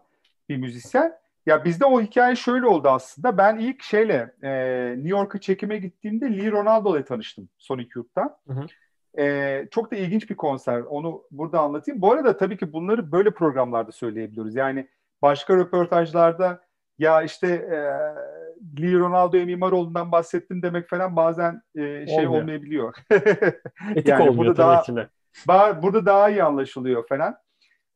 bir 0.50 0.58
müzisyen. 0.58 1.14
Ya 1.46 1.66
bizde 1.66 1.86
o 1.86 2.02
hikaye 2.02 2.36
şöyle 2.36 2.66
oldu 2.66 2.90
aslında. 2.90 3.38
Ben 3.38 3.58
ilk 3.58 3.84
şeyle 3.84 4.34
e, 4.44 4.52
New 4.96 5.10
York'a 5.10 5.40
çekime 5.40 5.78
gittiğimde 5.78 6.38
Lee 6.38 6.52
Ronaldo 6.52 6.96
ile 6.96 7.06
tanıştım 7.06 7.50
Sonic 7.58 7.90
Youth'ta. 7.96 8.40
E, 9.18 9.68
çok 9.72 9.92
da 9.92 9.96
ilginç 9.96 10.30
bir 10.30 10.36
konser. 10.36 10.82
Onu 10.82 11.24
burada 11.32 11.60
anlatayım. 11.60 12.02
Bu 12.02 12.12
arada 12.12 12.38
tabii 12.38 12.58
ki 12.58 12.74
bunları 12.74 13.12
böyle 13.12 13.32
programlarda 13.32 13.92
söyleyebiliyoruz. 13.92 14.56
Yani 14.56 14.88
başka 15.22 15.58
röportajlarda 15.58 16.62
ya 17.00 17.22
işte 17.22 17.48
e, 17.48 17.78
Lee 18.82 19.00
Ronaldo'ya 19.00 19.46
Mimaroğlu'ndan 19.46 20.12
bahsettim 20.12 20.62
demek 20.62 20.90
falan 20.90 21.16
bazen 21.16 21.62
e, 21.76 22.08
şey 22.08 22.28
Olmuyor. 22.28 22.42
olmayabiliyor. 22.42 22.96
Etik 23.96 24.08
yani 24.08 24.30
olmuyor 24.30 24.38
burada 24.38 24.58
daha, 24.58 24.82
içinde. 24.82 25.10
Burada 25.82 26.06
daha 26.06 26.30
iyi 26.30 26.44
anlaşılıyor 26.44 27.08
falan. 27.08 27.38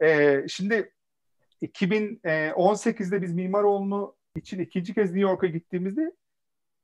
E, 0.01 0.41
şimdi 0.47 0.93
2018'de 1.61 3.21
biz 3.21 3.33
Mimaroğlu'nu 3.33 4.15
için 4.35 4.59
ikinci 4.59 4.93
kez 4.93 5.05
New 5.05 5.29
York'a 5.29 5.47
gittiğimizde 5.47 6.11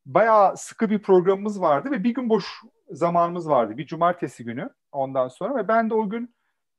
bayağı 0.06 0.58
sıkı 0.58 0.90
bir 0.90 1.00
programımız 1.00 1.62
vardı 1.62 1.92
ve 1.92 2.04
bir 2.04 2.14
gün 2.14 2.30
boş 2.30 2.46
zamanımız 2.92 3.50
vardı. 3.50 3.78
Bir 3.78 3.86
cumartesi 3.86 4.44
günü 4.46 4.70
ondan 4.92 5.28
sonra 5.28 5.56
ve 5.56 5.68
ben 5.68 5.90
de 5.90 5.94
o 5.94 6.10
gün 6.10 6.36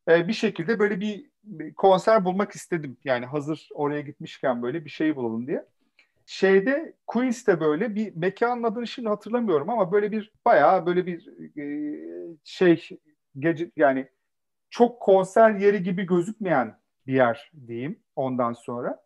e, 0.09 0.29
bir 0.29 0.33
şekilde 0.33 0.79
böyle 0.79 1.01
bir, 1.01 1.31
bir 1.45 1.75
konser 1.75 2.25
bulmak 2.25 2.53
istedim. 2.53 2.97
Yani 3.05 3.27
hazır 3.27 3.69
oraya 3.75 4.01
gitmişken 4.01 4.63
böyle 4.63 4.85
bir 4.85 4.91
şey 4.91 5.17
bulalım 5.17 5.47
diye. 5.47 5.65
Şeyde 6.27 6.95
Queens'te 7.07 7.61
böyle 7.61 7.95
bir 7.95 8.17
mekanın 8.17 8.63
adını 8.63 8.87
şimdi 8.87 9.09
hatırlamıyorum 9.09 9.71
ama 9.71 9.93
böyle 9.93 10.13
bir 10.13 10.33
bayağı 10.45 10.87
böyle 10.87 11.07
bir 11.07 11.29
e, 11.59 11.67
şey 12.45 12.89
gece 13.39 13.71
yani 13.77 14.09
çok 14.71 15.01
konser 15.01 15.51
yeri 15.51 15.83
gibi 15.83 16.07
gözükmeyen 16.07 16.79
bir 17.07 17.15
yer 17.15 17.53
diyeyim 17.67 18.01
ondan 18.17 18.53
sonra. 18.53 19.06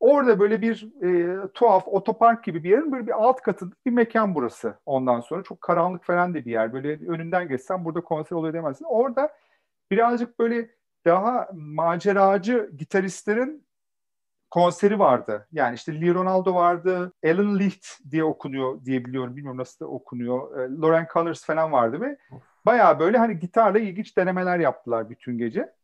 Orada 0.00 0.40
böyle 0.40 0.62
bir 0.62 0.88
e, 1.02 1.36
tuhaf 1.54 1.88
otopark 1.88 2.44
gibi 2.44 2.64
bir 2.64 2.70
yerin 2.70 2.92
böyle 2.92 3.06
bir 3.06 3.12
alt 3.12 3.42
katında 3.42 3.74
bir 3.86 3.90
mekan 3.90 4.34
burası 4.34 4.74
ondan 4.86 5.20
sonra. 5.20 5.42
Çok 5.42 5.60
karanlık 5.60 6.04
falan 6.04 6.34
da 6.34 6.38
bir 6.44 6.50
yer. 6.50 6.72
Böyle 6.72 6.88
önünden 7.08 7.48
geçsen 7.48 7.84
burada 7.84 8.00
konser 8.00 8.36
oluyor 8.36 8.54
demezsin. 8.54 8.84
Orada 8.84 9.32
birazcık 9.90 10.38
böyle 10.38 10.70
daha 11.06 11.48
maceracı 11.54 12.70
gitaristlerin 12.78 13.68
konseri 14.50 14.98
vardı. 14.98 15.48
Yani 15.52 15.74
işte 15.74 16.00
Lee 16.00 16.14
Ronaldo 16.14 16.54
vardı, 16.54 17.12
Alan 17.24 17.58
Licht 17.58 17.86
diye 18.10 18.24
okunuyor 18.24 18.84
diye 18.84 19.04
biliyorum. 19.04 19.36
Bilmiyorum 19.36 19.60
nasıl 19.60 19.84
da 19.84 19.88
okunuyor. 19.88 20.60
E, 20.60 20.80
Lauren 20.80 21.06
Connors 21.12 21.44
falan 21.44 21.72
vardı 21.72 22.00
ve 22.00 22.18
bayağı 22.66 22.98
böyle 22.98 23.18
hani 23.18 23.38
gitarla 23.38 23.78
ilginç 23.78 24.16
denemeler 24.16 24.58
yaptılar 24.58 25.10
bütün 25.10 25.38
gece. 25.38 25.77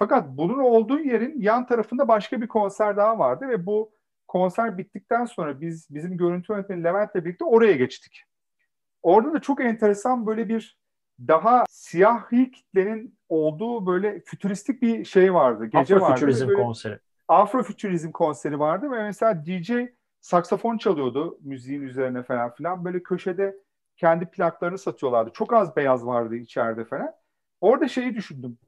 Fakat 0.00 0.28
bunun 0.28 0.58
olduğu 0.58 0.98
yerin 0.98 1.40
yan 1.40 1.66
tarafında 1.66 2.08
başka 2.08 2.40
bir 2.40 2.48
konser 2.48 2.96
daha 2.96 3.18
vardı 3.18 3.48
ve 3.48 3.66
bu 3.66 3.92
konser 4.28 4.78
bittikten 4.78 5.24
sonra 5.24 5.60
biz 5.60 5.86
bizim 5.90 6.16
görüntü 6.16 6.52
yönetmeni 6.52 6.84
Levent'le 6.84 7.14
birlikte 7.14 7.44
oraya 7.44 7.72
geçtik. 7.72 8.24
Orada 9.02 9.32
da 9.32 9.40
çok 9.40 9.60
enteresan 9.60 10.26
böyle 10.26 10.48
bir 10.48 10.78
daha 11.28 11.64
siyahi 11.68 12.50
kitlenin 12.50 13.18
olduğu 13.28 13.86
böyle 13.86 14.20
fütüristik 14.20 14.82
bir 14.82 15.04
şey 15.04 15.34
vardı. 15.34 15.64
Gece 15.66 15.96
Afrofütürizm 15.96 16.48
vardı. 16.48 16.56
konseri. 16.56 16.98
Afrofütürizm 17.28 18.10
konseri 18.10 18.58
vardı 18.58 18.90
ve 18.90 19.02
mesela 19.02 19.44
DJ 19.46 19.72
saksafon 20.20 20.78
çalıyordu 20.78 21.38
müziğin 21.40 21.82
üzerine 21.82 22.22
falan 22.22 22.54
filan. 22.54 22.84
Böyle 22.84 23.02
köşede 23.02 23.56
kendi 23.96 24.26
plaklarını 24.26 24.78
satıyorlardı. 24.78 25.30
Çok 25.32 25.52
az 25.52 25.76
beyaz 25.76 26.06
vardı 26.06 26.36
içeride 26.36 26.84
falan. 26.84 27.12
Orada 27.60 27.88
şeyi 27.88 28.14
düşündüm. 28.14 28.58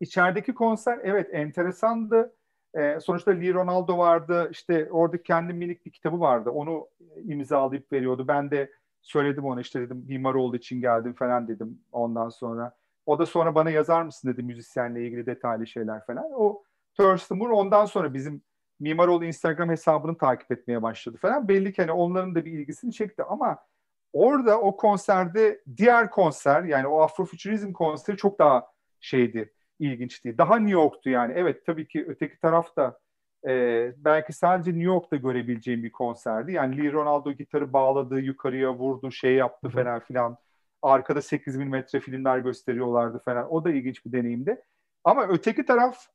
İçerideki 0.00 0.54
konser 0.54 1.00
evet 1.02 1.28
enteresandı. 1.32 2.34
Ee, 2.74 2.98
sonuçta 3.00 3.30
Lee 3.30 3.54
Ronaldo 3.54 3.98
vardı. 3.98 4.48
İşte 4.50 4.88
orada 4.90 5.22
kendi 5.22 5.52
minik 5.52 5.86
bir 5.86 5.90
kitabı 5.90 6.20
vardı. 6.20 6.50
Onu 6.50 6.88
imzalayıp 7.24 7.92
veriyordu. 7.92 8.28
Ben 8.28 8.50
de 8.50 8.70
söyledim 9.02 9.44
ona 9.44 9.60
işte 9.60 9.80
dedim 9.80 10.04
mimar 10.08 10.34
olduğu 10.34 10.56
için 10.56 10.80
geldim 10.80 11.14
falan 11.14 11.48
dedim 11.48 11.80
ondan 11.92 12.28
sonra. 12.28 12.76
O 13.06 13.18
da 13.18 13.26
sonra 13.26 13.54
bana 13.54 13.70
yazar 13.70 14.02
mısın 14.02 14.28
dedi 14.28 14.42
müzisyenle 14.42 15.06
ilgili 15.06 15.26
detaylı 15.26 15.66
şeyler 15.66 16.06
falan. 16.06 16.24
O 16.32 16.62
Thurston 16.94 17.38
Moore 17.38 17.52
ondan 17.52 17.84
sonra 17.84 18.14
bizim 18.14 18.42
Mimaroğlu 18.80 19.24
Instagram 19.24 19.70
hesabını 19.70 20.18
takip 20.18 20.52
etmeye 20.52 20.82
başladı 20.82 21.16
falan. 21.20 21.48
Belli 21.48 21.72
ki 21.72 21.82
hani 21.82 21.92
onların 21.92 22.34
da 22.34 22.44
bir 22.44 22.52
ilgisini 22.52 22.92
çekti 22.92 23.22
ama 23.22 23.58
orada 24.12 24.60
o 24.60 24.76
konserde 24.76 25.62
diğer 25.76 26.10
konser 26.10 26.62
yani 26.64 26.86
o 26.86 27.00
Afrofuturizm 27.00 27.72
konseri 27.72 28.16
çok 28.16 28.38
daha 28.38 28.66
şeydi, 29.00 29.52
ilginçti. 29.78 30.38
Daha 30.38 30.56
New 30.58 30.72
York'tu 30.72 31.10
yani. 31.10 31.32
Evet 31.36 31.66
tabii 31.66 31.88
ki 31.88 32.04
öteki 32.08 32.40
tarafta 32.40 32.98
e, 33.46 33.92
belki 33.96 34.32
sadece 34.32 34.70
New 34.70 34.86
York'ta 34.86 35.16
görebileceğim 35.16 35.82
bir 35.82 35.92
konserdi. 35.92 36.52
Yani 36.52 36.78
Lee 36.78 36.92
Ronaldo 36.92 37.32
gitarı 37.32 37.72
bağladı, 37.72 38.20
yukarıya 38.20 38.74
vurdu, 38.74 39.10
şey 39.12 39.34
yaptı 39.34 39.68
falan 39.68 40.00
filan. 40.00 40.36
Arkada 40.82 41.22
8 41.22 41.56
metre 41.56 42.00
filmler 42.00 42.38
gösteriyorlardı 42.38 43.22
falan. 43.24 43.52
O 43.52 43.64
da 43.64 43.70
ilginç 43.70 44.06
bir 44.06 44.12
deneyimdi. 44.12 44.62
Ama 45.04 45.28
öteki 45.28 45.64
taraf 45.64 46.06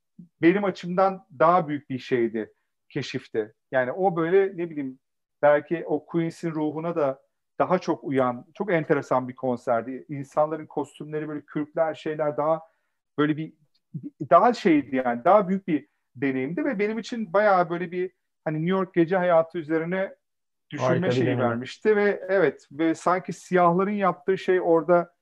benim 0.41 0.64
açımdan 0.64 1.26
daha 1.39 1.68
büyük 1.68 1.89
bir 1.89 1.99
şeydi, 1.99 2.53
keşifti. 2.89 3.53
Yani 3.72 3.91
o 3.91 4.16
böyle 4.16 4.57
ne 4.57 4.70
bileyim 4.70 4.99
belki 5.41 5.84
o 5.86 6.05
Queen's'in 6.05 6.51
ruhuna 6.51 6.95
da 6.95 7.22
daha 7.59 7.80
çok 7.80 8.03
uyan, 8.03 8.45
çok 8.53 8.74
enteresan 8.74 9.28
bir 9.28 9.36
konserdi. 9.36 10.05
İnsanların 10.09 10.66
kostümleri 10.66 11.28
böyle 11.28 11.41
kürkler, 11.41 11.93
şeyler 11.93 12.38
daha 12.38 12.62
böyle 13.18 13.38
bir 13.38 13.53
daha 14.30 14.53
şeydi 14.53 14.95
yani 14.95 15.24
daha 15.26 15.49
büyük 15.49 15.68
bir 15.68 15.88
deneyimdi 16.16 16.66
ve 16.66 16.80
benim 16.80 16.99
için 16.99 17.34
bayağı 17.34 17.70
böyle 17.70 17.91
bir 17.91 18.12
hani 18.45 18.57
New 18.57 18.72
York 18.72 18.93
gece 18.93 19.18
hayatı 19.18 19.57
üzerine 19.57 20.16
düşünme 20.70 20.89
Harika 20.89 21.12
şeyi 21.12 21.38
vermişti 21.38 21.95
ve 21.95 22.24
evet 22.30 22.68
ve 22.72 22.95
sanki 22.95 23.34
siyahların 23.34 23.91
yaptığı 23.91 24.38
şey 24.38 24.62
orada 24.62 25.14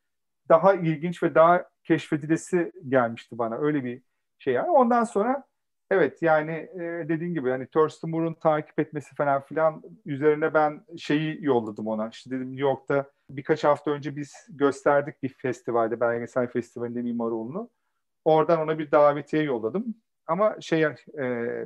daha 0.49 0.73
ilginç 0.73 1.23
ve 1.23 1.35
daha 1.35 1.65
keşfedilesi 1.83 2.71
gelmişti 2.89 3.37
bana 3.37 3.57
öyle 3.57 3.83
bir 3.83 4.01
şey 4.39 4.53
yani. 4.53 4.69
Ondan 4.69 5.03
sonra 5.03 5.49
Evet 5.91 6.21
yani 6.21 6.51
e, 6.51 7.05
dediğin 7.09 7.33
gibi 7.33 7.49
hani 7.49 7.67
Thurston 7.67 8.11
Moore'un 8.11 8.33
takip 8.33 8.79
etmesi 8.79 9.15
falan 9.15 9.41
filan 9.41 9.83
üzerine 10.05 10.53
ben 10.53 10.85
şeyi 10.97 11.37
yolladım 11.43 11.87
ona. 11.87 12.09
İşte 12.09 12.31
dedim 12.31 12.47
New 12.47 12.61
York'ta 12.61 13.11
birkaç 13.29 13.63
hafta 13.63 13.91
önce 13.91 14.15
biz 14.15 14.33
gösterdik 14.49 15.23
bir 15.23 15.29
festivalde 15.29 15.99
belgesel 15.99 16.47
festivalinde 16.47 17.01
Mimaroğlu'nu. 17.01 17.69
Oradan 18.25 18.59
ona 18.59 18.79
bir 18.79 18.91
davetiye 18.91 19.43
yolladım. 19.43 19.95
Ama 20.27 20.55
şey 20.61 20.83
e, 20.83 20.93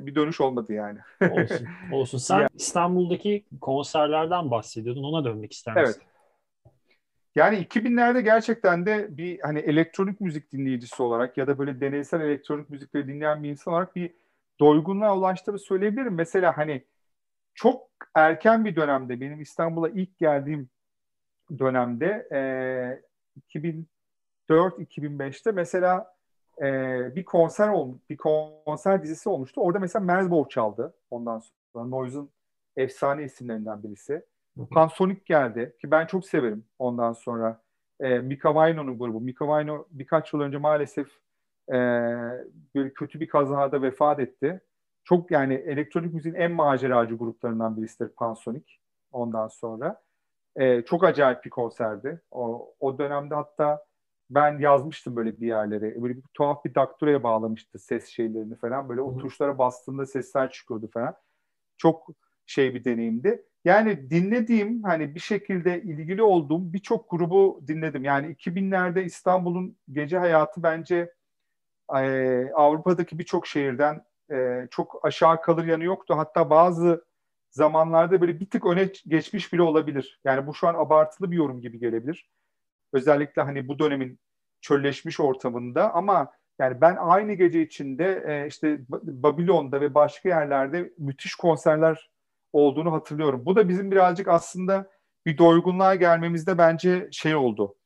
bir 0.06 0.14
dönüş 0.14 0.40
olmadı 0.40 0.72
yani. 0.72 0.98
olsun. 1.30 1.66
Olsun. 1.92 2.18
Sen 2.18 2.38
yani, 2.38 2.48
İstanbul'daki 2.54 3.44
konserlerden 3.60 4.50
bahsediyordun. 4.50 5.04
Ona 5.04 5.24
dönmek 5.24 5.52
ister 5.52 5.74
misin? 5.74 6.00
Evet. 6.00 6.14
Yani 7.34 7.56
2000'lerde 7.58 8.20
gerçekten 8.20 8.86
de 8.86 9.16
bir 9.16 9.40
hani 9.40 9.58
elektronik 9.58 10.20
müzik 10.20 10.52
dinleyicisi 10.52 11.02
olarak 11.02 11.38
ya 11.38 11.46
da 11.46 11.58
böyle 11.58 11.80
deneysel 11.80 12.20
elektronik 12.20 12.70
müzikleri 12.70 13.08
dinleyen 13.08 13.42
bir 13.42 13.50
insan 13.50 13.74
olarak 13.74 13.96
bir 13.96 14.14
doygunluğa 14.60 15.16
ulaştığımı 15.16 15.58
söyleyebilirim. 15.58 16.14
Mesela 16.14 16.56
hani 16.56 16.84
çok 17.54 17.88
erken 18.14 18.64
bir 18.64 18.76
dönemde 18.76 19.20
benim 19.20 19.40
İstanbul'a 19.40 19.88
ilk 19.88 20.18
geldiğim 20.18 20.70
dönemde 21.58 22.28
e, 22.32 22.40
2004-2005'te 24.50 25.52
mesela 25.52 26.13
e, 26.62 27.16
bir 27.16 27.24
konser 27.24 27.68
olmuş, 27.68 28.00
bir 28.10 28.16
konser 28.16 29.02
dizisi 29.02 29.28
olmuştu. 29.28 29.60
Orada 29.60 29.78
mesela 29.78 30.04
Merzbow 30.04 30.54
çaldı 30.54 30.94
ondan 31.10 31.42
sonra. 31.72 31.86
Noise'un 31.86 32.30
efsane 32.76 33.24
isimlerinden 33.24 33.82
birisi. 33.82 34.24
Pansonic 34.70 35.20
geldi 35.24 35.76
ki 35.80 35.90
ben 35.90 36.06
çok 36.06 36.26
severim 36.26 36.64
ondan 36.78 37.12
sonra. 37.12 37.60
E, 38.00 38.18
Mika 38.18 38.54
Vaino'nun 38.54 38.98
grubu. 38.98 39.20
Mika 39.20 39.48
Vaino 39.48 39.86
birkaç 39.90 40.32
yıl 40.32 40.40
önce 40.40 40.58
maalesef 40.58 41.08
e, 41.68 41.74
böyle 42.74 42.92
kötü 42.94 43.20
bir 43.20 43.28
kazada 43.28 43.82
vefat 43.82 44.20
etti. 44.20 44.60
Çok 45.04 45.30
yani 45.30 45.54
elektronik 45.54 46.14
müziğin 46.14 46.34
en 46.34 46.52
maceracı 46.52 47.14
gruplarından 47.14 47.76
birisidir 47.76 48.08
Pansonic 48.08 48.64
ondan 49.12 49.48
sonra. 49.48 50.02
E, 50.56 50.82
çok 50.82 51.04
acayip 51.04 51.44
bir 51.44 51.50
konserdi. 51.50 52.20
O, 52.30 52.74
o 52.80 52.98
dönemde 52.98 53.34
hatta 53.34 53.84
ben 54.30 54.58
yazmıştım 54.58 55.16
böyle 55.16 55.40
bir 55.40 55.46
yerlere. 55.46 56.02
Böyle 56.02 56.16
bir 56.16 56.22
tuhaf 56.34 56.64
bir 56.64 56.74
dakturaya 56.74 57.22
bağlamıştı 57.22 57.78
ses 57.78 58.08
şeylerini 58.08 58.56
falan. 58.56 58.88
Böyle 58.88 59.00
o 59.00 59.16
tuşlara 59.18 59.58
bastığında 59.58 60.06
sesler 60.06 60.50
çıkıyordu 60.50 60.90
falan. 60.94 61.14
Çok 61.76 62.08
şey 62.46 62.74
bir 62.74 62.84
deneyimdi. 62.84 63.44
Yani 63.64 64.10
dinlediğim 64.10 64.82
hani 64.82 65.14
bir 65.14 65.20
şekilde 65.20 65.82
ilgili 65.82 66.22
olduğum 66.22 66.72
birçok 66.72 67.10
grubu 67.10 67.60
dinledim. 67.68 68.04
Yani 68.04 68.26
2000'lerde 68.26 69.04
İstanbul'un 69.04 69.78
gece 69.92 70.18
hayatı 70.18 70.62
bence 70.62 71.12
e, 71.96 72.50
Avrupa'daki 72.54 73.18
birçok 73.18 73.46
şehirden 73.46 74.04
e, 74.32 74.68
çok 74.70 75.00
aşağı 75.06 75.40
kalır 75.40 75.64
yanı 75.64 75.84
yoktu. 75.84 76.14
Hatta 76.16 76.50
bazı 76.50 77.04
zamanlarda 77.50 78.20
böyle 78.20 78.40
bir 78.40 78.50
tık 78.50 78.66
öne 78.66 78.88
geçmiş 79.06 79.52
bile 79.52 79.62
olabilir. 79.62 80.20
Yani 80.24 80.46
bu 80.46 80.54
şu 80.54 80.68
an 80.68 80.74
abartılı 80.74 81.30
bir 81.30 81.36
yorum 81.36 81.60
gibi 81.60 81.78
gelebilir. 81.78 82.30
Özellikle 82.94 83.42
hani 83.42 83.68
bu 83.68 83.78
dönemin 83.78 84.18
çölleşmiş 84.60 85.20
ortamında 85.20 85.94
ama 85.94 86.32
yani 86.58 86.80
ben 86.80 86.96
aynı 87.00 87.32
gece 87.32 87.62
içinde 87.62 88.24
e, 88.26 88.46
işte 88.46 88.78
Babilon'da 89.02 89.80
ve 89.80 89.94
başka 89.94 90.28
yerlerde 90.28 90.92
müthiş 90.98 91.34
konserler 91.34 92.10
olduğunu 92.52 92.92
hatırlıyorum. 92.92 93.46
Bu 93.46 93.56
da 93.56 93.68
bizim 93.68 93.90
birazcık 93.90 94.28
aslında 94.28 94.90
bir 95.26 95.38
doygunluğa 95.38 95.94
gelmemizde 95.94 96.58
bence 96.58 97.08
şey 97.12 97.36
oldu. 97.36 97.76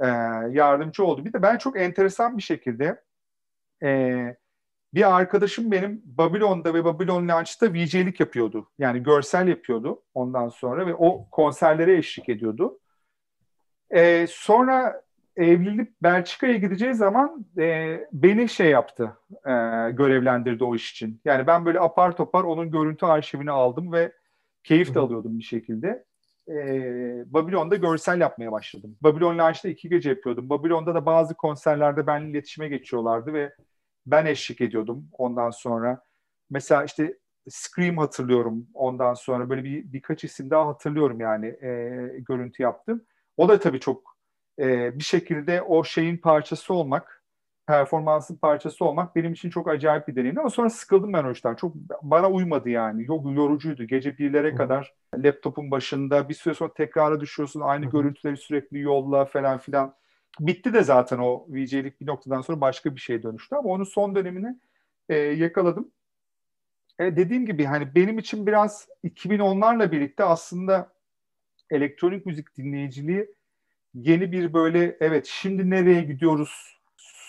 E, 0.00 0.06
yardımcı 0.50 1.04
oldu. 1.04 1.24
Bir 1.24 1.32
de 1.32 1.42
ben 1.42 1.58
çok 1.58 1.80
enteresan 1.80 2.36
bir 2.36 2.42
şekilde 2.42 3.02
e, 3.82 4.16
bir 4.94 5.16
arkadaşım 5.16 5.70
benim 5.70 6.02
Babilon'da 6.04 6.74
ve 6.74 6.84
Babylon 6.84 7.28
Launch'ta 7.28 7.72
VJ'lik 7.72 8.20
yapıyordu. 8.20 8.70
Yani 8.78 9.02
görsel 9.02 9.48
yapıyordu 9.48 10.02
ondan 10.14 10.48
sonra 10.48 10.86
ve 10.86 10.94
o 10.94 11.30
konserlere 11.30 11.96
eşlik 11.96 12.28
ediyordu. 12.28 12.78
E, 13.94 14.26
sonra 14.28 15.02
evlenip 15.36 15.92
Belçika'ya 16.02 16.56
gideceği 16.56 16.94
zaman 16.94 17.46
e, 17.58 18.00
beni 18.12 18.48
şey 18.48 18.70
yaptı, 18.70 19.18
e, 19.30 19.50
görevlendirdi 19.90 20.64
o 20.64 20.74
iş 20.74 20.92
için. 20.92 21.20
Yani 21.24 21.46
ben 21.46 21.66
böyle 21.66 21.80
apar 21.80 22.16
topar 22.16 22.44
onun 22.44 22.70
görüntü 22.70 23.06
arşivini 23.06 23.50
aldım 23.50 23.92
ve 23.92 24.12
keyif 24.64 24.94
de 24.94 24.98
alıyordum 24.98 25.38
bir 25.38 25.44
şekilde. 25.44 26.04
E, 26.48 26.54
Babilon'da 27.26 27.76
görsel 27.76 28.20
yapmaya 28.20 28.52
başladım. 28.52 28.96
Babylon 29.00 29.38
Lounge'da 29.38 29.68
iki 29.68 29.88
gece 29.88 30.10
yapıyordum. 30.10 30.48
Babylon'da 30.48 30.94
da 30.94 31.06
bazı 31.06 31.34
konserlerde 31.34 32.06
benimle 32.06 32.30
iletişime 32.30 32.68
geçiyorlardı 32.68 33.32
ve 33.32 33.54
ben 34.06 34.26
eşlik 34.26 34.60
ediyordum 34.60 35.08
ondan 35.12 35.50
sonra. 35.50 36.02
Mesela 36.50 36.84
işte 36.84 37.18
Scream 37.48 37.98
hatırlıyorum 37.98 38.66
ondan 38.74 39.14
sonra 39.14 39.50
böyle 39.50 39.64
bir 39.64 39.92
birkaç 39.92 40.24
isim 40.24 40.50
daha 40.50 40.66
hatırlıyorum 40.66 41.20
yani 41.20 41.46
e, 41.46 41.70
görüntü 42.18 42.62
yaptım. 42.62 43.04
O 43.40 43.48
da 43.48 43.60
tabii 43.60 43.80
çok 43.80 44.16
e, 44.58 44.98
bir 44.98 45.04
şekilde 45.04 45.62
o 45.62 45.84
şeyin 45.84 46.16
parçası 46.16 46.74
olmak, 46.74 47.24
performansın 47.66 48.36
parçası 48.36 48.84
olmak 48.84 49.16
benim 49.16 49.32
için 49.32 49.50
çok 49.50 49.68
acayip 49.68 50.08
bir 50.08 50.16
deneyimdi. 50.16 50.40
Ama 50.40 50.50
sonra 50.50 50.70
sıkıldım 50.70 51.12
ben 51.12 51.24
o 51.24 51.32
işten. 51.32 51.54
Çok 51.54 51.74
bana 52.02 52.30
uymadı 52.30 52.68
yani. 52.68 53.04
Yok 53.08 53.36
yorucuydu. 53.36 53.84
Gece 53.84 54.18
birlere 54.18 54.54
kadar 54.54 54.94
laptopun 55.16 55.70
başında 55.70 56.28
bir 56.28 56.34
süre 56.34 56.54
sonra 56.54 56.74
tekrara 56.74 57.20
düşüyorsun. 57.20 57.60
Aynı 57.60 57.86
görüntüleri 57.86 58.36
sürekli 58.36 58.80
yolla 58.80 59.24
falan 59.24 59.58
filan. 59.58 59.94
Bitti 60.40 60.74
de 60.74 60.82
zaten 60.82 61.18
o 61.18 61.46
VJ'lik 61.48 62.00
bir 62.00 62.06
noktadan 62.06 62.40
sonra 62.40 62.60
başka 62.60 62.94
bir 62.94 63.00
şeye 63.00 63.22
dönüştü. 63.22 63.56
Ama 63.56 63.68
onun 63.68 63.84
son 63.84 64.14
dönemini 64.14 64.58
e, 65.08 65.16
yakaladım. 65.16 65.92
E, 66.98 67.16
dediğim 67.16 67.46
gibi 67.46 67.64
hani 67.64 67.94
benim 67.94 68.18
için 68.18 68.46
biraz 68.46 68.88
2010'larla 69.04 69.92
birlikte 69.92 70.24
aslında 70.24 70.99
elektronik 71.70 72.26
müzik 72.26 72.56
dinleyiciliği 72.56 73.34
yeni 73.94 74.32
bir 74.32 74.54
böyle 74.54 74.96
evet 75.00 75.26
şimdi 75.26 75.70
nereye 75.70 76.02
gidiyoruz 76.02 76.80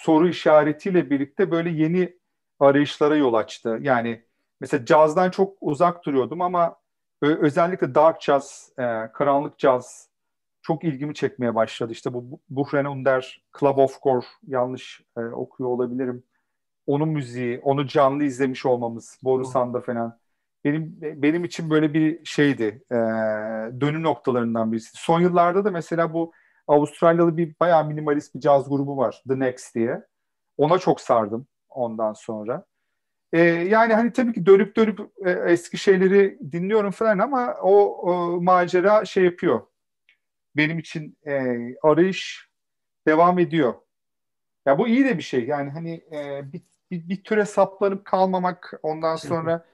soru 0.04 0.30
işaretiyle 0.30 1.10
birlikte 1.10 1.52
böyle 1.52 1.70
yeni 1.70 2.18
arayışlara 2.60 3.16
yol 3.16 3.34
açtı. 3.34 3.80
Yani 3.82 4.26
mesela 4.62 4.86
cazdan 4.86 5.30
çok 5.32 5.58
uzak 5.62 6.06
duruyordum 6.06 6.42
ama 6.42 6.76
özellikle 7.22 7.96
dark 7.96 8.22
jazz, 8.22 8.74
e, 8.80 9.12
karanlık 9.14 9.58
caz 9.58 10.10
çok 10.62 10.84
ilgimi 10.84 11.16
çekmeye 11.16 11.56
başladı. 11.56 11.92
İşte 11.92 12.14
bu 12.14 12.40
Buhren 12.50 12.86
Under, 12.86 13.44
Club 13.60 13.78
of 13.78 14.02
Core 14.02 14.26
yanlış 14.48 15.02
e, 15.18 15.22
okuyor 15.22 15.70
olabilirim. 15.70 16.24
Onun 16.88 17.10
müziği, 17.10 17.60
onu 17.60 17.88
canlı 17.88 18.24
izlemiş 18.24 18.66
olmamız, 18.66 19.20
Borusan'da 19.24 19.82
falan 19.82 20.21
benim 20.66 20.98
benim 21.02 21.44
için 21.44 21.70
böyle 21.70 21.94
bir 21.94 22.26
şeydi. 22.26 22.84
E, 22.92 22.96
dönüm 23.82 24.04
noktalarından 24.04 24.72
birisi. 24.72 24.90
Son 24.94 25.22
yıllarda 25.22 25.66
da 25.66 25.72
mesela 25.72 26.14
bu 26.14 26.34
Avustralyalı 26.68 27.38
bir 27.38 27.56
bayağı 27.60 27.88
minimalist 27.88 28.36
bir 28.36 28.40
caz 28.40 28.70
grubu 28.70 28.98
var. 28.98 29.24
The 29.28 29.40
Next 29.40 29.76
diye. 29.76 30.02
Ona 30.58 30.80
çok 30.80 31.02
sardım 31.02 31.48
ondan 31.70 32.14
sonra. 32.14 32.66
E, 33.34 33.40
yani 33.42 33.94
hani 33.94 34.14
tabii 34.14 34.34
ki 34.34 34.46
dönüp 34.46 34.76
dönüp 34.76 35.00
e, 35.26 35.32
eski 35.32 35.78
şeyleri 35.78 36.40
dinliyorum 36.52 36.92
falan 36.92 37.20
ama 37.20 37.56
o, 37.62 37.86
o 38.12 38.42
macera 38.42 39.06
şey 39.06 39.24
yapıyor. 39.24 39.62
Benim 40.56 40.80
için 40.80 41.18
e, 41.28 41.56
arayış 41.84 42.50
devam 43.08 43.40
ediyor. 43.40 43.74
Ya 44.66 44.78
bu 44.78 44.88
iyi 44.88 45.06
de 45.06 45.18
bir 45.18 45.24
şey. 45.24 45.46
Yani 45.46 45.70
hani 45.70 45.94
e, 46.12 46.42
bir, 46.54 46.62
bir, 46.92 47.10
bir 47.10 47.24
türe 47.24 47.46
saplanıp 47.46 48.06
kalmamak 48.06 48.74
ondan 48.84 49.16
sonra 49.16 49.66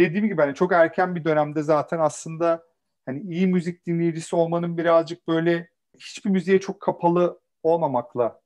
dediğim 0.00 0.26
gibi 0.28 0.42
hani 0.42 0.54
çok 0.54 0.72
erken 0.72 1.14
bir 1.14 1.24
dönemde 1.24 1.62
zaten 1.62 1.98
aslında 1.98 2.64
hani 3.06 3.20
iyi 3.20 3.46
müzik 3.46 3.86
dinleyicisi 3.86 4.36
olmanın 4.36 4.78
birazcık 4.78 5.28
böyle 5.28 5.68
hiçbir 5.98 6.30
müziğe 6.30 6.60
çok 6.60 6.80
kapalı 6.80 7.40
olmamakla 7.62 8.40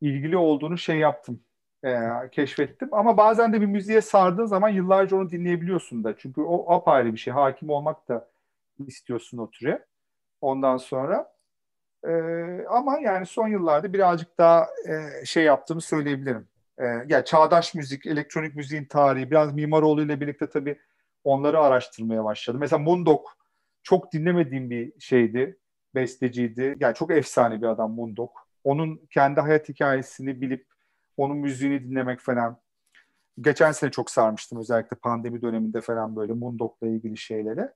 ilgili 0.00 0.36
olduğunu 0.36 0.78
şey 0.78 0.98
yaptım. 0.98 1.40
E, 1.84 1.98
keşfettim. 2.32 2.88
Ama 2.92 3.16
bazen 3.16 3.52
de 3.52 3.60
bir 3.60 3.66
müziğe 3.66 4.00
sardığın 4.00 4.46
zaman 4.46 4.68
yıllarca 4.68 5.16
onu 5.16 5.30
dinleyebiliyorsun 5.30 6.04
da. 6.04 6.16
Çünkü 6.16 6.40
o 6.40 6.72
apayrı 6.74 7.12
bir 7.12 7.18
şey. 7.18 7.32
Hakim 7.32 7.70
olmak 7.70 8.08
da 8.08 8.30
istiyorsun 8.86 9.38
o 9.38 9.50
türe. 9.50 9.86
Ondan 10.40 10.76
sonra 10.76 11.34
e, 12.06 12.10
ama 12.68 12.98
yani 13.00 13.26
son 13.26 13.48
yıllarda 13.48 13.92
birazcık 13.92 14.38
daha 14.38 14.68
e, 14.88 15.24
şey 15.24 15.44
yaptığımı 15.44 15.80
söyleyebilirim. 15.80 16.48
E, 16.78 16.84
yani 16.84 17.24
çağdaş 17.24 17.74
müzik, 17.74 18.06
elektronik 18.06 18.54
müziğin 18.54 18.84
tarihi, 18.84 19.30
biraz 19.30 19.54
Mimaroğlu 19.54 20.02
ile 20.02 20.20
birlikte 20.20 20.48
tabii 20.50 20.78
onları 21.24 21.60
araştırmaya 21.60 22.24
başladım. 22.24 22.60
Mesela 22.60 22.82
Mundok 22.82 23.36
çok 23.82 24.12
dinlemediğim 24.12 24.70
bir 24.70 24.92
şeydi, 25.00 25.58
besteciydi. 25.94 26.76
Yani 26.80 26.94
çok 26.94 27.10
efsane 27.10 27.62
bir 27.62 27.66
adam 27.66 27.92
Mundok. 27.92 28.48
Onun 28.64 29.00
kendi 29.10 29.40
hayat 29.40 29.68
hikayesini 29.68 30.40
bilip 30.40 30.66
onun 31.16 31.36
müziğini 31.36 31.84
dinlemek 31.84 32.20
falan. 32.20 32.60
Geçen 33.40 33.72
sene 33.72 33.90
çok 33.90 34.10
sarmıştım 34.10 34.58
özellikle 34.58 34.96
pandemi 34.96 35.42
döneminde 35.42 35.80
falan 35.80 36.16
böyle 36.16 36.32
Mundok'la 36.32 36.86
ilgili 36.86 37.16
şeylere. 37.16 37.72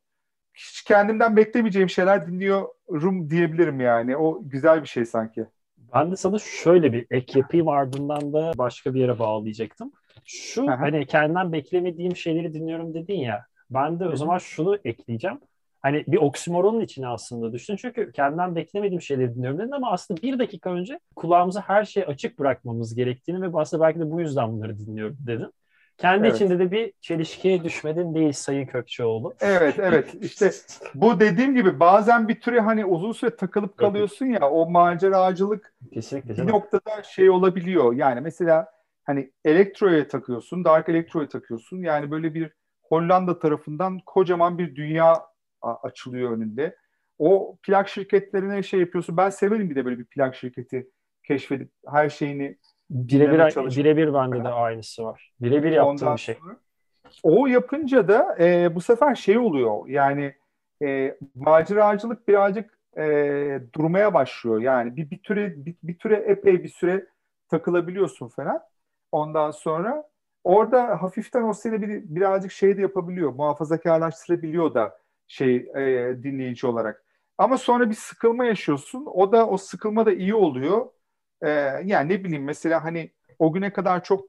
Hiç 0.54 0.82
kendimden 0.82 1.36
beklemeyeceğim 1.36 1.90
şeyler 1.90 2.26
dinliyorum 2.26 3.30
diyebilirim 3.30 3.80
yani. 3.80 4.16
O 4.16 4.40
güzel 4.42 4.82
bir 4.82 4.88
şey 4.88 5.04
sanki. 5.04 5.46
Ben 5.94 6.10
de 6.10 6.16
sana 6.16 6.38
şöyle 6.38 6.92
bir 6.92 7.06
ek 7.10 7.38
yapayım 7.38 7.68
ardından 7.68 8.32
da 8.32 8.52
başka 8.58 8.94
bir 8.94 9.00
yere 9.00 9.18
bağlayacaktım. 9.18 9.92
Şu 10.24 10.70
Aha. 10.70 10.80
hani 10.80 11.06
kendimden 11.06 11.52
beklemediğim 11.52 12.16
şeyleri 12.16 12.54
dinliyorum 12.54 12.94
dedin 12.94 13.18
ya. 13.18 13.44
Ben 13.70 14.00
de 14.00 14.08
o 14.08 14.16
zaman 14.16 14.38
şunu 14.38 14.78
ekleyeceğim. 14.84 15.38
Hani 15.80 16.04
bir 16.08 16.16
oksimoronun 16.16 16.80
içine 16.80 17.08
aslında 17.08 17.52
düştün. 17.52 17.76
Çünkü 17.76 18.12
kendimden 18.12 18.56
beklemediğim 18.56 19.02
şeyleri 19.02 19.34
dinliyorum 19.34 19.58
dedin 19.58 19.70
ama 19.70 19.92
aslında 19.92 20.22
bir 20.22 20.38
dakika 20.38 20.70
önce 20.70 21.00
kulağımıza 21.16 21.60
her 21.60 21.84
şeyi 21.84 22.06
açık 22.06 22.38
bırakmamız 22.38 22.94
gerektiğini 22.94 23.42
ve 23.42 23.58
aslında 23.58 23.82
belki 23.82 24.00
de 24.00 24.10
bu 24.10 24.20
yüzden 24.20 24.52
bunları 24.52 24.78
dinliyorum 24.78 25.16
dedin. 25.26 25.52
Kendi 25.98 26.26
evet. 26.26 26.36
içinde 26.36 26.58
de 26.58 26.70
bir 26.70 26.92
çelişkiye 27.00 27.64
düşmedin 27.64 28.14
değil 28.14 28.32
Sayın 28.32 28.66
Kökçeoğlu. 28.66 29.34
Evet 29.40 29.78
evet 29.78 30.14
işte 30.20 30.50
bu 30.94 31.20
dediğim 31.20 31.54
gibi 31.54 31.80
bazen 31.80 32.28
bir 32.28 32.40
türe 32.40 32.60
hani 32.60 32.84
uzun 32.84 33.12
süre 33.12 33.36
takılıp 33.36 33.76
kalıyorsun 33.76 34.26
ya 34.26 34.50
o 34.50 34.70
maceracılık 34.70 35.74
Kesinlikle, 35.92 36.36
bir 36.36 36.52
noktada 36.52 37.02
şey 37.02 37.30
olabiliyor. 37.30 37.92
Yani 37.92 38.20
mesela 38.20 38.77
hani 39.08 39.32
elektroya 39.44 40.08
takıyorsun, 40.08 40.64
dark 40.64 40.88
elektroya 40.88 41.28
takıyorsun. 41.28 41.82
Yani 41.82 42.10
böyle 42.10 42.34
bir 42.34 42.52
Hollanda 42.82 43.38
tarafından 43.38 44.00
kocaman 44.06 44.58
bir 44.58 44.76
dünya 44.76 45.26
açılıyor 45.62 46.32
önünde. 46.32 46.76
O 47.18 47.56
plak 47.62 47.88
şirketlerine 47.88 48.62
şey 48.62 48.80
yapıyorsun. 48.80 49.16
Ben 49.16 49.30
severim 49.30 49.70
bir 49.70 49.76
de 49.76 49.84
böyle 49.84 49.98
bir 49.98 50.04
plak 50.04 50.34
şirketi 50.34 50.90
keşfedip 51.24 51.70
her 51.86 52.08
şeyini 52.08 52.58
birebir 52.90 53.76
birebir 53.76 54.14
bende 54.14 54.44
de 54.44 54.48
aynısı 54.48 55.04
var. 55.04 55.32
Birebir 55.40 55.72
yaptığım 55.72 56.14
bir 56.14 56.20
şey. 56.20 56.36
o 57.22 57.46
yapınca 57.46 58.08
da 58.08 58.36
e, 58.40 58.74
bu 58.74 58.80
sefer 58.80 59.14
şey 59.14 59.38
oluyor. 59.38 59.88
Yani 59.88 60.34
e, 60.82 61.18
maceracılık 61.34 62.28
birazcık 62.28 62.78
e, 62.98 63.04
durmaya 63.74 64.14
başlıyor. 64.14 64.60
Yani 64.60 64.96
bir 64.96 65.10
bir 65.10 65.18
türe 65.18 65.66
bir, 65.66 65.74
bir 65.82 65.98
türe 65.98 66.16
epey 66.16 66.64
bir 66.64 66.68
süre 66.68 67.06
takılabiliyorsun 67.50 68.28
falan. 68.28 68.62
Ondan 69.12 69.50
sonra 69.50 70.08
orada 70.44 71.02
hafiften 71.02 71.42
o 71.42 71.52
seni 71.52 71.82
bir, 71.82 72.02
birazcık 72.04 72.52
şey 72.52 72.76
de 72.76 72.80
yapabiliyor. 72.80 73.32
Muhafazakarlaştırabiliyor 73.32 74.74
da 74.74 74.98
şey 75.28 75.56
e, 75.56 76.16
dinleyici 76.22 76.66
olarak. 76.66 77.04
Ama 77.38 77.58
sonra 77.58 77.90
bir 77.90 77.94
sıkılma 77.94 78.44
yaşıyorsun. 78.44 79.06
O 79.06 79.32
da 79.32 79.48
o 79.48 79.56
sıkılma 79.56 80.06
da 80.06 80.12
iyi 80.12 80.34
oluyor. 80.34 80.86
e, 81.42 81.50
yani 81.84 82.08
ne 82.08 82.24
bileyim 82.24 82.44
mesela 82.44 82.84
hani 82.84 83.12
o 83.38 83.52
güne 83.52 83.72
kadar 83.72 84.04
çok 84.04 84.24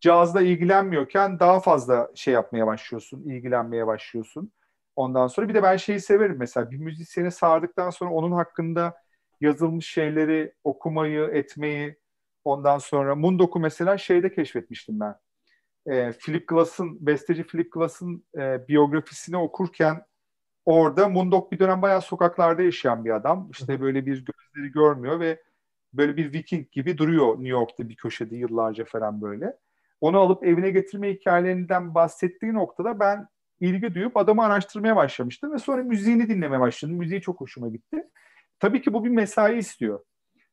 cazla 0.00 0.42
ilgilenmiyorken 0.42 1.40
daha 1.40 1.60
fazla 1.60 2.10
şey 2.14 2.34
yapmaya 2.34 2.66
başlıyorsun, 2.66 3.22
ilgilenmeye 3.22 3.86
başlıyorsun. 3.86 4.52
Ondan 4.96 5.26
sonra 5.26 5.48
bir 5.48 5.54
de 5.54 5.62
ben 5.62 5.76
şeyi 5.76 6.00
severim 6.00 6.36
mesela 6.38 6.70
bir 6.70 6.76
müzisyeni 6.76 7.30
sardıktan 7.30 7.90
sonra 7.90 8.10
onun 8.10 8.32
hakkında 8.32 8.96
yazılmış 9.40 9.88
şeyleri 9.88 10.54
okumayı, 10.64 11.30
etmeyi 11.32 11.96
ondan 12.44 12.78
sonra 12.78 13.14
Mundok'u 13.16 13.60
mesela 13.60 13.98
şeyde 13.98 14.34
keşfetmiştim 14.34 15.00
ben. 15.00 15.14
E, 15.86 16.12
Philip 16.12 16.48
Glass'ın, 16.48 17.06
besteci 17.06 17.44
Philip 17.46 17.72
Glass'ın 17.72 18.24
e, 18.38 18.68
biyografisini 18.68 19.36
okurken 19.36 20.02
orada 20.64 21.08
Mundok 21.08 21.52
bir 21.52 21.58
dönem 21.58 21.82
bayağı 21.82 22.02
sokaklarda 22.02 22.62
yaşayan 22.62 23.04
bir 23.04 23.10
adam. 23.10 23.48
İşte 23.52 23.80
böyle 23.80 24.06
bir 24.06 24.24
gözleri 24.24 24.72
görmüyor 24.72 25.20
ve 25.20 25.42
böyle 25.92 26.16
bir 26.16 26.32
Viking 26.32 26.70
gibi 26.72 26.98
duruyor 26.98 27.34
New 27.34 27.48
York'ta 27.48 27.88
bir 27.88 27.96
köşede 27.96 28.36
yıllarca 28.36 28.84
falan 28.84 29.22
böyle. 29.22 29.56
Onu 30.00 30.18
alıp 30.18 30.44
evine 30.46 30.70
getirme 30.70 31.14
hikayelerinden 31.14 31.94
bahsettiği 31.94 32.54
noktada 32.54 33.00
ben 33.00 33.28
ilgi 33.60 33.94
duyup 33.94 34.16
adamı 34.16 34.44
araştırmaya 34.44 34.96
başlamıştım 34.96 35.52
ve 35.52 35.58
sonra 35.58 35.82
müziğini 35.82 36.28
dinlemeye 36.28 36.60
başladım. 36.60 36.96
Müziği 36.96 37.20
çok 37.20 37.40
hoşuma 37.40 37.68
gitti. 37.68 38.04
Tabii 38.60 38.82
ki 38.82 38.92
bu 38.92 39.04
bir 39.04 39.10
mesai 39.10 39.58
istiyor. 39.58 40.00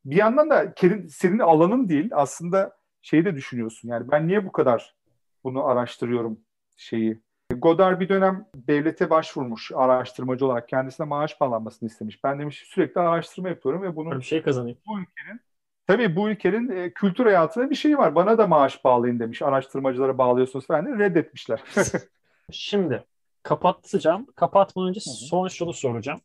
Bir 0.06 0.16
yandan 0.16 0.50
da 0.50 0.74
senin 1.10 1.40
alanın 1.40 1.90
değil 1.90 2.10
aslında 2.14 2.78
şeyi 3.02 3.26
de 3.26 3.36
düşünüyorsun. 3.36 3.90
Yani 3.90 4.12
ben 4.12 4.28
niye 4.28 4.46
bu 4.46 4.52
kadar 4.52 4.96
bunu 5.44 5.66
araştırıyorum 5.66 6.40
şeyi. 6.78 7.22
Godard 7.58 8.00
bir 8.00 8.10
dönem 8.10 8.46
devlete 8.56 9.10
başvurmuş 9.10 9.72
araştırmacı 9.76 10.46
olarak 10.46 10.70
kendisine 10.70 11.08
maaş 11.08 11.42
bağlanmasını 11.42 11.90
istemiş. 11.90 12.24
Ben 12.24 12.40
demiş 12.40 12.64
sürekli 12.68 13.02
araştırma 13.02 13.50
yapıyorum 13.50 13.82
ve 13.82 13.96
bunu 13.96 14.18
bir 14.18 14.22
şey 14.22 14.42
kazanayım. 14.42 14.78
Bu 14.88 15.00
ülkenin 15.00 15.40
tabii 15.88 16.16
bu 16.16 16.30
ülkenin 16.30 16.70
e, 16.70 16.94
kültür 16.94 17.26
hayatında 17.26 17.70
bir 17.70 17.76
şey 17.76 17.98
var. 17.98 18.16
Bana 18.16 18.38
da 18.38 18.48
maaş 18.48 18.84
bağlayın 18.84 19.20
demiş. 19.20 19.42
Araştırmacılara 19.42 20.18
bağlıyorsunuz 20.18 20.68
falan 20.68 21.00
reddetmişler. 21.00 21.64
Şimdi 22.52 23.04
kapatacağım. 23.44 24.28
Kapatmadan 24.36 24.90
önce 24.90 25.00
son 25.00 25.48
şunu 25.48 25.74
soracağım. 25.74 26.20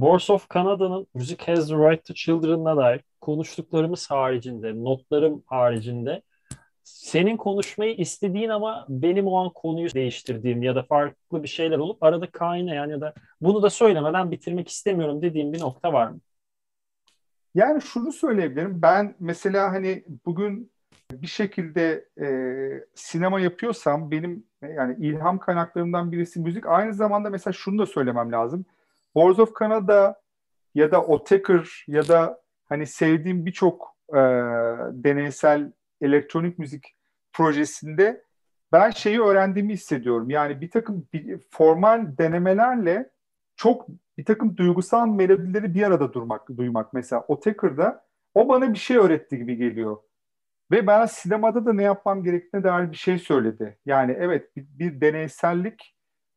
Boards 0.00 0.30
of 0.30 0.50
Canada'nın 0.54 1.06
Music 1.14 1.46
Has 1.46 1.68
the 1.68 1.74
Right 1.74 2.04
to 2.04 2.14
Children'la 2.14 2.76
dair 2.76 3.00
konuştuklarımız 3.20 4.10
haricinde, 4.10 4.84
notlarım 4.84 5.42
haricinde 5.46 6.22
senin 6.84 7.36
konuşmayı 7.36 7.94
istediğin 7.94 8.48
ama 8.48 8.86
benim 8.88 9.26
o 9.26 9.36
an 9.36 9.50
konuyu 9.54 9.94
değiştirdiğim 9.94 10.62
ya 10.62 10.74
da 10.74 10.82
farklı 10.82 11.42
bir 11.42 11.48
şeyler 11.48 11.78
olup 11.78 12.02
arada 12.02 12.30
kaynayan 12.30 12.88
ya 12.88 13.00
da 13.00 13.14
bunu 13.40 13.62
da 13.62 13.70
söylemeden 13.70 14.30
bitirmek 14.30 14.68
istemiyorum 14.68 15.22
dediğim 15.22 15.52
bir 15.52 15.60
nokta 15.60 15.92
var 15.92 16.08
mı? 16.08 16.20
Yani 17.54 17.82
şunu 17.82 18.12
söyleyebilirim. 18.12 18.82
Ben 18.82 19.14
mesela 19.20 19.72
hani 19.72 20.04
bugün 20.26 20.72
bir 21.12 21.26
şekilde 21.26 22.08
e, 22.20 22.26
sinema 22.94 23.40
yapıyorsam 23.40 24.10
benim 24.10 24.44
yani 24.62 25.06
ilham 25.06 25.38
kaynaklarımdan 25.38 26.12
birisi 26.12 26.40
müzik. 26.40 26.66
Aynı 26.66 26.94
zamanda 26.94 27.30
mesela 27.30 27.52
şunu 27.52 27.78
da 27.78 27.86
söylemem 27.86 28.32
lazım. 28.32 28.64
Wars 29.14 29.38
of 29.38 29.58
Canada 29.60 30.20
ya 30.74 30.90
da 30.90 31.02
Otaker 31.02 31.84
ya 31.86 32.08
da 32.08 32.42
hani 32.64 32.86
sevdiğim 32.86 33.46
birçok 33.46 33.96
e, 34.10 34.18
deneysel 34.92 35.72
elektronik 36.00 36.58
müzik 36.58 36.96
projesinde 37.32 38.24
ben 38.72 38.90
şeyi 38.90 39.20
öğrendiğimi 39.20 39.72
hissediyorum. 39.72 40.30
Yani 40.30 40.60
bir 40.60 40.70
takım 40.70 41.08
bir, 41.12 41.38
formal 41.50 42.18
denemelerle 42.18 43.10
çok 43.56 43.86
bir 44.18 44.24
takım 44.24 44.56
duygusal 44.56 45.06
melodileri 45.06 45.74
bir 45.74 45.82
arada 45.82 46.12
durmak, 46.12 46.48
duymak. 46.56 46.92
Mesela 46.92 47.24
o 47.28 47.40
Taker'da 47.40 48.04
o 48.34 48.48
bana 48.48 48.72
bir 48.72 48.78
şey 48.78 48.96
öğretti 48.96 49.38
gibi 49.38 49.56
geliyor. 49.56 49.96
Ve 50.70 50.86
bana 50.86 51.06
sinemada 51.06 51.66
da 51.66 51.72
ne 51.72 51.82
yapmam 51.82 52.22
gerektiğine 52.22 52.64
dair 52.64 52.90
bir 52.90 52.96
şey 52.96 53.18
söyledi. 53.18 53.78
Yani 53.86 54.16
evet 54.18 54.56
bir, 54.56 54.66
bir 54.78 55.00
deneysellik 55.00 55.96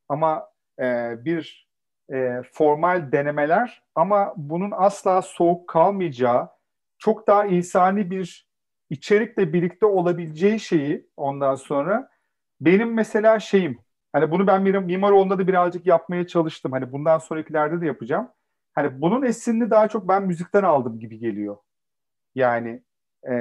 ama 0.09 0.49
e, 0.79 1.15
bir 1.25 1.70
e, 2.13 2.41
formal 2.53 3.11
denemeler 3.11 3.83
ama 3.95 4.33
bunun 4.37 4.71
asla 4.71 5.21
soğuk 5.21 5.69
kalmayacağı, 5.69 6.49
çok 6.97 7.27
daha 7.27 7.45
insani 7.45 8.11
bir 8.11 8.47
içerikle 8.89 9.53
birlikte 9.53 9.85
olabileceği 9.85 10.59
şeyi 10.59 11.07
ondan 11.17 11.55
sonra 11.55 12.09
benim 12.61 12.93
mesela 12.93 13.39
şeyim 13.39 13.79
hani 14.13 14.31
bunu 14.31 14.47
ben 14.47 14.61
Mimaroğlu'nda 14.61 15.39
da 15.39 15.47
birazcık 15.47 15.85
yapmaya 15.85 16.27
çalıştım. 16.27 16.71
Hani 16.71 16.91
bundan 16.91 17.17
sonrakilerde 17.17 17.81
de 17.81 17.85
yapacağım. 17.85 18.29
Hani 18.75 19.01
bunun 19.01 19.23
esinini 19.23 19.69
daha 19.69 19.87
çok 19.87 20.07
ben 20.07 20.23
müzikten 20.23 20.63
aldım 20.63 20.99
gibi 20.99 21.19
geliyor. 21.19 21.57
Yani 22.35 22.83
e, 23.23 23.33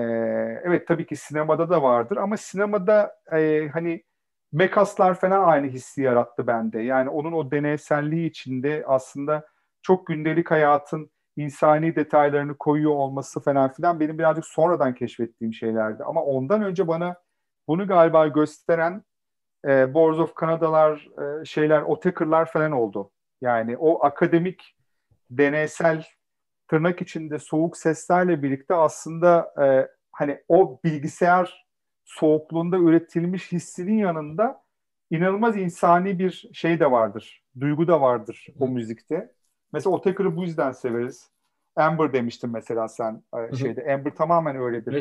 evet 0.65 0.89
tabii 0.89 1.07
ki 1.07 1.17
sinemada 1.17 1.71
da 1.71 1.83
vardır 1.83 2.17
ama 2.17 2.37
sinemada 2.37 3.17
e, 3.33 3.69
hani 3.73 4.05
Mekaslar 4.53 5.15
falan 5.15 5.49
aynı 5.49 5.67
hissi 5.67 6.03
yarattı 6.03 6.47
bende. 6.47 6.81
Yani 6.81 7.09
onun 7.09 7.33
o 7.33 7.51
deneyselliği 7.51 8.31
içinde 8.31 8.85
aslında 8.87 9.47
çok 9.83 10.07
gündelik 10.07 10.51
hayatın 10.51 11.11
insani 11.37 11.97
detaylarını 11.97 12.59
koyuyor 12.59 12.91
olması 12.91 13.41
falan 13.41 13.73
filan 13.73 14.01
benim 14.01 14.19
birazcık 14.19 14.47
sonradan 14.47 14.95
keşfettiğim 14.95 15.55
şeylerdi. 15.55 16.05
Ama 16.05 16.23
ondan 16.23 16.63
önce 16.63 16.89
bana 16.89 17.17
bunu 17.69 17.87
galiba 17.87 18.27
gösteren 18.27 19.03
e, 19.65 19.85
Wars 19.85 20.19
of 20.19 20.37
Canada'lar, 20.41 21.09
e, 21.41 21.45
şeyler, 21.45 21.83
Otaker'lar 21.83 22.47
falan 22.53 22.73
oldu. 22.73 23.11
Yani 23.41 23.77
o 23.77 24.05
akademik, 24.05 24.77
deneysel, 25.31 26.05
tırnak 26.69 27.03
içinde 27.03 27.39
soğuk 27.39 27.77
seslerle 27.77 28.43
birlikte 28.43 28.75
aslında 28.75 29.55
e, 29.63 29.89
hani 30.13 30.41
o 30.49 30.81
bilgisayar 30.85 31.67
soğukluğunda 32.11 32.79
üretilmiş 32.79 33.53
hissinin 33.53 33.99
yanında 33.99 34.63
inanılmaz 35.11 35.57
insani 35.57 36.19
bir 36.19 36.51
şey 36.53 36.81
de 36.81 36.91
vardır. 36.91 37.43
Duygu 37.61 37.89
da 37.89 38.01
vardır 38.01 38.47
o 38.61 38.69
müzikte. 38.69 39.33
Mesela 39.73 39.97
Otaker'ı 39.97 40.37
bu 40.37 40.43
yüzden 40.43 40.73
severiz. 40.73 41.31
Amber 41.77 42.13
demiştin 42.13 42.51
mesela 42.51 42.89
sen 42.89 43.23
e, 43.37 43.57
şeyde. 43.57 43.95
Amber 43.95 44.15
tamamen 44.15 44.57
öyledir. 44.57 44.93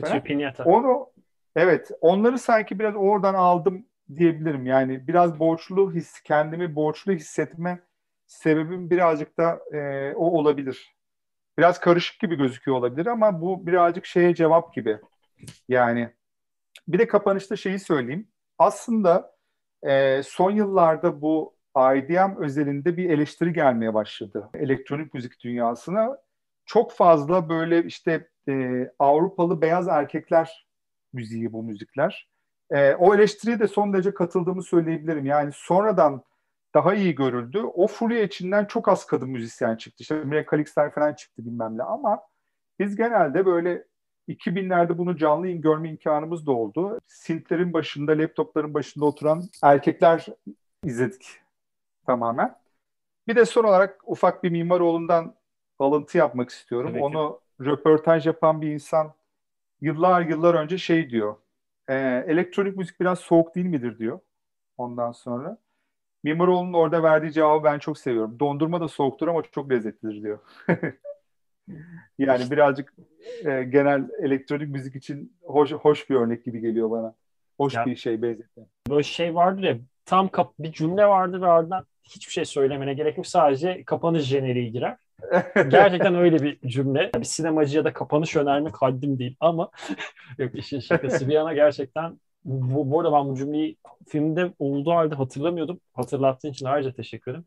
Onu 0.66 1.10
evet 1.56 1.92
onları 2.02 2.38
sanki 2.38 2.80
biraz 2.80 2.96
oradan 2.96 3.34
aldım 3.34 3.86
diyebilirim. 4.16 4.66
Yani 4.66 5.08
biraz 5.08 5.40
borçlu 5.40 5.94
his 5.94 6.22
kendimi 6.22 6.76
borçlu 6.76 7.14
hissetme 7.14 7.80
sebebim 8.28 8.90
birazcık 8.90 9.38
da 9.38 9.60
e, 9.74 10.14
o 10.16 10.26
olabilir. 10.40 10.96
Biraz 11.58 11.80
karışık 11.80 12.20
gibi 12.20 12.36
gözüküyor 12.36 12.78
olabilir 12.78 13.06
ama 13.06 13.42
bu 13.42 13.68
birazcık 13.68 14.06
şeye 14.06 14.36
cevap 14.36 14.74
gibi. 14.74 14.98
Yani 15.68 16.10
bir 16.88 17.00
de 17.00 17.08
kapanışta 17.08 17.56
şeyi 17.56 17.80
söyleyeyim. 17.80 18.28
Aslında 18.58 19.36
e, 19.84 20.24
son 20.24 20.52
yıllarda 20.52 21.22
bu 21.22 21.56
IDM 21.78 22.44
özelinde 22.44 22.98
bir 22.98 23.10
eleştiri 23.10 23.54
gelmeye 23.54 23.94
başladı. 23.94 24.50
Elektronik 24.54 25.14
müzik 25.14 25.44
dünyasına 25.44 26.18
çok 26.66 26.92
fazla 26.92 27.50
böyle 27.50 27.84
işte 27.84 28.30
e, 28.50 28.86
Avrupalı 29.00 29.62
beyaz 29.62 29.88
erkekler 29.88 30.68
müziği 31.14 31.54
bu 31.54 31.64
müzikler. 31.64 32.30
E, 32.72 32.94
o 32.94 33.16
eleştiriye 33.16 33.60
de 33.60 33.68
son 33.68 33.94
derece 33.94 34.14
katıldığımı 34.14 34.64
söyleyebilirim. 34.64 35.26
Yani 35.26 35.52
sonradan 35.54 36.24
daha 36.74 36.94
iyi 36.94 37.16
görüldü. 37.16 37.60
O 37.60 37.88
furya 37.88 38.24
içinden 38.24 38.66
çok 38.66 38.88
az 38.88 39.06
kadın 39.06 39.30
müzisyen 39.30 39.76
çıktı. 39.76 40.02
İşte 40.02 40.46
Kalixler 40.46 40.94
falan 40.94 41.14
çıktı 41.14 41.46
bilmem 41.46 41.78
ne 41.78 41.84
ama 41.84 42.22
biz 42.80 42.96
genelde 42.96 43.46
böyle 43.46 43.84
2000'lerde 44.30 44.98
bunu 44.98 45.18
canlı 45.18 45.48
görme 45.48 45.90
imkanımız 45.90 46.46
da 46.46 46.52
oldu. 46.52 47.00
Sintlerin 47.08 47.74
başında, 47.74 48.12
laptopların 48.12 48.74
başında 48.74 49.06
oturan 49.06 49.44
erkekler 49.64 50.26
izledik 50.84 51.40
tamamen. 52.06 52.56
Bir 53.28 53.36
de 53.36 53.46
son 53.46 53.64
olarak 53.64 54.02
ufak 54.06 54.44
bir 54.44 54.50
Mimaroğlu'ndan 54.50 55.36
alıntı 55.80 56.18
yapmak 56.18 56.50
istiyorum. 56.50 56.92
Tabii 56.92 57.04
Onu 57.04 57.40
röportaj 57.62 58.28
yapan 58.28 58.62
bir 58.62 58.72
insan 58.72 59.14
yıllar 59.82 60.22
yıllar 60.22 60.54
önce 60.54 60.78
şey 60.78 61.10
diyor. 61.10 61.36
E, 61.88 61.96
elektronik 62.28 62.78
müzik 62.78 63.00
biraz 63.00 63.20
soğuk 63.20 63.56
değil 63.56 63.66
midir 63.66 64.00
diyor. 64.00 64.20
Ondan 64.78 65.12
sonra. 65.12 65.58
Mimaroğlu'nun 66.24 66.74
orada 66.74 67.04
verdiği 67.04 67.32
cevabı 67.32 67.64
ben 67.64 67.80
çok 67.80 67.98
seviyorum. 67.98 68.40
Dondurma 68.40 68.82
da 68.82 68.88
soğuktur 68.88 69.28
ama 69.28 69.42
çok 69.42 69.72
lezzetlidir 69.72 70.24
diyor. 70.24 70.40
yani 72.18 72.52
birazcık 72.52 72.94
e, 73.46 73.64
genel 73.64 74.10
elektronik 74.24 74.70
müzik 74.70 74.96
için 74.96 75.34
hoş 75.44 75.72
hoş 75.72 76.10
bir 76.10 76.16
örnek 76.16 76.46
gibi 76.46 76.60
geliyor 76.60 76.92
bana. 76.92 77.16
Hoş 77.58 77.74
ya, 77.74 77.86
bir 77.86 77.96
şey 77.96 78.22
benzetme. 78.22 78.64
Böyle 78.90 79.04
şey 79.04 79.36
vardır 79.36 79.64
ya 79.64 79.78
tam 80.06 80.30
kap 80.30 80.54
bir 80.60 80.72
cümle 80.72 81.06
vardır 81.06 81.42
ve 81.42 81.48
ardından 81.48 81.86
hiçbir 82.04 82.32
şey 82.32 82.46
söylemene 82.46 82.94
gerek 82.94 83.18
yok. 83.18 83.28
Sadece 83.28 83.84
kapanış 83.84 84.24
jeneriği 84.24 84.72
girer. 84.72 84.98
Gerçekten 85.56 86.16
öyle 86.16 86.40
bir 86.42 86.70
cümle. 86.70 87.12
Bir 87.18 87.24
sinemacı 87.24 87.78
ya 87.78 87.86
da 87.86 87.94
kapanış 87.94 88.36
önermek 88.36 88.76
haddim 88.76 89.20
değil 89.20 89.36
ama 89.40 89.70
yok 90.38 90.56
işin 90.56 90.80
şakası 90.80 91.28
bir 91.28 91.34
yana 91.34 91.54
gerçekten 91.54 92.20
bu, 92.46 92.92
bu 92.92 93.00
arada 93.00 93.14
ben 93.14 93.30
bu 93.30 93.38
cümleyi 93.38 93.78
filmde 94.08 94.54
olduğu 94.60 94.92
halde 94.92 95.16
hatırlamıyordum. 95.16 95.80
Hatırlattığın 95.94 96.50
için 96.50 96.66
ayrıca 96.66 96.94
teşekkür 96.94 97.32
ederim. 97.32 97.46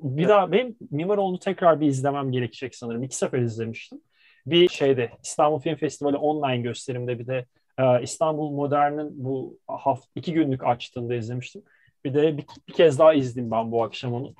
Bir 0.00 0.28
daha 0.28 0.52
benim 0.52 0.76
Mimaroğlu'nu 0.90 1.38
tekrar 1.38 1.80
bir 1.80 1.86
izlemem 1.86 2.32
gerekecek 2.32 2.74
sanırım. 2.76 3.02
İki 3.02 3.16
sefer 3.16 3.38
izlemiştim. 3.38 4.00
bir 4.46 4.68
şeyde 4.68 5.10
İstanbul 5.24 5.60
Film 5.60 5.76
Festivali 5.76 6.16
online 6.16 6.62
gösterimde 6.62 7.18
bir 7.18 7.26
de 7.26 7.46
e, 7.78 8.02
İstanbul 8.02 8.50
Modern'in 8.50 9.24
bu 9.24 9.58
hafta 9.66 10.06
iki 10.14 10.32
günlük 10.32 10.64
açtığında 10.64 11.14
izlemiştim. 11.14 11.62
Bir 12.04 12.14
de 12.14 12.36
bir, 12.38 12.44
bir 12.68 12.72
kez 12.72 12.98
daha 12.98 13.14
izledim 13.14 13.50
ben 13.50 13.72
bu 13.72 13.82
akşam 13.84 14.14
onu. 14.14 14.34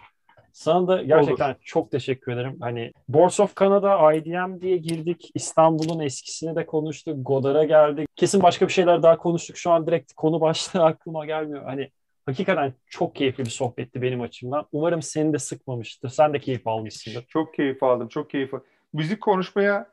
Sana 0.52 0.88
da 0.88 1.02
gerçekten 1.02 1.48
Olur. 1.48 1.56
çok 1.64 1.90
teşekkür 1.90 2.32
ederim. 2.32 2.56
Hani 2.60 2.92
Boards 3.08 3.40
of 3.40 3.56
Canada, 3.56 4.12
IDM 4.12 4.60
diye 4.60 4.76
girdik. 4.76 5.30
İstanbul'un 5.34 6.00
eskisini 6.00 6.56
de 6.56 6.66
konuştuk. 6.66 7.16
Godard'a 7.20 7.64
geldik. 7.64 8.08
Kesin 8.16 8.42
başka 8.42 8.68
bir 8.68 8.72
şeyler 8.72 9.02
daha 9.02 9.16
konuştuk. 9.16 9.56
Şu 9.56 9.70
an 9.70 9.86
direkt 9.86 10.12
konu 10.12 10.40
başlığı 10.40 10.84
aklıma 10.84 11.26
gelmiyor. 11.26 11.64
Hani 11.64 11.90
hakikaten 12.26 12.74
çok 12.86 13.14
keyifli 13.14 13.44
bir 13.44 13.50
sohbetti 13.50 14.02
benim 14.02 14.20
açımdan. 14.20 14.66
Umarım 14.72 15.02
seni 15.02 15.32
de 15.32 15.38
sıkmamıştır. 15.38 16.08
Sen 16.08 16.34
de 16.34 16.38
keyif 16.38 16.66
almışsındır. 16.66 17.24
Çok 17.28 17.54
keyif 17.54 17.82
aldım. 17.82 18.08
Çok 18.08 18.30
keyif 18.30 18.54
aldım. 18.54 18.66
Müzik 18.92 19.20
konuşmaya 19.20 19.92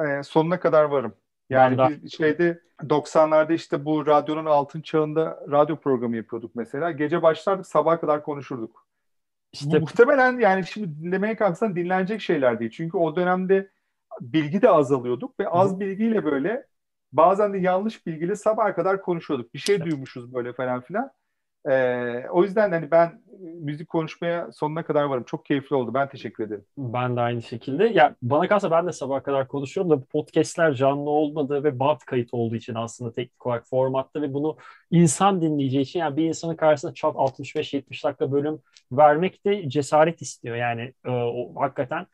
e, 0.00 0.22
sonuna 0.22 0.60
kadar 0.60 0.84
varım. 0.84 1.14
Yani 1.50 1.78
bir 1.78 2.08
şeyde 2.08 2.60
90'larda 2.80 3.54
işte 3.54 3.84
bu 3.84 4.06
radyonun 4.06 4.46
altın 4.46 4.80
çağında 4.80 5.40
radyo 5.50 5.76
programı 5.76 6.16
yapıyorduk 6.16 6.54
mesela. 6.54 6.90
Gece 6.90 7.22
başlardık 7.22 7.66
sabaha 7.66 8.00
kadar 8.00 8.22
konuşurduk. 8.22 8.86
İşte 9.52 9.78
muhtemelen 9.78 10.38
yani 10.38 10.66
şimdi 10.66 11.02
dinlemeye 11.02 11.36
kalksan 11.36 11.76
dinlenecek 11.76 12.20
şeyler 12.20 12.60
değil. 12.60 12.70
Çünkü 12.70 12.96
o 12.96 13.16
dönemde 13.16 13.70
bilgi 14.20 14.62
de 14.62 14.70
azalıyorduk 14.70 15.40
ve 15.40 15.48
az 15.48 15.74
Hı. 15.74 15.80
bilgiyle 15.80 16.24
böyle 16.24 16.66
bazen 17.12 17.52
de 17.52 17.58
yanlış 17.58 18.06
bilgiyle 18.06 18.36
sabaha 18.36 18.74
kadar 18.74 19.02
konuşuyorduk. 19.02 19.54
Bir 19.54 19.58
şey 19.58 19.74
evet. 19.74 19.86
duymuşuz 19.86 20.34
böyle 20.34 20.52
falan 20.52 20.80
filan. 20.80 21.10
Ee, 21.68 22.28
o 22.30 22.42
yüzden 22.44 22.72
hani 22.72 22.90
ben 22.90 23.22
müzik 23.40 23.88
konuşmaya 23.88 24.52
sonuna 24.52 24.84
kadar 24.84 25.04
varım. 25.04 25.24
Çok 25.24 25.44
keyifli 25.46 25.76
oldu. 25.76 25.94
Ben 25.94 26.08
teşekkür 26.08 26.44
ederim. 26.44 26.64
Ben 26.78 27.16
de 27.16 27.20
aynı 27.20 27.42
şekilde. 27.42 27.84
Ya 27.84 28.16
bana 28.22 28.48
kalsa 28.48 28.70
ben 28.70 28.86
de 28.86 28.92
sabah 28.92 29.22
kadar 29.22 29.48
konuşuyorum 29.48 29.90
da 29.90 30.04
podcastler 30.04 30.74
canlı 30.74 31.10
olmadığı 31.10 31.64
ve 31.64 31.78
band 31.78 31.98
kayıt 32.06 32.28
olduğu 32.34 32.56
için 32.56 32.74
aslında 32.74 33.12
teknik 33.12 33.46
olarak 33.46 33.66
formatta 33.68 34.22
ve 34.22 34.34
bunu 34.34 34.56
insan 34.90 35.42
dinleyeceği 35.42 35.82
için 35.82 36.00
yani 36.00 36.16
bir 36.16 36.24
insanın 36.24 36.56
karşısında 36.56 36.94
çat 36.94 37.16
65-70 37.16 38.04
dakika 38.04 38.32
bölüm 38.32 38.58
vermek 38.92 39.46
de 39.46 39.68
cesaret 39.68 40.22
istiyor. 40.22 40.56
Yani 40.56 40.92
e, 41.04 41.10
o, 41.10 41.60
hakikaten 41.60 42.06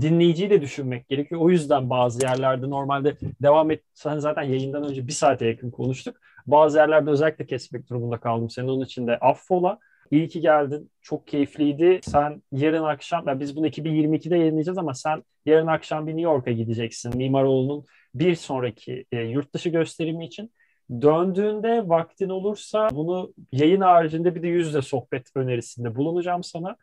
dinleyiciyi 0.00 0.50
de 0.50 0.60
düşünmek 0.60 1.08
gerekiyor. 1.08 1.40
O 1.40 1.50
yüzden 1.50 1.90
bazı 1.90 2.26
yerlerde 2.26 2.70
normalde 2.70 3.16
devam 3.42 3.70
et 3.70 3.82
sen 3.94 4.18
zaten 4.18 4.42
yayından 4.42 4.84
önce 4.84 5.06
bir 5.06 5.12
saate 5.12 5.46
yakın 5.46 5.70
konuştuk. 5.70 6.16
Bazı 6.46 6.78
yerlerde 6.78 7.10
özellikle 7.10 7.46
kesmek 7.46 7.90
durumunda 7.90 8.18
kaldım. 8.18 8.50
Senin 8.50 8.68
onun 8.68 8.84
için 8.84 9.06
de 9.06 9.18
affola. 9.18 9.78
İyi 10.10 10.28
ki 10.28 10.40
geldin. 10.40 10.90
Çok 11.02 11.26
keyifliydi. 11.26 12.00
Sen 12.02 12.42
yarın 12.52 12.84
akşam, 12.84 13.28
yani 13.28 13.40
biz 13.40 13.56
bunu 13.56 13.66
2022'de 13.66 14.36
yayınlayacağız 14.36 14.78
ama 14.78 14.94
sen 14.94 15.22
yarın 15.46 15.66
akşam 15.66 16.06
bir 16.06 16.12
New 16.12 16.30
York'a 16.30 16.50
gideceksin. 16.50 17.16
Mimaroğlu'nun 17.16 17.84
bir 18.14 18.34
sonraki 18.34 19.04
e, 19.12 19.20
yurt 19.20 19.54
dışı 19.54 19.68
gösterimi 19.68 20.26
için. 20.26 20.52
Döndüğünde 20.90 21.88
vaktin 21.88 22.28
olursa 22.28 22.88
bunu 22.92 23.32
yayın 23.52 23.80
haricinde 23.80 24.34
bir 24.34 24.42
de 24.42 24.48
yüzde 24.48 24.82
sohbet 24.82 25.36
önerisinde 25.36 25.96
bulunacağım 25.96 26.44
sana. 26.44 26.76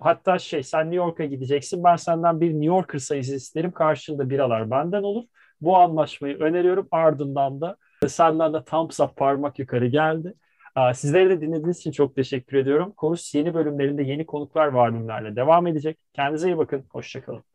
Hatta 0.00 0.38
şey 0.38 0.62
sen 0.62 0.80
New 0.80 0.96
York'a 0.96 1.24
gideceksin. 1.24 1.84
Ben 1.84 1.96
senden 1.96 2.40
bir 2.40 2.50
New 2.50 2.64
Yorker 2.64 2.98
sayısı 2.98 3.34
isterim. 3.34 3.72
Karşında 3.72 4.30
biralar 4.30 4.70
benden 4.70 5.02
olur. 5.02 5.24
Bu 5.60 5.76
anlaşmayı 5.76 6.38
öneriyorum. 6.38 6.88
Ardından 6.90 7.60
da 7.60 7.76
senden 8.08 8.54
de 8.54 8.64
thumbs 8.64 9.00
up 9.00 9.16
parmak 9.16 9.58
yukarı 9.58 9.86
geldi. 9.86 10.34
Sizlere 10.94 11.30
de 11.30 11.40
dinlediğiniz 11.40 11.78
için 11.78 11.92
çok 11.92 12.16
teşekkür 12.16 12.56
ediyorum. 12.56 12.92
Konuş 12.96 13.34
yeni 13.34 13.54
bölümlerinde 13.54 14.02
yeni 14.02 14.26
konuklar 14.26 14.66
var 14.66 15.36
devam 15.36 15.66
edecek. 15.66 15.98
Kendinize 16.12 16.48
iyi 16.48 16.58
bakın. 16.58 16.84
Hoşçakalın. 16.90 17.51